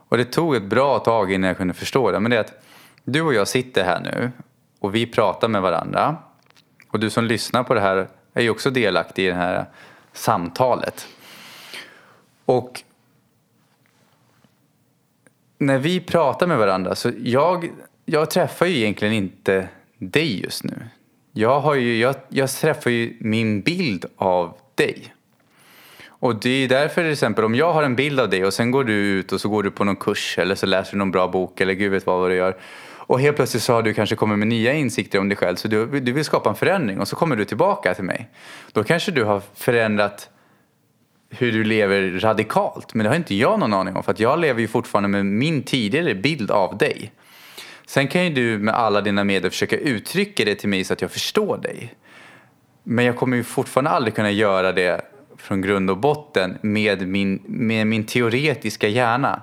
Och 0.08 0.16
det 0.16 0.24
tog 0.24 0.56
ett 0.56 0.64
bra 0.64 0.98
tag 0.98 1.32
innan 1.32 1.48
jag 1.48 1.56
kunde 1.56 1.74
förstå 1.74 2.10
det, 2.10 2.20
men 2.20 2.30
det 2.30 2.36
är 2.36 2.40
att 2.40 2.64
du 3.04 3.22
och 3.22 3.34
jag 3.34 3.48
sitter 3.48 3.84
här 3.84 4.00
nu 4.00 4.30
och 4.78 4.94
vi 4.94 5.06
pratar 5.06 5.48
med 5.48 5.62
varandra. 5.62 6.16
Och 6.88 7.00
du 7.00 7.10
som 7.10 7.24
lyssnar 7.24 7.62
på 7.62 7.74
det 7.74 7.80
här 7.80 8.08
är 8.34 8.42
ju 8.42 8.50
också 8.50 8.70
delaktig 8.70 9.24
i 9.24 9.28
det 9.28 9.34
här 9.34 9.66
samtalet. 10.12 11.06
Och 12.44 12.82
när 15.58 15.78
vi 15.78 16.00
pratar 16.00 16.46
med 16.46 16.58
varandra 16.58 16.94
så 16.94 17.10
jag, 17.22 17.70
jag 18.04 18.30
träffar 18.30 18.66
ju 18.66 18.76
egentligen 18.76 19.14
inte 19.14 19.68
dig 19.98 20.42
just 20.42 20.64
nu. 20.64 20.84
Jag, 21.32 21.60
har 21.60 21.74
ju, 21.74 21.98
jag, 21.98 22.14
jag 22.28 22.50
träffar 22.50 22.90
ju 22.90 23.16
min 23.20 23.60
bild 23.60 24.04
av 24.16 24.54
dig. 24.74 25.14
Och 26.06 26.36
det 26.40 26.50
är 26.50 26.68
därför 26.68 27.02
till 27.02 27.12
exempel 27.12 27.44
om 27.44 27.54
jag 27.54 27.72
har 27.72 27.82
en 27.82 27.96
bild 27.96 28.20
av 28.20 28.30
dig 28.30 28.44
och 28.44 28.54
sen 28.54 28.70
går 28.70 28.84
du 28.84 28.92
ut 28.92 29.32
och 29.32 29.40
så 29.40 29.48
går 29.48 29.62
du 29.62 29.70
på 29.70 29.84
någon 29.84 29.96
kurs 29.96 30.38
eller 30.38 30.54
så 30.54 30.66
läser 30.66 30.92
du 30.92 30.98
någon 30.98 31.10
bra 31.10 31.28
bok 31.28 31.60
eller 31.60 31.72
gud 31.72 31.92
vet 31.92 32.06
vad, 32.06 32.20
vad 32.20 32.30
du 32.30 32.34
gör. 32.34 32.56
Och 33.12 33.20
helt 33.20 33.36
plötsligt 33.36 33.62
så 33.62 33.72
har 33.72 33.82
du 33.82 33.94
kanske 33.94 34.16
kommit 34.16 34.38
med 34.38 34.48
nya 34.48 34.72
insikter 34.72 35.18
om 35.18 35.28
dig 35.28 35.36
själv 35.36 35.56
så 35.56 35.68
du, 35.68 36.00
du 36.00 36.12
vill 36.12 36.24
skapa 36.24 36.50
en 36.50 36.56
förändring 36.56 37.00
och 37.00 37.08
så 37.08 37.16
kommer 37.16 37.36
du 37.36 37.44
tillbaka 37.44 37.94
till 37.94 38.04
mig. 38.04 38.28
Då 38.72 38.84
kanske 38.84 39.12
du 39.12 39.24
har 39.24 39.42
förändrat 39.54 40.28
hur 41.38 41.52
du 41.52 41.64
lever 41.64 42.20
radikalt. 42.20 42.94
Men 42.94 43.04
det 43.04 43.10
har 43.10 43.16
inte 43.16 43.34
jag 43.34 43.60
någon 43.60 43.72
aning 43.74 43.96
om 43.96 44.02
för 44.02 44.12
att 44.12 44.20
jag 44.20 44.38
lever 44.38 44.60
ju 44.60 44.68
fortfarande 44.68 45.08
med 45.08 45.26
min 45.26 45.62
tidigare 45.62 46.14
bild 46.14 46.50
av 46.50 46.78
dig. 46.78 47.12
Sen 47.86 48.08
kan 48.08 48.24
ju 48.24 48.30
du 48.30 48.58
med 48.58 48.74
alla 48.74 49.00
dina 49.00 49.24
medel 49.24 49.50
försöka 49.50 49.76
uttrycka 49.76 50.44
det 50.44 50.54
till 50.54 50.68
mig 50.68 50.84
så 50.84 50.92
att 50.92 51.00
jag 51.00 51.10
förstår 51.10 51.58
dig. 51.58 51.94
Men 52.82 53.04
jag 53.04 53.16
kommer 53.16 53.36
ju 53.36 53.44
fortfarande 53.44 53.90
aldrig 53.90 54.14
kunna 54.14 54.30
göra 54.30 54.72
det 54.72 55.00
från 55.36 55.60
grund 55.62 55.90
och 55.90 55.98
botten 55.98 56.58
med 56.60 57.08
min, 57.08 57.42
med 57.46 57.86
min 57.86 58.04
teoretiska 58.04 58.88
hjärna. 58.88 59.42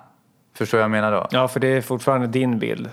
Förstår 0.58 0.78
du 0.78 0.80
vad 0.80 0.84
jag 0.84 0.92
menar 0.92 1.12
då? 1.12 1.28
Ja, 1.32 1.48
för 1.48 1.60
det 1.60 1.68
är 1.68 1.82
fortfarande 1.82 2.28
din 2.28 2.60
bild 2.60 2.90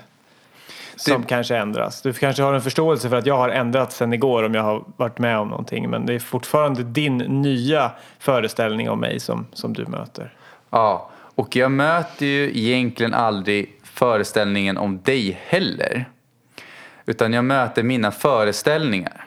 som 0.97 1.21
Det- 1.23 1.29
kanske 1.29 1.57
ändras. 1.57 2.03
Du 2.03 2.13
kanske 2.13 2.43
har 2.43 2.55
en 2.55 2.61
förståelse 2.63 3.09
för 3.09 3.17
att 3.17 3.27
jag 3.27 3.37
har 3.37 3.49
ändrats 3.49 3.97
sen 3.97 4.13
igår 4.13 4.43
om 4.43 4.55
jag 4.55 4.63
har 4.63 4.85
varit 4.97 5.19
med 5.19 5.39
om 5.39 5.49
någonting. 5.49 5.91
Men 5.91 6.07
det 6.07 6.15
är 6.15 6.19
fortfarande 6.19 6.83
din 6.83 7.17
nya 7.19 7.91
föreställning 8.19 8.91
om 8.91 9.01
mig 9.01 9.21
som, 9.21 9.47
som 9.53 9.73
du 9.73 9.87
möter. 9.87 10.33
Ja, 10.71 11.11
och 11.35 11.57
jag 11.57 11.71
möter 11.71 12.27
ju 12.27 12.59
egentligen 12.59 13.15
aldrig 13.15 13.73
föreställningen 13.83 14.77
om 14.77 15.01
dig 15.03 15.39
heller. 15.47 16.05
Utan 17.07 17.33
jag 17.33 17.45
möter 17.45 17.83
mina 17.83 18.11
föreställningar, 18.11 19.25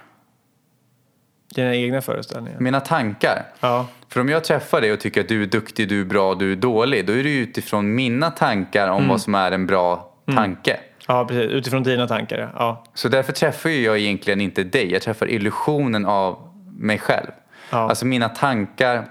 Dina 1.55 1.75
egna 1.75 2.01
föreställningar. 2.01 2.59
mina 2.59 2.79
tankar. 2.79 3.43
Ja, 3.59 3.87
För 4.09 4.21
om 4.21 4.29
jag 4.29 4.43
träffar 4.43 4.81
dig 4.81 4.93
och 4.93 4.99
tycker 4.99 5.21
att 5.21 5.27
du 5.27 5.43
är 5.43 5.47
duktig, 5.47 5.89
du 5.89 6.01
är 6.01 6.05
bra, 6.05 6.35
du 6.35 6.51
är 6.51 6.55
dålig, 6.55 7.05
då 7.07 7.13
är 7.13 7.23
det 7.23 7.29
utifrån 7.37 7.95
mina 7.95 8.31
tankar 8.31 8.87
om 8.87 9.07
vad 9.07 9.21
som 9.21 9.35
är 9.35 9.51
en 9.51 9.65
bra 9.67 10.13
tanke. 10.35 10.79
Ja 11.09 11.25
precis. 11.25 11.51
Utifrån 11.51 11.83
dina 11.83 12.07
tankar. 12.07 12.51
Ja. 12.55 12.83
Så 12.93 13.09
därför 13.09 13.33
träffar 13.33 13.69
jag 13.69 13.97
egentligen 13.99 14.41
inte 14.41 14.63
dig, 14.63 14.91
jag 14.91 15.01
träffar 15.01 15.29
illusionen 15.29 16.05
av 16.05 16.49
mig 16.77 16.99
själv. 16.99 17.27
Ja. 17.71 17.77
Alltså 17.77 18.05
mina 18.05 18.29
tankar, 18.29 19.05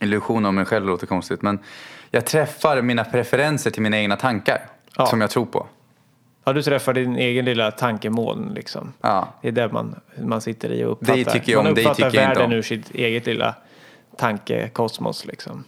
illusion 0.00 0.46
av 0.46 0.54
mig 0.54 0.64
själv 0.64 0.86
låter 0.86 1.06
konstigt, 1.06 1.42
men 1.42 1.58
jag 2.10 2.26
träffar 2.26 2.82
mina 2.82 3.04
preferenser 3.04 3.70
till 3.70 3.82
mina 3.82 3.98
egna 3.98 4.16
tankar 4.16 4.58
Ja. 4.96 5.06
som 5.06 5.20
jag 5.20 5.30
tror 5.30 5.46
på. 5.46 5.66
ja, 6.44 6.52
du 6.52 6.62
träffar 6.62 6.92
din 6.94 7.16
egen 7.16 7.44
lilla 7.44 7.70
tankemoln 7.70 8.52
liksom. 8.54 8.92
Ja. 9.00 9.28
Det 9.42 9.48
är 9.48 9.52
där 9.52 9.68
man, 9.68 10.00
man 10.22 10.40
sitter 10.40 10.72
i 10.72 10.84
och 10.84 10.92
uppfattar. 10.92 11.14
Dig 11.14 11.24
tycker 11.24 11.52
jag 11.52 11.58
man 11.58 11.66
om, 11.66 11.74
dig 11.74 11.84
uppfattar 11.84 12.10
tycker 12.10 12.22
jag 12.22 12.28
världen 12.34 12.52
ur 12.52 12.62
sitt 12.62 12.90
eget 12.94 13.26
lilla 13.26 13.54
tankekosmos 14.16 15.26
liksom. 15.26 15.64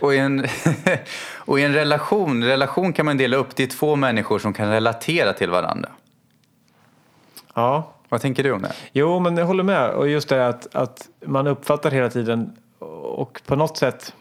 Och 0.00 0.14
i, 0.14 0.18
en, 0.18 0.46
och 1.36 1.60
i 1.60 1.62
en 1.62 1.72
relation, 1.72 2.44
relation 2.44 2.92
kan 2.92 3.06
man 3.06 3.16
dela 3.16 3.36
upp, 3.36 3.56
det 3.56 3.62
är 3.62 3.66
två 3.66 3.96
människor 3.96 4.38
som 4.38 4.52
kan 4.52 4.70
relatera 4.70 5.32
till 5.32 5.50
varandra. 5.50 5.88
Ja, 7.54 7.92
Vad 8.08 8.20
tänker 8.20 8.42
du 8.42 8.52
om 8.52 8.62
det? 8.62 8.72
Jo, 8.92 9.20
men 9.20 9.36
jag 9.36 9.46
håller 9.46 9.64
med. 9.64 9.90
Och 9.90 10.08
just 10.08 10.28
det 10.28 10.46
att, 10.46 10.74
att 10.74 11.08
man 11.26 11.46
uppfattar 11.46 11.90
hela 11.90 12.10
tiden 12.10 12.56
och 13.02 13.40
på 13.46 13.56
något 13.56 13.76
sätt. 13.76 14.14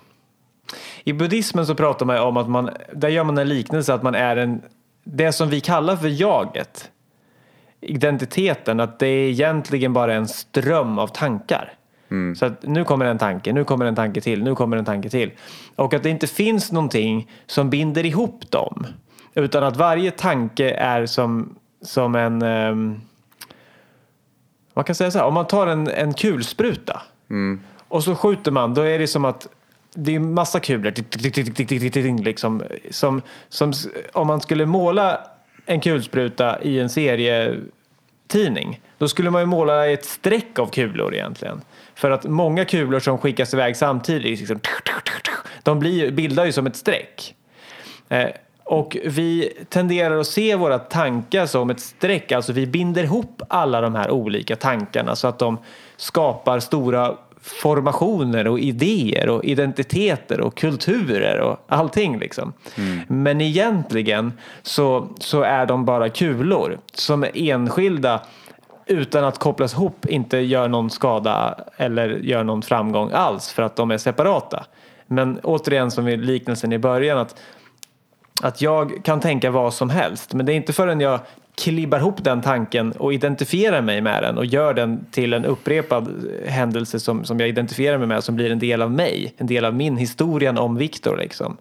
I 1.04 1.14
buddhismen 1.14 1.66
så 1.66 1.76
pratar 1.76 2.06
man 2.06 2.18
om 2.20 2.38
att 2.38 2.50
man, 2.50 2.70
där 2.94 3.10
gör 3.10 3.24
man 3.24 3.38
en 3.38 3.50
liknelse 3.50 3.94
att 3.94 4.04
man 4.04 4.16
är 4.16 4.38
en, 4.38 4.62
det 5.04 5.32
som 5.32 5.50
vi 5.50 5.62
kallar 5.62 5.96
för 5.96 6.08
jaget. 6.08 6.92
Identiteten, 7.82 8.80
att 8.80 9.00
det 9.00 9.08
är 9.08 9.30
egentligen 9.30 9.94
bara 9.94 10.14
en 10.14 10.28
ström 10.28 11.00
av 11.00 11.08
tankar. 11.08 11.74
Mm. 12.14 12.36
Så 12.36 12.46
att 12.46 12.64
nu 12.64 12.84
kommer 12.84 13.06
en 13.06 13.18
tanke, 13.18 13.54
nu 13.54 13.64
kommer 13.64 13.86
en 13.86 13.96
tanke 13.96 14.22
till, 14.22 14.44
nu 14.44 14.56
kommer 14.56 14.78
en 14.78 14.86
tanke 14.86 15.10
till. 15.10 15.32
Och 15.76 15.94
att 15.94 16.04
det 16.04 16.10
inte 16.10 16.28
finns 16.28 16.72
någonting 16.72 17.32
som 17.46 17.70
binder 17.70 18.06
ihop 18.06 18.52
dem. 18.52 18.88
Utan 19.34 19.64
att 19.64 19.78
varje 19.78 20.12
tanke 20.12 20.72
är 20.72 21.06
som, 21.06 21.56
som 21.82 22.16
en... 22.16 22.42
Ehm, 22.42 22.72
um, 22.72 23.02
man 24.74 24.84
kan 24.86 24.96
säga 24.96 25.12
så 25.12 25.18
här, 25.18 25.26
om 25.26 25.34
man 25.34 25.48
tar 25.48 25.68
en, 25.68 25.88
en 25.88 26.14
kulspruta 26.14 27.02
mm. 27.30 27.60
och 27.88 28.04
så 28.04 28.16
skjuter 28.16 28.52
man, 28.52 28.74
då 28.74 28.82
är 28.82 29.00
det 29.00 29.08
som 29.08 29.26
att 29.26 29.48
det 29.94 30.12
är 30.12 30.16
en 30.16 30.34
massa 30.34 30.60
kulor 30.60 32.24
liksom, 32.24 32.64
som, 32.92 33.22
som 33.50 33.74
om 34.14 34.28
man 34.28 34.42
skulle 34.42 34.66
måla 34.66 35.20
en 35.66 35.82
kulspruta 35.82 36.62
i 36.62 36.80
en 36.80 36.90
serietidning 36.90 38.82
då 39.04 39.08
skulle 39.08 39.30
man 39.30 39.42
ju 39.42 39.46
måla 39.46 39.88
ett 39.88 40.06
streck 40.06 40.60
av 40.60 40.68
kulor 40.68 41.14
egentligen. 41.14 41.62
För 42.04 42.12
att 42.12 42.24
många 42.24 42.66
kulor 42.66 43.00
som 43.00 43.18
skickas 43.18 43.54
iväg 43.54 43.78
samtidigt, 43.78 44.40
liksom, 44.40 44.60
de 45.64 45.80
blir, 45.80 46.12
bildar 46.12 46.46
ju 46.46 46.52
som 46.52 46.68
ett 46.68 46.76
streck. 46.76 47.36
Eh, 48.10 48.28
och 48.64 48.98
vi 49.06 49.50
tenderar 49.70 50.18
att 50.18 50.28
se 50.28 50.56
våra 50.56 50.80
tankar 50.80 51.46
som 51.46 51.70
ett 51.70 51.80
streck, 51.80 52.32
alltså 52.32 52.54
vi 52.54 52.68
binder 52.68 53.04
ihop 53.04 53.42
alla 53.48 53.82
de 53.82 53.96
här 53.96 54.12
olika 54.12 54.56
tankarna 54.56 55.16
så 55.16 55.28
att 55.28 55.40
de 55.40 55.58
skapar 55.98 56.60
stora 56.60 57.16
formationer 57.42 58.48
och 58.48 58.60
idéer 58.60 59.30
och 59.30 59.46
identiteter 59.46 60.42
och 60.42 60.58
kulturer 60.58 61.40
och 61.40 61.60
allting 61.68 62.20
liksom. 62.20 62.54
Men 63.08 63.42
egentligen 63.42 64.34
så, 64.62 65.08
så 65.20 65.42
är 65.42 65.66
de 65.66 65.86
bara 65.86 66.10
kulor 66.10 66.80
som 66.94 67.26
enskilda 67.34 68.22
utan 68.86 69.24
att 69.24 69.38
kopplas 69.38 69.74
ihop 69.74 70.06
inte 70.06 70.38
gör 70.38 70.68
någon 70.68 70.90
skada 70.90 71.60
eller 71.78 72.10
gör 72.10 72.44
någon 72.44 72.62
framgång 72.62 73.12
alls 73.14 73.52
för 73.52 73.64
att 73.64 73.76
de 73.76 73.92
är 73.92 73.98
separata. 73.98 74.66
Men 75.08 75.40
återigen 75.44 75.92
som 75.92 76.08
i 76.08 76.18
liknelsen 76.18 76.74
i 76.74 76.78
början 76.78 77.18
att 77.18 77.36
att 78.42 78.62
jag 78.62 79.02
kan 79.04 79.20
tänka 79.20 79.52
vad 79.52 79.74
som 79.74 79.90
helst 79.90 80.34
men 80.34 80.46
det 80.46 80.54
är 80.54 80.56
inte 80.56 80.74
förrän 80.74 81.02
jag 81.02 81.20
klibbar 81.56 81.98
ihop 81.98 82.24
den 82.24 82.42
tanken 82.42 82.92
och 82.92 83.14
identifierar 83.14 83.82
mig 83.82 84.02
med 84.02 84.24
den 84.24 84.38
och 84.38 84.46
gör 84.46 84.74
den 84.74 85.06
till 85.12 85.34
en 85.34 85.46
upprepad 85.46 86.32
händelse 86.48 87.00
som, 87.00 87.26
som 87.26 87.40
jag 87.40 87.50
identifierar 87.50 87.98
mig 87.98 88.08
med 88.08 88.24
som 88.24 88.36
blir 88.36 88.52
en 88.52 88.60
del 88.60 88.82
av 88.82 88.92
mig, 88.92 89.34
en 89.38 89.48
del 89.48 89.66
av 89.66 89.76
min 89.76 89.98
historien 89.98 90.58
om 90.58 90.76
Viktor 90.76 91.18
liksom. 91.18 91.58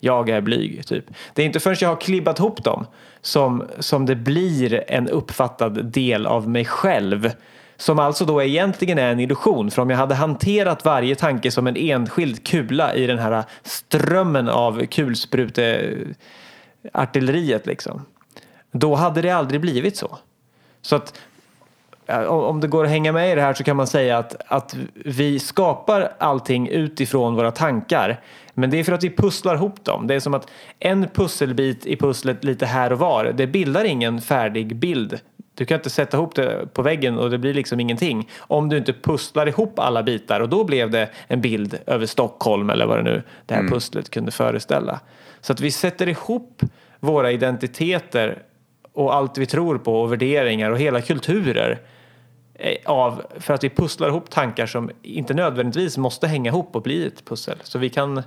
Jag 0.00 0.28
är 0.28 0.40
blyg, 0.40 0.86
typ. 0.86 1.04
Det 1.34 1.42
är 1.42 1.46
inte 1.46 1.60
förrän 1.60 1.76
jag 1.80 1.88
har 1.88 2.00
klibbat 2.00 2.38
ihop 2.38 2.64
dem 2.64 2.86
som, 3.20 3.64
som 3.78 4.06
det 4.06 4.16
blir 4.16 4.84
en 4.88 5.08
uppfattad 5.08 5.84
del 5.84 6.26
av 6.26 6.48
mig 6.48 6.64
själv. 6.64 7.32
Som 7.76 7.98
alltså 7.98 8.24
då 8.24 8.42
egentligen 8.42 8.98
är 8.98 9.12
en 9.12 9.20
illusion. 9.20 9.70
För 9.70 9.82
om 9.82 9.90
jag 9.90 9.96
hade 9.96 10.14
hanterat 10.14 10.84
varje 10.84 11.14
tanke 11.14 11.50
som 11.50 11.66
en 11.66 11.76
enskild 11.76 12.46
kula 12.46 12.94
i 12.94 13.06
den 13.06 13.18
här 13.18 13.44
strömmen 13.62 14.48
av 14.48 14.86
kulspruteartilleriet 14.86 17.66
liksom. 17.66 18.06
Då 18.72 18.94
hade 18.94 19.22
det 19.22 19.30
aldrig 19.30 19.60
blivit 19.60 19.96
så. 19.96 20.18
Så 20.82 20.96
att 20.96 21.20
om- 22.18 22.44
om 22.44 22.60
det 22.60 22.68
går 22.68 22.84
att 22.84 22.90
hänga 22.90 23.12
med 23.12 23.32
i 23.32 23.34
det 23.34 23.40
här 23.40 23.54
så 23.54 23.64
kan 23.64 23.76
man 23.76 23.86
säga 23.86 24.18
att, 24.18 24.36
att 24.46 24.76
vi 24.94 25.38
skapar 25.38 26.12
allting 26.18 26.68
utifrån 26.68 27.34
våra 27.34 27.50
tankar. 27.50 28.20
Men 28.54 28.70
det 28.70 28.78
är 28.78 28.84
för 28.84 28.92
att 28.92 29.04
vi 29.04 29.10
pusslar 29.16 29.54
ihop 29.54 29.84
dem. 29.84 30.06
Det 30.06 30.14
är 30.14 30.20
som 30.20 30.34
att 30.34 30.50
en 30.78 31.08
pusselbit 31.14 31.86
i 31.86 31.96
pusslet 31.96 32.44
lite 32.44 32.66
här 32.66 32.92
och 32.92 32.98
var, 32.98 33.24
det 33.24 33.46
bildar 33.46 33.84
ingen 33.84 34.20
färdig 34.20 34.76
bild. 34.76 35.20
Du 35.54 35.64
kan 35.64 35.76
inte 35.76 35.90
sätta 35.90 36.16
ihop 36.16 36.34
det 36.34 36.74
på 36.74 36.82
väggen 36.82 37.18
och 37.18 37.30
det 37.30 37.38
blir 37.38 37.54
liksom 37.54 37.80
ingenting. 37.80 38.28
Om 38.38 38.68
du 38.68 38.76
inte 38.78 38.92
pusslar 38.92 39.46
ihop 39.48 39.78
alla 39.78 40.02
bitar 40.02 40.40
och 40.40 40.48
då 40.48 40.64
blev 40.64 40.90
det 40.90 41.08
en 41.28 41.40
bild 41.40 41.78
över 41.86 42.06
Stockholm 42.06 42.70
eller 42.70 42.86
vad 42.86 42.98
det 42.98 43.02
nu 43.02 43.22
det 43.46 43.54
här 43.54 43.62
pusslet 43.68 44.10
kunde 44.10 44.30
föreställa. 44.30 45.00
Så 45.40 45.52
att 45.52 45.60
vi 45.60 45.70
sätter 45.70 46.08
ihop 46.08 46.62
våra 47.00 47.30
identiteter 47.32 48.42
och 48.92 49.14
allt 49.14 49.38
vi 49.38 49.46
tror 49.46 49.78
på 49.78 50.00
och 50.02 50.12
värderingar 50.12 50.70
och 50.70 50.78
hela 50.78 51.00
kulturer 51.00 51.70
eh, 51.70 51.78
Eh, 52.62 52.76
av, 52.84 53.22
för 53.38 53.54
att 53.54 53.64
vi 53.64 53.70
pusslar 53.70 54.08
ihop 54.08 54.30
tankar 54.30 54.66
som 54.66 54.90
inte 55.02 55.34
nödvändigtvis 55.34 55.98
måste 55.98 56.26
hänga 56.26 56.50
ihop 56.50 56.76
och 56.76 56.82
bli 56.82 57.06
ett 57.06 57.24
pussel. 57.24 57.58
Så 57.62 57.78
vi 57.78 57.88
kan, 57.88 58.22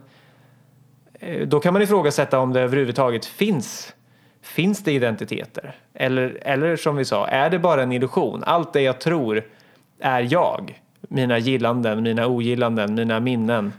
eh, 1.20 1.48
då 1.48 1.60
kan 1.60 1.74
man 1.74 1.82
ifrågasätta 1.82 2.40
om 2.40 2.54
det 2.54 2.62
överhuvudtaget 2.62 3.26
finns, 3.26 3.94
finns 4.42 4.84
det 4.84 4.92
identiteter? 4.92 5.76
Eller, 5.94 6.40
eller 6.42 6.76
som 6.76 6.96
vi 6.96 7.06
sa, 7.06 7.28
är 7.28 7.50
det 7.50 7.60
bara 7.60 7.84
en 7.84 7.92
illusion? 7.92 8.44
Allt 8.44 8.74
det 8.74 8.82
jag 8.82 9.00
tror 9.00 9.44
är 10.00 10.28
jag. 10.32 10.82
Mina 11.02 11.38
gillanden, 11.38 12.04
mina 12.04 12.28
ogillanden, 12.28 12.96
mina 12.96 13.20
minnen. 13.20 13.74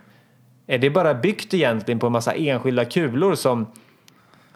Är 0.67 0.79
det 0.79 0.91
bara 0.91 1.15
byggt 1.15 1.55
egentligen 1.55 1.99
på 1.99 2.07
en 2.07 2.13
massa 2.13 2.33
enskilda 2.33 2.85
kulor 2.85 3.35
som 3.35 3.67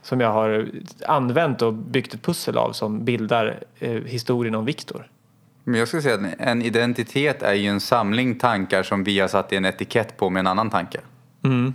som 0.03 0.21
jag 0.21 0.33
har 0.33 0.69
använt 1.07 1.63
och 1.63 1.73
byggt 1.75 2.15
ett 2.15 2.23
pussel 2.23 2.59
av 2.59 2.73
som 2.73 3.05
bildar 3.05 3.65
eh, 3.79 4.03
historien 4.03 4.55
om 4.55 4.65
Viktor. 4.65 5.09
Men 5.69 5.79
jag 5.79 5.89
skulle 5.89 6.03
säga 6.03 6.15
att 6.15 6.35
en 6.39 6.63
identitet 6.63 7.43
är 7.43 7.55
ju 7.55 7.69
en 7.69 7.81
samling 7.81 8.39
tankar 8.39 8.83
som 8.83 9.05
vi 9.05 9.21
har 9.21 9.29
satt 9.29 9.53
i 9.53 9.57
en 9.57 9.65
etikett 9.65 10.17
på 10.17 10.31
med 10.31 10.41
en 10.41 10.47
annan 10.47 10.71
tanke. 10.71 11.01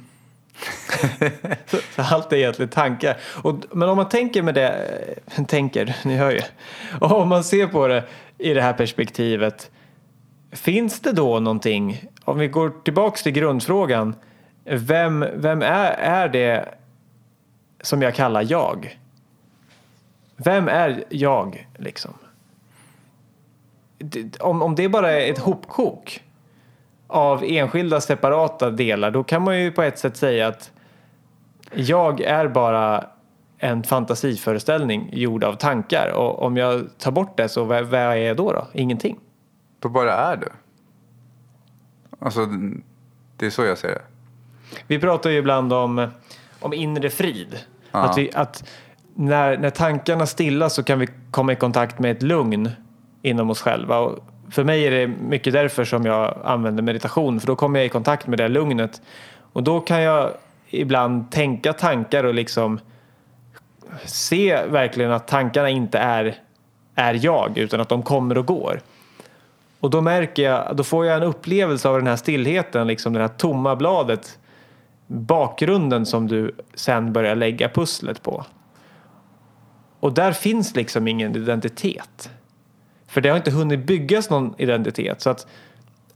Så, 1.65 1.77
så 1.95 2.01
allt 2.01 2.33
är 2.33 2.37
egentligen 2.37 2.69
tankar. 2.69 3.17
Och, 3.23 3.55
men 3.71 3.89
om 3.89 3.97
man 3.97 4.09
tänker 4.09 4.41
med 4.41 4.55
det, 4.55 4.69
eh, 5.37 5.45
tänker, 5.45 5.95
ni 6.03 6.15
hör 6.15 6.31
ju. 6.31 6.41
Och 6.99 7.11
om 7.11 7.29
man 7.29 7.43
ser 7.43 7.67
på 7.67 7.87
det 7.87 8.03
i 8.37 8.53
det 8.53 8.61
här 8.61 8.73
perspektivet. 8.73 9.71
Finns 10.51 10.99
det 10.99 11.11
då 11.11 11.39
någonting, 11.39 12.05
om 12.23 12.37
vi 12.37 12.47
går 12.47 12.73
tillbaks 12.83 13.23
till 13.23 13.31
grundfrågan. 13.31 14.15
Vem, 14.65 15.25
vem 15.35 15.61
är, 15.61 15.91
är 15.91 16.29
det 16.29 16.69
som 17.81 18.01
jag 18.01 18.15
kallar 18.15 18.51
jag? 18.51 18.97
Vem 20.37 20.67
är 20.67 21.03
jag 21.09 21.67
liksom? 21.77 22.13
Om, 24.39 24.61
om 24.61 24.75
det 24.75 24.89
bara 24.89 25.11
är 25.11 25.31
ett 25.31 25.39
hopkok. 25.39 26.23
av 27.07 27.43
enskilda 27.43 28.01
separata 28.01 28.69
delar 28.69 29.11
då 29.11 29.23
kan 29.23 29.41
man 29.41 29.61
ju 29.61 29.71
på 29.71 29.81
ett 29.81 29.99
sätt 29.99 30.17
säga 30.17 30.47
att 30.47 30.71
jag 31.73 32.21
är 32.21 32.47
bara 32.47 33.05
en 33.57 33.83
fantasiföreställning 33.83 35.09
gjord 35.13 35.43
av 35.43 35.53
tankar 35.53 36.11
och 36.15 36.41
om 36.41 36.57
jag 36.57 36.87
tar 36.97 37.11
bort 37.11 37.37
det 37.37 37.49
så 37.49 37.63
vad, 37.63 37.85
vad 37.85 37.99
är 37.99 38.15
jag 38.15 38.37
då, 38.37 38.51
då? 38.51 38.67
Ingenting. 38.73 39.19
Då 39.79 39.89
bara 39.89 40.13
är 40.13 40.37
du. 40.37 40.47
Alltså, 42.19 42.45
det 43.37 43.45
är 43.45 43.49
så 43.49 43.65
jag 43.65 43.77
ser 43.77 43.87
det. 43.87 44.01
Vi 44.87 44.99
pratar 44.99 45.29
ju 45.29 45.37
ibland 45.37 45.73
om, 45.73 46.07
om 46.59 46.73
inre 46.73 47.09
frid. 47.09 47.59
Att, 47.91 48.17
vi, 48.17 48.31
att 48.33 48.69
när, 49.15 49.57
när 49.57 49.69
tankarna 49.69 50.25
stillas 50.25 50.73
så 50.73 50.83
kan 50.83 50.99
vi 50.99 51.07
komma 51.31 51.53
i 51.53 51.55
kontakt 51.55 51.99
med 51.99 52.11
ett 52.11 52.23
lugn 52.23 52.69
inom 53.24 53.49
oss 53.49 53.61
själva. 53.61 53.99
Och 53.99 54.19
för 54.51 54.63
mig 54.63 54.88
är 54.88 54.91
det 54.91 55.07
mycket 55.07 55.53
därför 55.53 55.86
som 55.86 56.05
jag 56.05 56.38
använder 56.43 56.84
meditation 56.84 57.39
för 57.39 57.47
då 57.47 57.55
kommer 57.55 57.80
jag 57.80 57.86
i 57.86 57.89
kontakt 57.89 58.28
med 58.28 58.39
det 58.39 58.47
lugnet. 58.47 59.01
Och 59.53 59.63
då 59.63 59.80
kan 59.80 60.01
jag 60.01 60.32
ibland 60.69 61.32
tänka 61.32 61.74
tankar 61.74 62.24
och 62.24 62.34
liksom 62.34 62.80
se 64.05 64.65
verkligen 64.65 65.11
att 65.11 65.28
tankarna 65.28 65.69
inte 65.69 65.97
är, 65.97 66.36
är 66.95 67.19
jag 67.26 67.57
utan 67.57 67.82
att 67.82 67.89
de 67.89 68.03
kommer 68.03 68.38
och 68.38 68.45
går. 68.45 68.82
Och 69.80 69.89
då 69.89 70.01
märker 70.01 70.43
jag, 70.43 70.76
då 70.76 70.84
får 70.84 71.05
jag 71.05 71.17
en 71.17 71.24
upplevelse 71.24 71.89
av 71.89 71.97
den 71.97 72.07
här 72.07 72.15
stillheten, 72.15 72.88
liksom 72.88 73.13
det 73.13 73.19
här 73.19 73.28
tomma 73.28 73.76
bladet. 73.76 74.39
Bakgrunden 75.07 76.05
som 76.05 76.28
du 76.28 76.55
sen 76.74 77.13
börjar 77.13 77.36
lägga 77.36 77.69
pusslet 77.69 78.24
på. 78.24 78.45
Och 79.99 80.13
där 80.13 80.32
finns 80.32 80.76
liksom 80.76 81.07
ingen 81.07 81.36
identitet. 81.36 82.30
För 83.14 83.22
det 83.22 83.30
har 83.30 83.38
inte 83.38 83.51
hunnit 83.51 83.80
byggas 83.80 84.30
någon 84.30 84.55
identitet. 84.57 85.22
Så 85.22 85.30
att, 85.30 85.47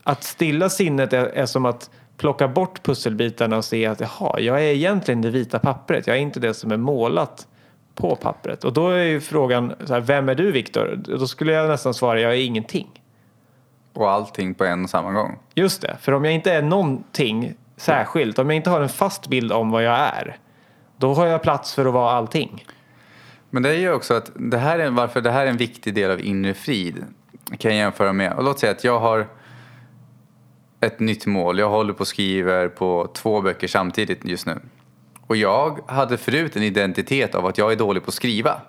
att 0.04 0.24
stilla 0.24 0.70
sinnet 0.70 1.14
är, 1.14 1.26
är 1.26 1.46
som 1.46 1.66
att 1.66 1.90
plocka 2.18 2.48
bort 2.48 2.84
pusselbitarna 2.84 3.58
och 3.58 3.66
se 3.66 3.86
att 3.86 4.00
jaha, 4.00 4.40
jag 4.40 4.58
är 4.64 4.74
egentligen 4.74 5.22
det 5.22 5.30
vita 5.30 5.60
pappret. 5.60 6.08
Jag 6.08 6.16
är 6.16 6.22
inte 6.22 6.40
det 6.40 6.54
som 6.54 6.72
är 6.72 6.78
målat 6.78 7.48
på 7.96 8.16
pappret. 8.16 8.64
Och 8.64 8.74
då 8.74 8.90
är 8.90 9.04
ju 9.04 9.22
frågan, 9.22 9.74
så 9.86 9.94
här, 9.94 10.02
vem 10.02 10.30
är 10.30 10.36
du 10.36 10.52
Viktor? 10.52 11.00
Då 11.04 11.28
skulle 11.28 11.54
jag 11.54 11.70
nästan 11.70 11.94
svara, 11.94 12.20
jag 12.20 12.32
är 12.32 12.46
ingenting. 12.46 12.88
Och 13.94 14.12
allting 14.12 14.54
på 14.54 14.66
en 14.66 14.84
och 14.84 14.90
samma 14.90 15.12
gång. 15.12 15.40
Just 15.56 15.82
det, 15.82 15.98
för 16.02 16.12
om 16.12 16.26
jag 16.26 16.34
inte 16.34 16.54
är 16.54 16.62
någonting 16.62 17.54
särskilt, 17.78 18.40
om 18.40 18.50
jag 18.50 18.56
inte 18.56 18.70
har 18.70 18.82
en 18.82 18.90
fast 18.90 19.28
bild 19.28 19.52
om 19.52 19.72
vad 19.72 19.84
jag 19.84 19.98
är, 19.98 20.38
då 20.98 21.14
har 21.14 21.26
jag 21.26 21.42
plats 21.42 21.74
för 21.74 21.86
att 21.86 21.94
vara 21.94 22.12
allting. 22.12 22.66
Men 23.50 23.64
det 23.64 23.70
är 23.70 23.74
ju 23.74 23.92
också 23.92 24.14
att 24.14 24.32
det 24.36 24.58
här 24.58 24.80
är, 24.80 24.90
varför 24.90 25.22
det 25.22 25.32
här 25.32 25.46
är 25.46 25.50
en 25.50 25.58
viktig 25.58 25.94
del 25.94 26.12
av 26.12 26.22
inre 26.22 26.54
frid 26.54 27.06
kan 27.58 27.72
jag 27.72 27.78
jämföra 27.78 28.14
med. 28.14 28.34
Och 28.34 28.44
låt 28.44 28.60
säga 28.60 28.72
att 28.72 28.84
jag 28.84 29.00
har 29.00 29.28
ett 30.80 31.00
nytt 31.00 31.26
mål. 31.26 31.60
Jag 31.60 31.70
håller 31.70 31.94
på 31.94 32.00
och 32.00 32.08
skriver 32.08 32.68
på 32.68 33.12
två 33.14 33.42
böcker 33.42 33.68
samtidigt 33.68 34.26
just 34.26 34.46
nu. 34.46 34.60
Och 35.28 35.36
jag 35.36 35.80
hade 35.88 36.18
förut 36.18 36.56
en 36.56 36.64
identitet 36.64 37.36
av 37.36 37.46
att 37.46 37.58
jag 37.58 37.72
är 37.72 37.76
dålig 37.76 38.04
på 38.04 38.08
att 38.08 38.14
skriva. 38.14 38.62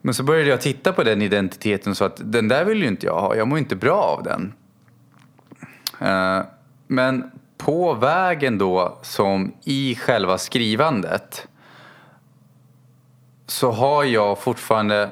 Men 0.00 0.14
så 0.14 0.22
började 0.22 0.50
jag 0.50 0.60
titta 0.60 0.92
på 0.92 1.02
den 1.02 1.22
identiteten 1.22 1.94
så 1.94 2.04
att 2.04 2.20
den 2.24 2.48
där 2.48 2.64
vill 2.64 2.82
ju 2.82 2.88
inte 2.88 3.06
jag 3.06 3.20
ha. 3.20 3.36
Jag 3.36 3.48
mår 3.48 3.58
inte 3.58 3.76
bra 3.76 4.02
av 4.02 4.22
den. 4.22 4.52
Eh, 6.00 6.44
men 6.86 7.30
på 7.58 7.94
vägen 7.94 8.58
då 8.58 8.98
som 9.02 9.52
i 9.64 9.94
själva 9.94 10.38
skrivandet 10.38 11.48
så 13.52 13.70
har 13.70 14.04
jag 14.04 14.38
fortfarande 14.38 15.10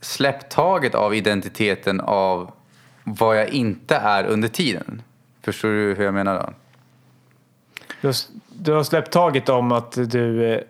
släppt 0.00 0.52
taget 0.52 0.94
av 0.94 1.14
identiteten 1.14 2.00
av 2.00 2.52
vad 3.04 3.38
jag 3.38 3.48
inte 3.48 3.96
är 3.96 4.24
under 4.24 4.48
tiden. 4.48 5.02
Förstår 5.42 5.68
du 5.68 5.94
hur 5.94 6.04
jag 6.04 6.14
menar 6.14 6.34
då? 6.34 6.52
Du 8.00 8.08
har, 8.08 8.14
du 8.48 8.72
har 8.72 8.82
släppt 8.82 9.12
taget 9.12 9.48
om 9.48 9.72
att 9.72 9.92
du 9.92 10.52
eh, 10.52 10.60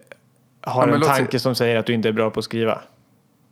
har 0.60 0.88
Ja, 0.88 0.94
en 0.94 1.00
tanke 1.00 1.38
som 1.38 1.54
säger 1.54 1.76
att 1.76 1.86
du 1.86 1.94
inte 1.94 2.08
är 2.08 2.12
bra 2.12 2.30
på 2.30 2.38
att 2.38 2.44
skriva. 2.44 2.82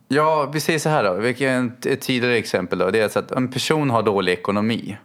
Ja, 0.07 0.49
vi 0.53 0.59
säger 0.59 0.79
så 0.79 0.89
här 0.89 1.03
då. 1.03 1.13
Vilket 1.13 1.85
ett 1.85 2.01
tidigare 2.01 2.37
exempel 2.37 2.79
då. 2.79 2.89
Det 2.89 3.15
är 3.15 3.19
att 3.19 3.31
en 3.31 3.51
person 3.51 3.89
har 3.89 4.03
dålig 4.03 4.33
ekonomi. 4.33 4.97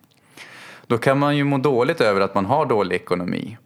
Då 0.87 0.99
kan 0.99 1.18
man 1.18 1.37
ju 1.37 1.45
må 1.45 1.59
dåligt 1.59 2.01
över 2.01 2.20
att 2.20 2.34
man 2.34 2.47
har 2.47 2.66
dålig 2.66 2.97
ekonomi. 2.97 3.59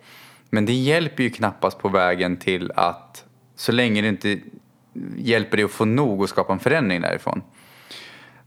Men 0.50 0.66
det 0.66 0.72
hjälper 0.72 1.22
ju 1.22 1.30
knappast 1.30 1.78
på 1.78 1.88
vägen 1.88 2.36
till 2.36 2.72
att 2.76 3.24
så 3.60 3.72
länge 3.72 4.02
det 4.02 4.08
inte 4.08 4.38
hjälper 5.16 5.56
dig 5.56 5.64
att 5.64 5.70
få 5.70 5.84
nog 5.84 6.20
och 6.20 6.28
skapa 6.28 6.52
en 6.52 6.58
förändring 6.58 7.00
därifrån. 7.00 7.42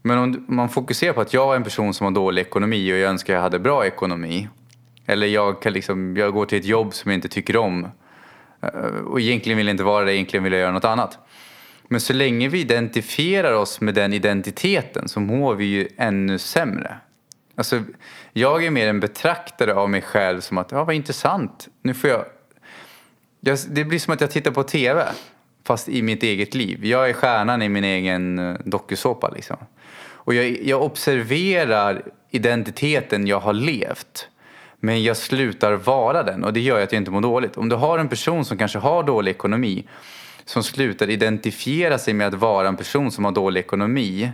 Men 0.02 0.18
om 0.18 0.44
man 0.48 0.68
fokuserar 0.68 1.12
på 1.12 1.20
att 1.20 1.34
jag 1.34 1.52
är 1.52 1.56
en 1.56 1.64
person 1.64 1.94
som 1.94 2.04
har 2.04 2.10
dålig 2.10 2.42
ekonomi 2.42 2.92
och 2.92 2.96
jag 2.96 3.10
önskar 3.10 3.34
jag 3.34 3.40
hade 3.40 3.58
bra 3.58 3.86
ekonomi. 3.86 4.48
Eller 5.06 5.26
jag, 5.26 5.62
kan 5.62 5.72
liksom, 5.72 6.16
jag 6.16 6.32
går 6.32 6.46
till 6.46 6.58
ett 6.58 6.64
jobb 6.64 6.94
som 6.94 7.10
jag 7.10 7.18
inte 7.18 7.28
tycker 7.28 7.56
om. 7.56 7.88
Eh, 8.62 8.70
och 9.06 9.20
egentligen 9.20 9.56
vill 9.56 9.66
jag 9.66 9.74
inte 9.74 9.84
vara 9.84 10.04
det, 10.04 10.14
egentligen 10.14 10.44
vill 10.44 10.52
jag 10.52 10.60
göra 10.60 10.72
något 10.72 10.84
annat. 10.84 11.18
Men 11.88 12.00
så 12.00 12.12
länge 12.12 12.48
vi 12.48 12.60
identifierar 12.60 13.52
oss 13.52 13.80
med 13.80 13.94
den 13.94 14.12
identiteten 14.12 15.08
så 15.08 15.20
mår 15.20 15.54
vi 15.54 15.64
ju 15.64 15.88
ännu 15.96 16.38
sämre. 16.38 16.96
Alltså, 17.56 17.82
jag 18.32 18.64
är 18.64 18.70
mer 18.70 18.88
en 18.88 19.00
betraktare 19.00 19.74
av 19.74 19.90
mig 19.90 20.02
själv 20.02 20.40
som 20.40 20.58
att, 20.58 20.72
ja 20.72 20.84
vad 20.84 20.94
intressant, 20.94 21.68
nu 21.82 21.94
får 21.94 22.10
jag 22.10 22.24
jag 23.50 23.58
det 23.68 23.84
blir 23.84 23.98
som 23.98 24.14
att 24.14 24.20
jag 24.20 24.30
tittar 24.30 24.50
på 24.50 24.62
TV, 24.62 25.04
fast 25.66 25.88
i 25.88 26.02
mitt 26.02 26.22
eget 26.22 26.54
liv. 26.54 26.84
Jag 26.86 27.10
är 27.10 27.12
stjärnan 27.12 27.62
i 27.62 27.68
min 27.68 27.84
egen 27.84 28.38
eh, 28.38 28.56
dokusåpa 28.64 29.30
liksom. 29.30 29.56
Och 30.24 30.34
jag, 30.34 30.62
jag 30.62 30.82
observerar 30.82 32.02
identiteten 32.30 33.26
jag 33.26 33.40
har 33.40 33.52
levt. 33.52 34.28
Men 34.80 35.02
jag 35.02 35.16
slutar 35.16 35.72
vara 35.72 36.22
den 36.22 36.44
och 36.44 36.52
det 36.52 36.60
gör 36.60 36.82
att 36.82 36.92
jag 36.92 37.00
inte 37.00 37.10
mår 37.10 37.20
dåligt. 37.20 37.56
Om 37.56 37.68
du 37.68 37.76
har 37.76 37.98
en 37.98 38.08
person 38.08 38.44
som 38.44 38.58
kanske 38.58 38.78
har 38.78 39.02
dålig 39.02 39.30
ekonomi 39.30 39.84
som 40.44 40.62
slutar 40.62 41.10
identifiera 41.10 41.98
sig 41.98 42.14
med 42.14 42.26
att 42.26 42.34
vara 42.34 42.68
en 42.68 42.76
person 42.76 43.10
som 43.10 43.24
har 43.24 43.32
dålig 43.32 43.60
ekonomi 43.60 44.32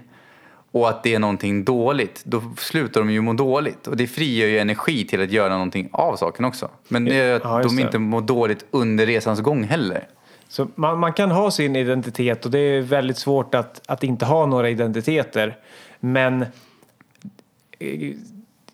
och 0.72 0.88
att 0.88 1.02
det 1.02 1.14
är 1.14 1.18
någonting 1.18 1.64
dåligt, 1.64 2.22
då 2.24 2.42
slutar 2.58 3.00
de 3.00 3.10
ju 3.10 3.20
må 3.20 3.32
dåligt. 3.32 3.86
Och 3.86 3.96
det 3.96 4.06
frigör 4.06 4.48
ju 4.48 4.58
energi 4.58 5.06
till 5.06 5.22
att 5.22 5.30
göra 5.30 5.52
någonting 5.52 5.88
av 5.92 6.16
saken 6.16 6.44
också. 6.44 6.68
Men 6.88 7.04
det 7.04 7.14
är 7.14 7.34
att 7.34 7.42
Ja, 7.44 7.62
de 7.62 7.78
inte 7.78 7.98
mår 7.98 8.20
dåligt 8.20 8.64
under 8.70 9.06
resans 9.06 9.40
gång 9.40 9.64
heller. 9.64 10.08
Så 10.48 10.68
man, 10.74 10.98
man 10.98 11.12
kan 11.12 11.30
ha 11.30 11.50
sin 11.50 11.76
identitet 11.76 12.44
och 12.44 12.50
det 12.50 12.58
är 12.58 12.80
väldigt 12.80 13.18
svårt 13.18 13.54
att, 13.54 13.82
att 13.86 14.04
inte 14.04 14.24
ha 14.24 14.46
några 14.46 14.70
identiteter. 14.70 15.56
Men 16.00 16.42
eh, 17.78 18.14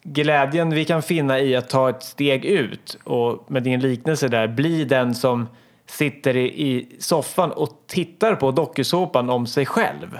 glädjen 0.02 0.70
vi 0.70 0.84
kan 0.84 1.02
finna 1.02 1.40
i 1.40 1.56
att 1.56 1.68
ta 1.68 1.90
ett 1.90 2.02
steg 2.02 2.44
ut 2.44 2.98
och 3.04 3.50
med 3.50 3.62
din 3.62 3.80
liknelse 3.80 4.28
där 4.28 4.48
bli 4.48 4.84
den 4.84 5.14
som 5.14 5.48
sitter 5.86 6.36
i, 6.36 6.46
i 6.46 6.96
soffan 6.98 7.52
och 7.52 7.82
tittar 7.86 8.34
på 8.34 8.50
dokusåpan 8.50 9.30
om 9.30 9.46
sig 9.46 9.66
själv. 9.66 10.18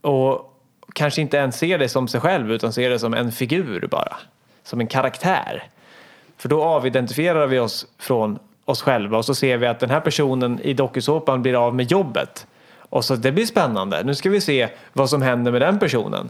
Och 0.00 0.49
kanske 0.94 1.20
inte 1.20 1.36
ens 1.36 1.58
ser 1.58 1.78
det 1.78 1.88
som 1.88 2.08
sig 2.08 2.20
själv 2.20 2.52
utan 2.52 2.72
ser 2.72 2.90
det 2.90 2.98
som 2.98 3.14
en 3.14 3.32
figur 3.32 3.88
bara. 3.90 4.16
Som 4.62 4.80
en 4.80 4.86
karaktär. 4.86 5.62
För 6.36 6.48
då 6.48 6.62
avidentifierar 6.62 7.46
vi 7.46 7.58
oss 7.58 7.86
från 7.98 8.38
oss 8.64 8.82
själva 8.82 9.18
och 9.18 9.24
så 9.24 9.34
ser 9.34 9.56
vi 9.56 9.66
att 9.66 9.80
den 9.80 9.90
här 9.90 10.00
personen 10.00 10.60
i 10.62 10.72
dokusåpan 10.74 11.42
blir 11.42 11.66
av 11.66 11.74
med 11.74 11.90
jobbet. 11.90 12.46
Och 12.78 13.04
så 13.04 13.16
det 13.16 13.32
blir 13.32 13.46
spännande. 13.46 14.02
Nu 14.04 14.14
ska 14.14 14.30
vi 14.30 14.40
se 14.40 14.68
vad 14.92 15.10
som 15.10 15.22
händer 15.22 15.52
med 15.52 15.60
den 15.60 15.78
personen. 15.78 16.28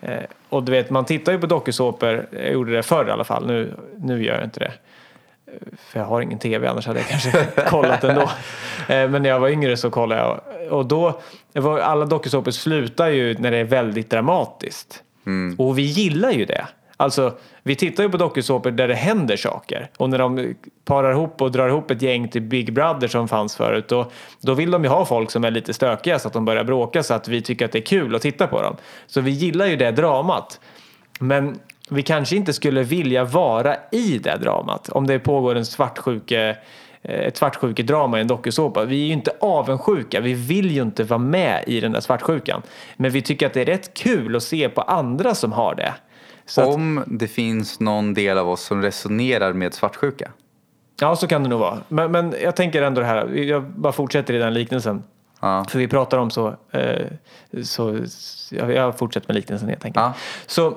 Eh, 0.00 0.22
och 0.48 0.62
du 0.62 0.72
vet, 0.72 0.90
man 0.90 1.04
tittar 1.04 1.32
ju 1.32 1.38
på 1.38 1.46
dokusåpor. 1.46 2.26
Jag 2.30 2.52
gjorde 2.52 2.72
det 2.72 2.82
förr 2.82 3.08
i 3.08 3.10
alla 3.10 3.24
fall. 3.24 3.46
Nu, 3.46 3.74
nu 3.96 4.24
gör 4.24 4.34
jag 4.34 4.44
inte 4.44 4.60
det. 4.60 4.72
Eh, 5.46 5.52
för 5.78 6.00
jag 6.00 6.06
har 6.06 6.20
ingen 6.20 6.38
tv, 6.38 6.68
annars 6.68 6.86
hade 6.86 6.98
jag 6.98 7.08
kanske 7.08 7.44
kollat 7.68 8.04
ändå. 8.04 8.22
Eh, 8.88 9.08
Men 9.08 9.22
när 9.22 9.28
jag 9.28 9.40
var 9.40 9.48
yngre 9.48 9.76
så 9.76 9.90
kollade 9.90 10.20
jag. 10.20 10.40
Och 10.72 10.86
då, 10.86 11.20
var, 11.60 11.78
alla 11.78 12.04
dokusåpor 12.04 12.50
slutar 12.50 13.08
ju 13.08 13.38
när 13.38 13.50
det 13.50 13.56
är 13.56 13.64
väldigt 13.64 14.10
dramatiskt. 14.10 15.02
Och 15.58 15.78
vi 15.78 15.82
gillar 15.82 16.30
ju 16.30 16.44
det. 16.44 16.66
Alltså, 16.96 17.32
vi 17.62 17.74
tittar 17.74 18.02
ju 18.02 18.10
på 18.10 18.16
dokusåpor 18.16 18.70
där 18.70 18.88
det 18.88 18.94
händer 18.94 19.36
saker. 19.36 19.90
Och 19.96 20.10
när 20.10 20.18
de 20.18 20.54
parar 20.84 21.12
ihop 21.12 21.42
och 21.42 21.52
drar 21.52 21.68
ihop 21.68 21.90
ett 21.90 22.02
gäng 22.02 22.28
till 22.28 22.42
Big 22.42 22.72
Brother 22.72 23.08
som 23.08 23.28
fanns 23.28 23.56
förut. 23.56 23.88
Då, 23.88 24.10
då 24.40 24.54
vill 24.54 24.70
de 24.70 24.84
ju 24.84 24.90
ha 24.90 25.04
folk 25.04 25.30
som 25.30 25.44
är 25.44 25.50
lite 25.50 25.74
stökiga 25.74 26.18
så 26.18 26.28
att 26.28 26.34
de 26.34 26.44
börjar 26.44 26.64
bråka 26.64 27.02
så 27.02 27.14
att 27.14 27.28
vi 27.28 27.42
tycker 27.42 27.64
att 27.64 27.72
det 27.72 27.78
är 27.78 27.86
kul 27.86 28.14
att 28.14 28.22
titta 28.22 28.46
på 28.46 28.62
dem. 28.62 28.76
Så 29.06 29.20
vi 29.20 29.30
gillar 29.30 29.66
ju 29.66 29.76
det 29.76 29.90
dramat. 29.90 30.60
Men 31.20 31.58
vi 31.90 32.02
kanske 32.02 32.36
inte 32.36 32.52
skulle 32.52 32.82
vilja 32.82 33.24
vara 33.24 33.76
i 33.92 34.18
det 34.18 34.36
dramat. 34.36 34.88
Om 34.88 35.06
det 35.06 35.18
pågår 35.18 35.54
en 35.54 35.66
svartsjuke, 35.66 36.56
ett 37.08 37.36
svartsjukedrama 37.36 38.18
i 38.18 38.20
en 38.20 38.26
dokusåpa. 38.26 38.84
Vi 38.84 39.02
är 39.02 39.06
ju 39.06 39.12
inte 39.12 39.32
avundsjuka. 39.40 40.20
Vi 40.20 40.34
vill 40.34 40.70
ju 40.70 40.82
inte 40.82 41.04
vara 41.04 41.18
med 41.18 41.64
i 41.66 41.80
den 41.80 41.92
där 41.92 42.00
svartsjukan. 42.00 42.62
Men 42.96 43.10
vi 43.10 43.22
tycker 43.22 43.46
att 43.46 43.52
det 43.54 43.60
är 43.60 43.64
rätt 43.64 43.94
kul 43.94 44.36
att 44.36 44.42
se 44.42 44.68
på 44.68 44.80
andra 44.80 45.34
som 45.34 45.52
har 45.52 45.74
det. 45.74 45.94
Så 46.46 46.60
att, 46.60 46.68
Om 46.68 47.04
det 47.06 47.28
finns 47.28 47.80
någon 47.80 48.14
del 48.14 48.38
av 48.38 48.48
oss 48.48 48.62
som 48.62 48.82
resonerar 48.82 49.52
med 49.52 49.74
svartsjuka. 49.74 50.30
ja, 51.00 51.16
så 51.16 51.26
kan 51.26 51.42
det 51.42 51.48
nog 51.48 51.60
vara. 51.60 51.78
Men, 51.88 52.12
men 52.12 52.34
jag 52.42 52.56
tänker 52.56 52.82
ändå 52.82 53.00
det 53.00 53.06
här. 53.06 53.26
Jag 53.28 53.62
bara 53.62 53.92
fortsätter 53.92 54.34
i 54.34 54.38
den 54.38 54.54
liknelsen. 54.54 55.02
Ja. 55.40 55.64
För 55.68 55.78
vi 55.78 55.88
pratar 55.88 56.18
om 56.18 56.30
så, 56.30 56.54
eh, 56.72 57.06
så 57.62 57.98
jag, 58.50 58.72
jag 58.72 58.98
fortsätter 58.98 59.28
med 59.28 59.36
liknelsen 59.36 59.68
helt 59.68 59.84
enkelt. 59.84 60.02
Ja. 60.04 60.12
Så 60.46 60.76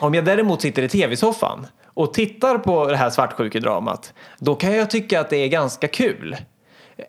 Om 0.00 0.14
jag 0.14 0.24
däremot 0.24 0.60
sitter 0.62 0.82
i 0.82 0.88
tv-soffan 0.88 1.66
och 1.94 2.14
tittar 2.14 2.58
på 2.58 2.86
det 2.86 2.96
här 2.96 3.10
svartsjukedramat, 3.10 4.12
då 4.38 4.54
kan 4.54 4.76
jag 4.76 4.90
tycka 4.90 5.20
att 5.20 5.30
det 5.30 5.36
är 5.36 5.48
ganska 5.48 5.88
kul. 5.88 6.36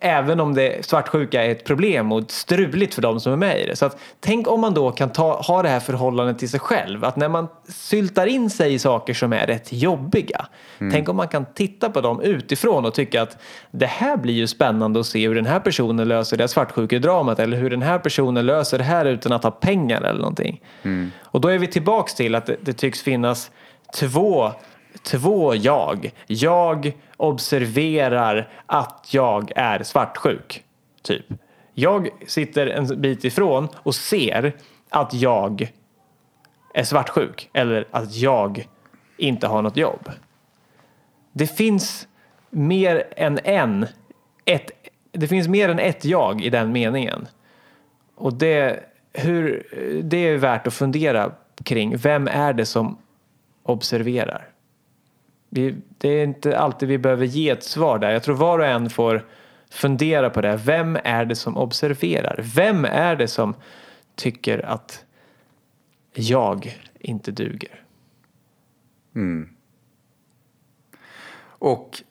Även 0.00 0.40
om 0.40 0.54
det 0.54 0.86
svartsjuka 0.86 1.44
är 1.44 1.50
ett 1.50 1.64
problem 1.64 2.12
och 2.12 2.30
struligt 2.30 2.94
för 2.94 3.02
de 3.02 3.20
som 3.20 3.32
är 3.32 3.36
med 3.36 3.60
i 3.60 3.66
det. 3.66 3.76
Så 3.76 3.86
att, 3.86 3.98
tänk 4.20 4.48
om 4.48 4.60
man 4.60 4.74
då 4.74 4.90
kan 4.90 5.10
ta, 5.10 5.40
ha 5.40 5.62
det 5.62 5.68
här 5.68 5.80
förhållandet 5.80 6.38
till 6.38 6.48
sig 6.48 6.60
själv. 6.60 7.04
Att 7.04 7.16
när 7.16 7.28
man 7.28 7.48
syltar 7.68 8.26
in 8.26 8.50
sig 8.50 8.74
i 8.74 8.78
saker 8.78 9.14
som 9.14 9.32
är 9.32 9.46
rätt 9.46 9.72
jobbiga. 9.72 10.46
Mm. 10.78 10.92
Tänk 10.92 11.08
om 11.08 11.16
man 11.16 11.28
kan 11.28 11.46
titta 11.54 11.90
på 11.90 12.00
dem 12.00 12.20
utifrån 12.20 12.84
och 12.84 12.94
tycka 12.94 13.22
att 13.22 13.36
det 13.70 13.86
här 13.86 14.16
blir 14.16 14.34
ju 14.34 14.46
spännande 14.46 15.00
att 15.00 15.06
se 15.06 15.28
hur 15.28 15.34
den 15.34 15.46
här 15.46 15.60
personen 15.60 16.08
löser 16.08 16.36
det 16.36 16.48
svartsjukedramat. 16.48 17.38
Eller 17.38 17.56
hur 17.56 17.70
den 17.70 17.82
här 17.82 17.98
personen 17.98 18.46
löser 18.46 18.78
det 18.78 18.84
här 18.84 19.04
utan 19.04 19.32
att 19.32 19.42
ha 19.42 19.50
pengar 19.50 20.02
eller 20.02 20.20
någonting. 20.20 20.60
Mm. 20.82 21.10
Och 21.22 21.40
då 21.40 21.48
är 21.48 21.58
vi 21.58 21.66
tillbaks 21.66 22.14
till 22.14 22.34
att 22.34 22.46
det, 22.46 22.56
det 22.60 22.72
tycks 22.72 23.02
finnas 23.02 23.50
två 23.94 24.52
två 25.02 25.54
jag. 25.54 26.10
Jag 26.26 26.92
observerar 27.16 28.48
att 28.66 29.08
jag 29.10 29.52
är 29.56 29.82
svartsjuk. 29.82 30.64
Typ. 31.02 31.26
Jag 31.74 32.08
sitter 32.26 32.66
en 32.66 33.00
bit 33.00 33.24
ifrån 33.24 33.68
och 33.74 33.94
ser 33.94 34.52
att 34.90 35.14
jag 35.14 35.72
är 36.74 36.84
svartsjuk 36.84 37.50
eller 37.52 37.88
att 37.90 38.16
jag 38.16 38.66
inte 39.16 39.46
har 39.46 39.62
något 39.62 39.76
jobb. 39.76 40.10
Det 41.32 41.46
finns 41.46 42.08
mer 42.50 43.04
än 43.16 43.38
en, 43.44 43.86
ett, 44.44 44.70
det 45.12 45.28
finns 45.28 45.48
mer 45.48 45.68
än 45.68 45.78
ett 45.78 46.04
jag 46.04 46.42
i 46.42 46.50
den 46.50 46.72
meningen. 46.72 47.28
Och 48.14 48.34
det, 48.34 48.80
hur, 49.12 49.66
det 50.04 50.16
är 50.16 50.36
värt 50.36 50.66
att 50.66 50.74
fundera 50.74 51.32
kring. 51.64 51.96
Vem 51.96 52.28
är 52.28 52.52
det 52.52 52.66
som 52.66 52.98
observerar? 53.62 54.53
Vi, 55.54 55.76
det 55.98 56.08
är 56.08 56.24
inte 56.24 56.58
alltid 56.58 56.88
vi 56.88 56.98
behöver 56.98 57.26
ge 57.26 57.50
ett 57.50 57.64
svar 57.64 57.98
där. 57.98 58.10
Jag 58.10 58.22
tror 58.22 58.36
var 58.36 58.58
och 58.58 58.66
en 58.66 58.90
får 58.90 59.26
fundera 59.70 60.30
på 60.30 60.40
det. 60.40 60.56
Vem 60.56 60.98
är 61.04 61.24
det 61.24 61.36
som 61.36 61.56
observerar? 61.56 62.40
Vem 62.54 62.84
är 62.84 63.16
det 63.16 63.28
som 63.28 63.54
tycker 64.14 64.66
att 64.66 65.04
jag 66.12 66.80
inte 66.98 67.30
duger? 67.30 67.82
Mm. 69.14 69.48
Och 71.46 72.02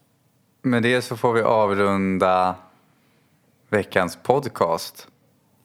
med 0.61 0.83
det 0.83 1.01
så 1.01 1.17
får 1.17 1.33
vi 1.33 1.41
avrunda 1.41 2.55
veckans 3.69 4.17
podcast. 4.23 5.07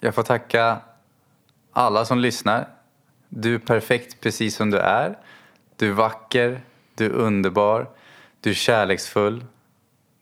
Jag 0.01 0.15
får 0.15 0.23
tacka 0.23 0.79
alla 1.73 2.05
som 2.05 2.19
lyssnar. 2.19 2.69
Du 3.29 3.55
är 3.55 3.59
perfekt 3.59 4.21
precis 4.21 4.57
som 4.57 4.71
du 4.71 4.79
är. 4.79 5.19
Du 5.77 5.89
är 5.89 5.93
vacker, 5.93 6.61
du 6.99 7.07
är 7.07 7.11
underbar. 7.11 7.89
Du 8.41 8.51
är 8.51 8.55
kärleksfull. 8.55 9.45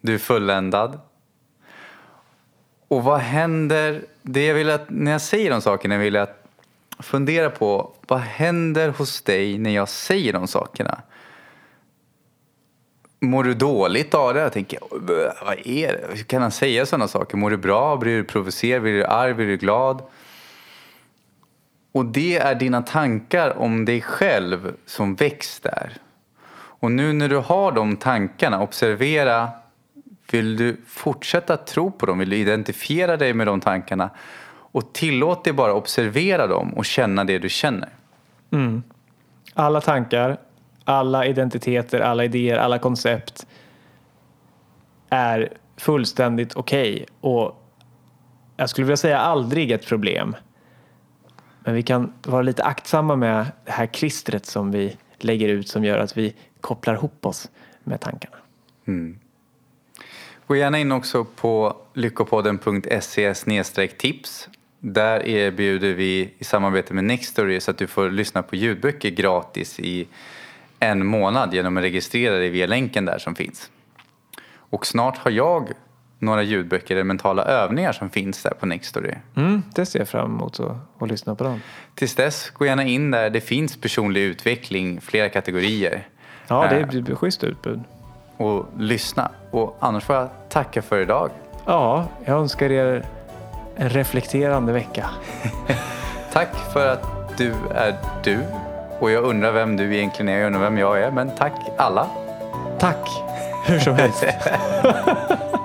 Du 0.01 0.15
är 0.15 0.19
fulländad. 0.19 1.01
Och 2.89 3.05
vad 3.05 3.21
händer? 3.21 4.05
Det 4.23 4.47
jag 4.47 4.55
vill 4.55 4.71
att, 4.71 4.91
när 4.91 5.13
jag 5.13 5.21
säger 5.21 5.51
de 5.51 5.61
sakerna 5.61 5.99
vill 5.99 6.15
jag 6.15 6.23
att 6.23 6.47
fundera 6.99 7.51
på 7.51 7.93
vad 8.07 8.21
händer 8.21 8.89
hos 8.89 9.23
dig 9.23 9.59
när 9.59 9.71
jag 9.71 9.89
säger 9.89 10.33
de 10.33 10.47
sakerna? 10.47 11.03
Mår 13.21 13.45
du 13.45 13.55
dåligt 13.55 14.15
av 14.15 14.35
det? 14.35 14.41
Jag 14.41 14.53
tänker, 14.53 14.79
vad 15.45 15.59
är 15.67 15.93
det? 15.93 16.07
Hur 16.09 16.25
kan 16.25 16.43
han 16.43 16.51
säga 16.51 16.87
sådana 16.87 17.09
saker? 17.09 17.37
Mår 17.37 17.51
du 17.51 17.57
bra? 17.57 17.97
Blir 17.97 18.17
du 18.17 18.25
provocerad? 18.25 18.83
Blir 18.83 18.93
du 18.93 19.05
arg? 19.05 19.35
Blir 19.35 19.47
du 19.47 19.57
glad? 19.57 20.03
Och 21.93 22.05
det 22.05 22.37
är 22.37 22.55
dina 22.55 22.83
tankar 22.83 23.59
om 23.59 23.85
dig 23.85 24.01
själv 24.01 24.77
som 24.87 25.15
väcks 25.15 25.61
där. 25.61 25.93
Och 26.81 26.93
nu 26.93 27.13
när 27.13 27.29
du 27.29 27.37
har 27.37 27.73
de 27.73 27.97
tankarna, 27.97 28.63
observera, 28.63 29.51
vill 30.31 30.57
du 30.57 30.77
fortsätta 30.87 31.57
tro 31.57 31.91
på 31.91 32.07
dem? 32.07 32.19
Vill 32.19 32.31
du 32.31 32.37
identifiera 32.37 33.17
dig 33.17 33.35
med 33.35 33.47
de 33.47 33.61
tankarna? 33.61 34.11
Och 34.49 34.93
tillåt 34.93 35.45
dig 35.45 35.53
bara 35.53 35.75
observera 35.75 36.47
dem 36.47 36.75
och 36.75 36.85
känna 36.85 37.25
det 37.25 37.39
du 37.39 37.49
känner. 37.49 37.89
Mm. 38.51 38.83
Alla 39.55 39.81
tankar, 39.81 40.37
alla 40.85 41.27
identiteter, 41.27 42.01
alla 42.01 42.25
idéer, 42.25 42.57
alla 42.57 42.79
koncept 42.79 43.47
är 45.11 45.53
fullständigt 45.77 46.55
okej 46.55 46.93
okay. 46.93 47.07
och 47.21 47.63
jag 48.57 48.71
skulle 48.71 48.85
vilja 48.85 48.97
säga 48.97 49.19
aldrig 49.19 49.71
ett 49.71 49.87
problem. 49.87 50.37
Men 51.61 51.75
vi 51.75 51.83
kan 51.83 52.13
vara 52.27 52.43
lite 52.43 52.65
aktsamma 52.65 53.17
med 53.17 53.47
det 53.65 53.73
här 53.73 53.87
klistret 53.87 54.47
som 54.47 54.71
vi 54.71 54.97
lägger 55.19 55.49
ut 55.49 55.69
som 55.69 55.85
gör 55.85 55.99
att 55.99 56.17
vi 56.17 56.35
kopplar 56.61 56.95
ihop 56.95 57.27
oss 57.27 57.51
med 57.85 58.01
tankarna. 58.01 58.37
Mm. 58.87 59.19
Gå 60.47 60.57
gärna 60.57 60.79
in 60.79 60.93
också 60.93 61.25
på 61.25 61.77
lyckopodden.se 61.95 63.35
tips. 63.99 64.49
Där 64.79 65.27
erbjuder 65.27 65.95
vi 65.95 66.31
i 66.39 66.45
samarbete 66.45 66.95
med 66.95 67.05
Nextory 67.05 67.61
så 67.61 67.71
att 67.71 67.79
du 67.79 67.87
får 67.87 68.11
lyssna 68.11 68.43
på 68.43 68.57
ljudböcker 68.57 69.11
gratis 69.11 69.81
i 69.81 70.07
en 70.79 71.07
månad 71.07 71.55
genom 71.55 71.77
att 71.77 71.83
registrera 71.83 72.35
dig 72.35 72.49
via 72.49 72.67
länken 72.67 73.05
där 73.05 73.19
som 73.19 73.35
finns. 73.35 73.71
Och 74.47 74.87
snart 74.87 75.19
har 75.19 75.31
jag 75.31 75.73
några 76.19 76.43
ljudböcker 76.43 76.95
eller 76.95 77.05
mentala 77.05 77.45
övningar 77.45 77.93
som 77.93 78.11
finns 78.11 78.43
där 78.43 78.51
på 78.51 78.67
Nextory. 78.67 79.15
Mm, 79.37 79.63
det 79.75 79.87
ser 79.87 79.99
jag 79.99 80.09
fram 80.09 80.35
emot 80.35 80.61
att, 80.61 80.77
att 80.99 81.09
lyssna 81.09 81.35
på 81.35 81.45
dem. 81.45 81.61
Tills 81.95 82.15
dess, 82.15 82.51
gå 82.51 82.67
gärna 82.67 82.85
in 82.85 83.11
där. 83.11 83.31
Det 83.31 83.41
finns 83.41 83.77
personlig 83.77 84.21
utveckling, 84.21 85.01
flera 85.01 85.29
kategorier. 85.29 86.09
Ja, 86.49 86.67
det 86.71 86.77
är 86.77 87.11
ett 87.11 87.19
schysst 87.19 87.45
utbud. 87.45 87.81
Och 88.37 88.67
lyssna. 88.79 89.31
Och 89.51 89.77
annars 89.81 90.05
får 90.05 90.17
jag 90.17 90.29
tacka 90.49 90.83
för 90.83 91.01
idag. 91.01 91.31
Ja, 91.67 92.09
jag 92.25 92.39
önskar 92.39 92.73
er 92.73 93.05
en 93.77 93.89
reflekterande 93.89 94.73
vecka. 94.73 95.11
tack 96.33 96.73
för 96.73 96.89
att 96.89 97.39
du 97.39 97.53
är 97.75 97.95
du. 98.25 98.39
Och 99.01 99.11
jag 99.11 99.25
undrar 99.25 99.53
vem 99.53 99.77
du 99.77 99.97
egentligen 99.97 100.29
är. 100.29 100.39
Jag 100.39 100.47
undrar 100.47 100.61
vem 100.61 100.79
jag 100.79 101.01
är. 101.01 101.11
Men 101.11 101.31
tack 101.37 101.53
alla. 101.79 102.07
Tack, 102.79 103.09
hur 103.67 103.79
som 103.79 103.95
helst. 103.95 104.25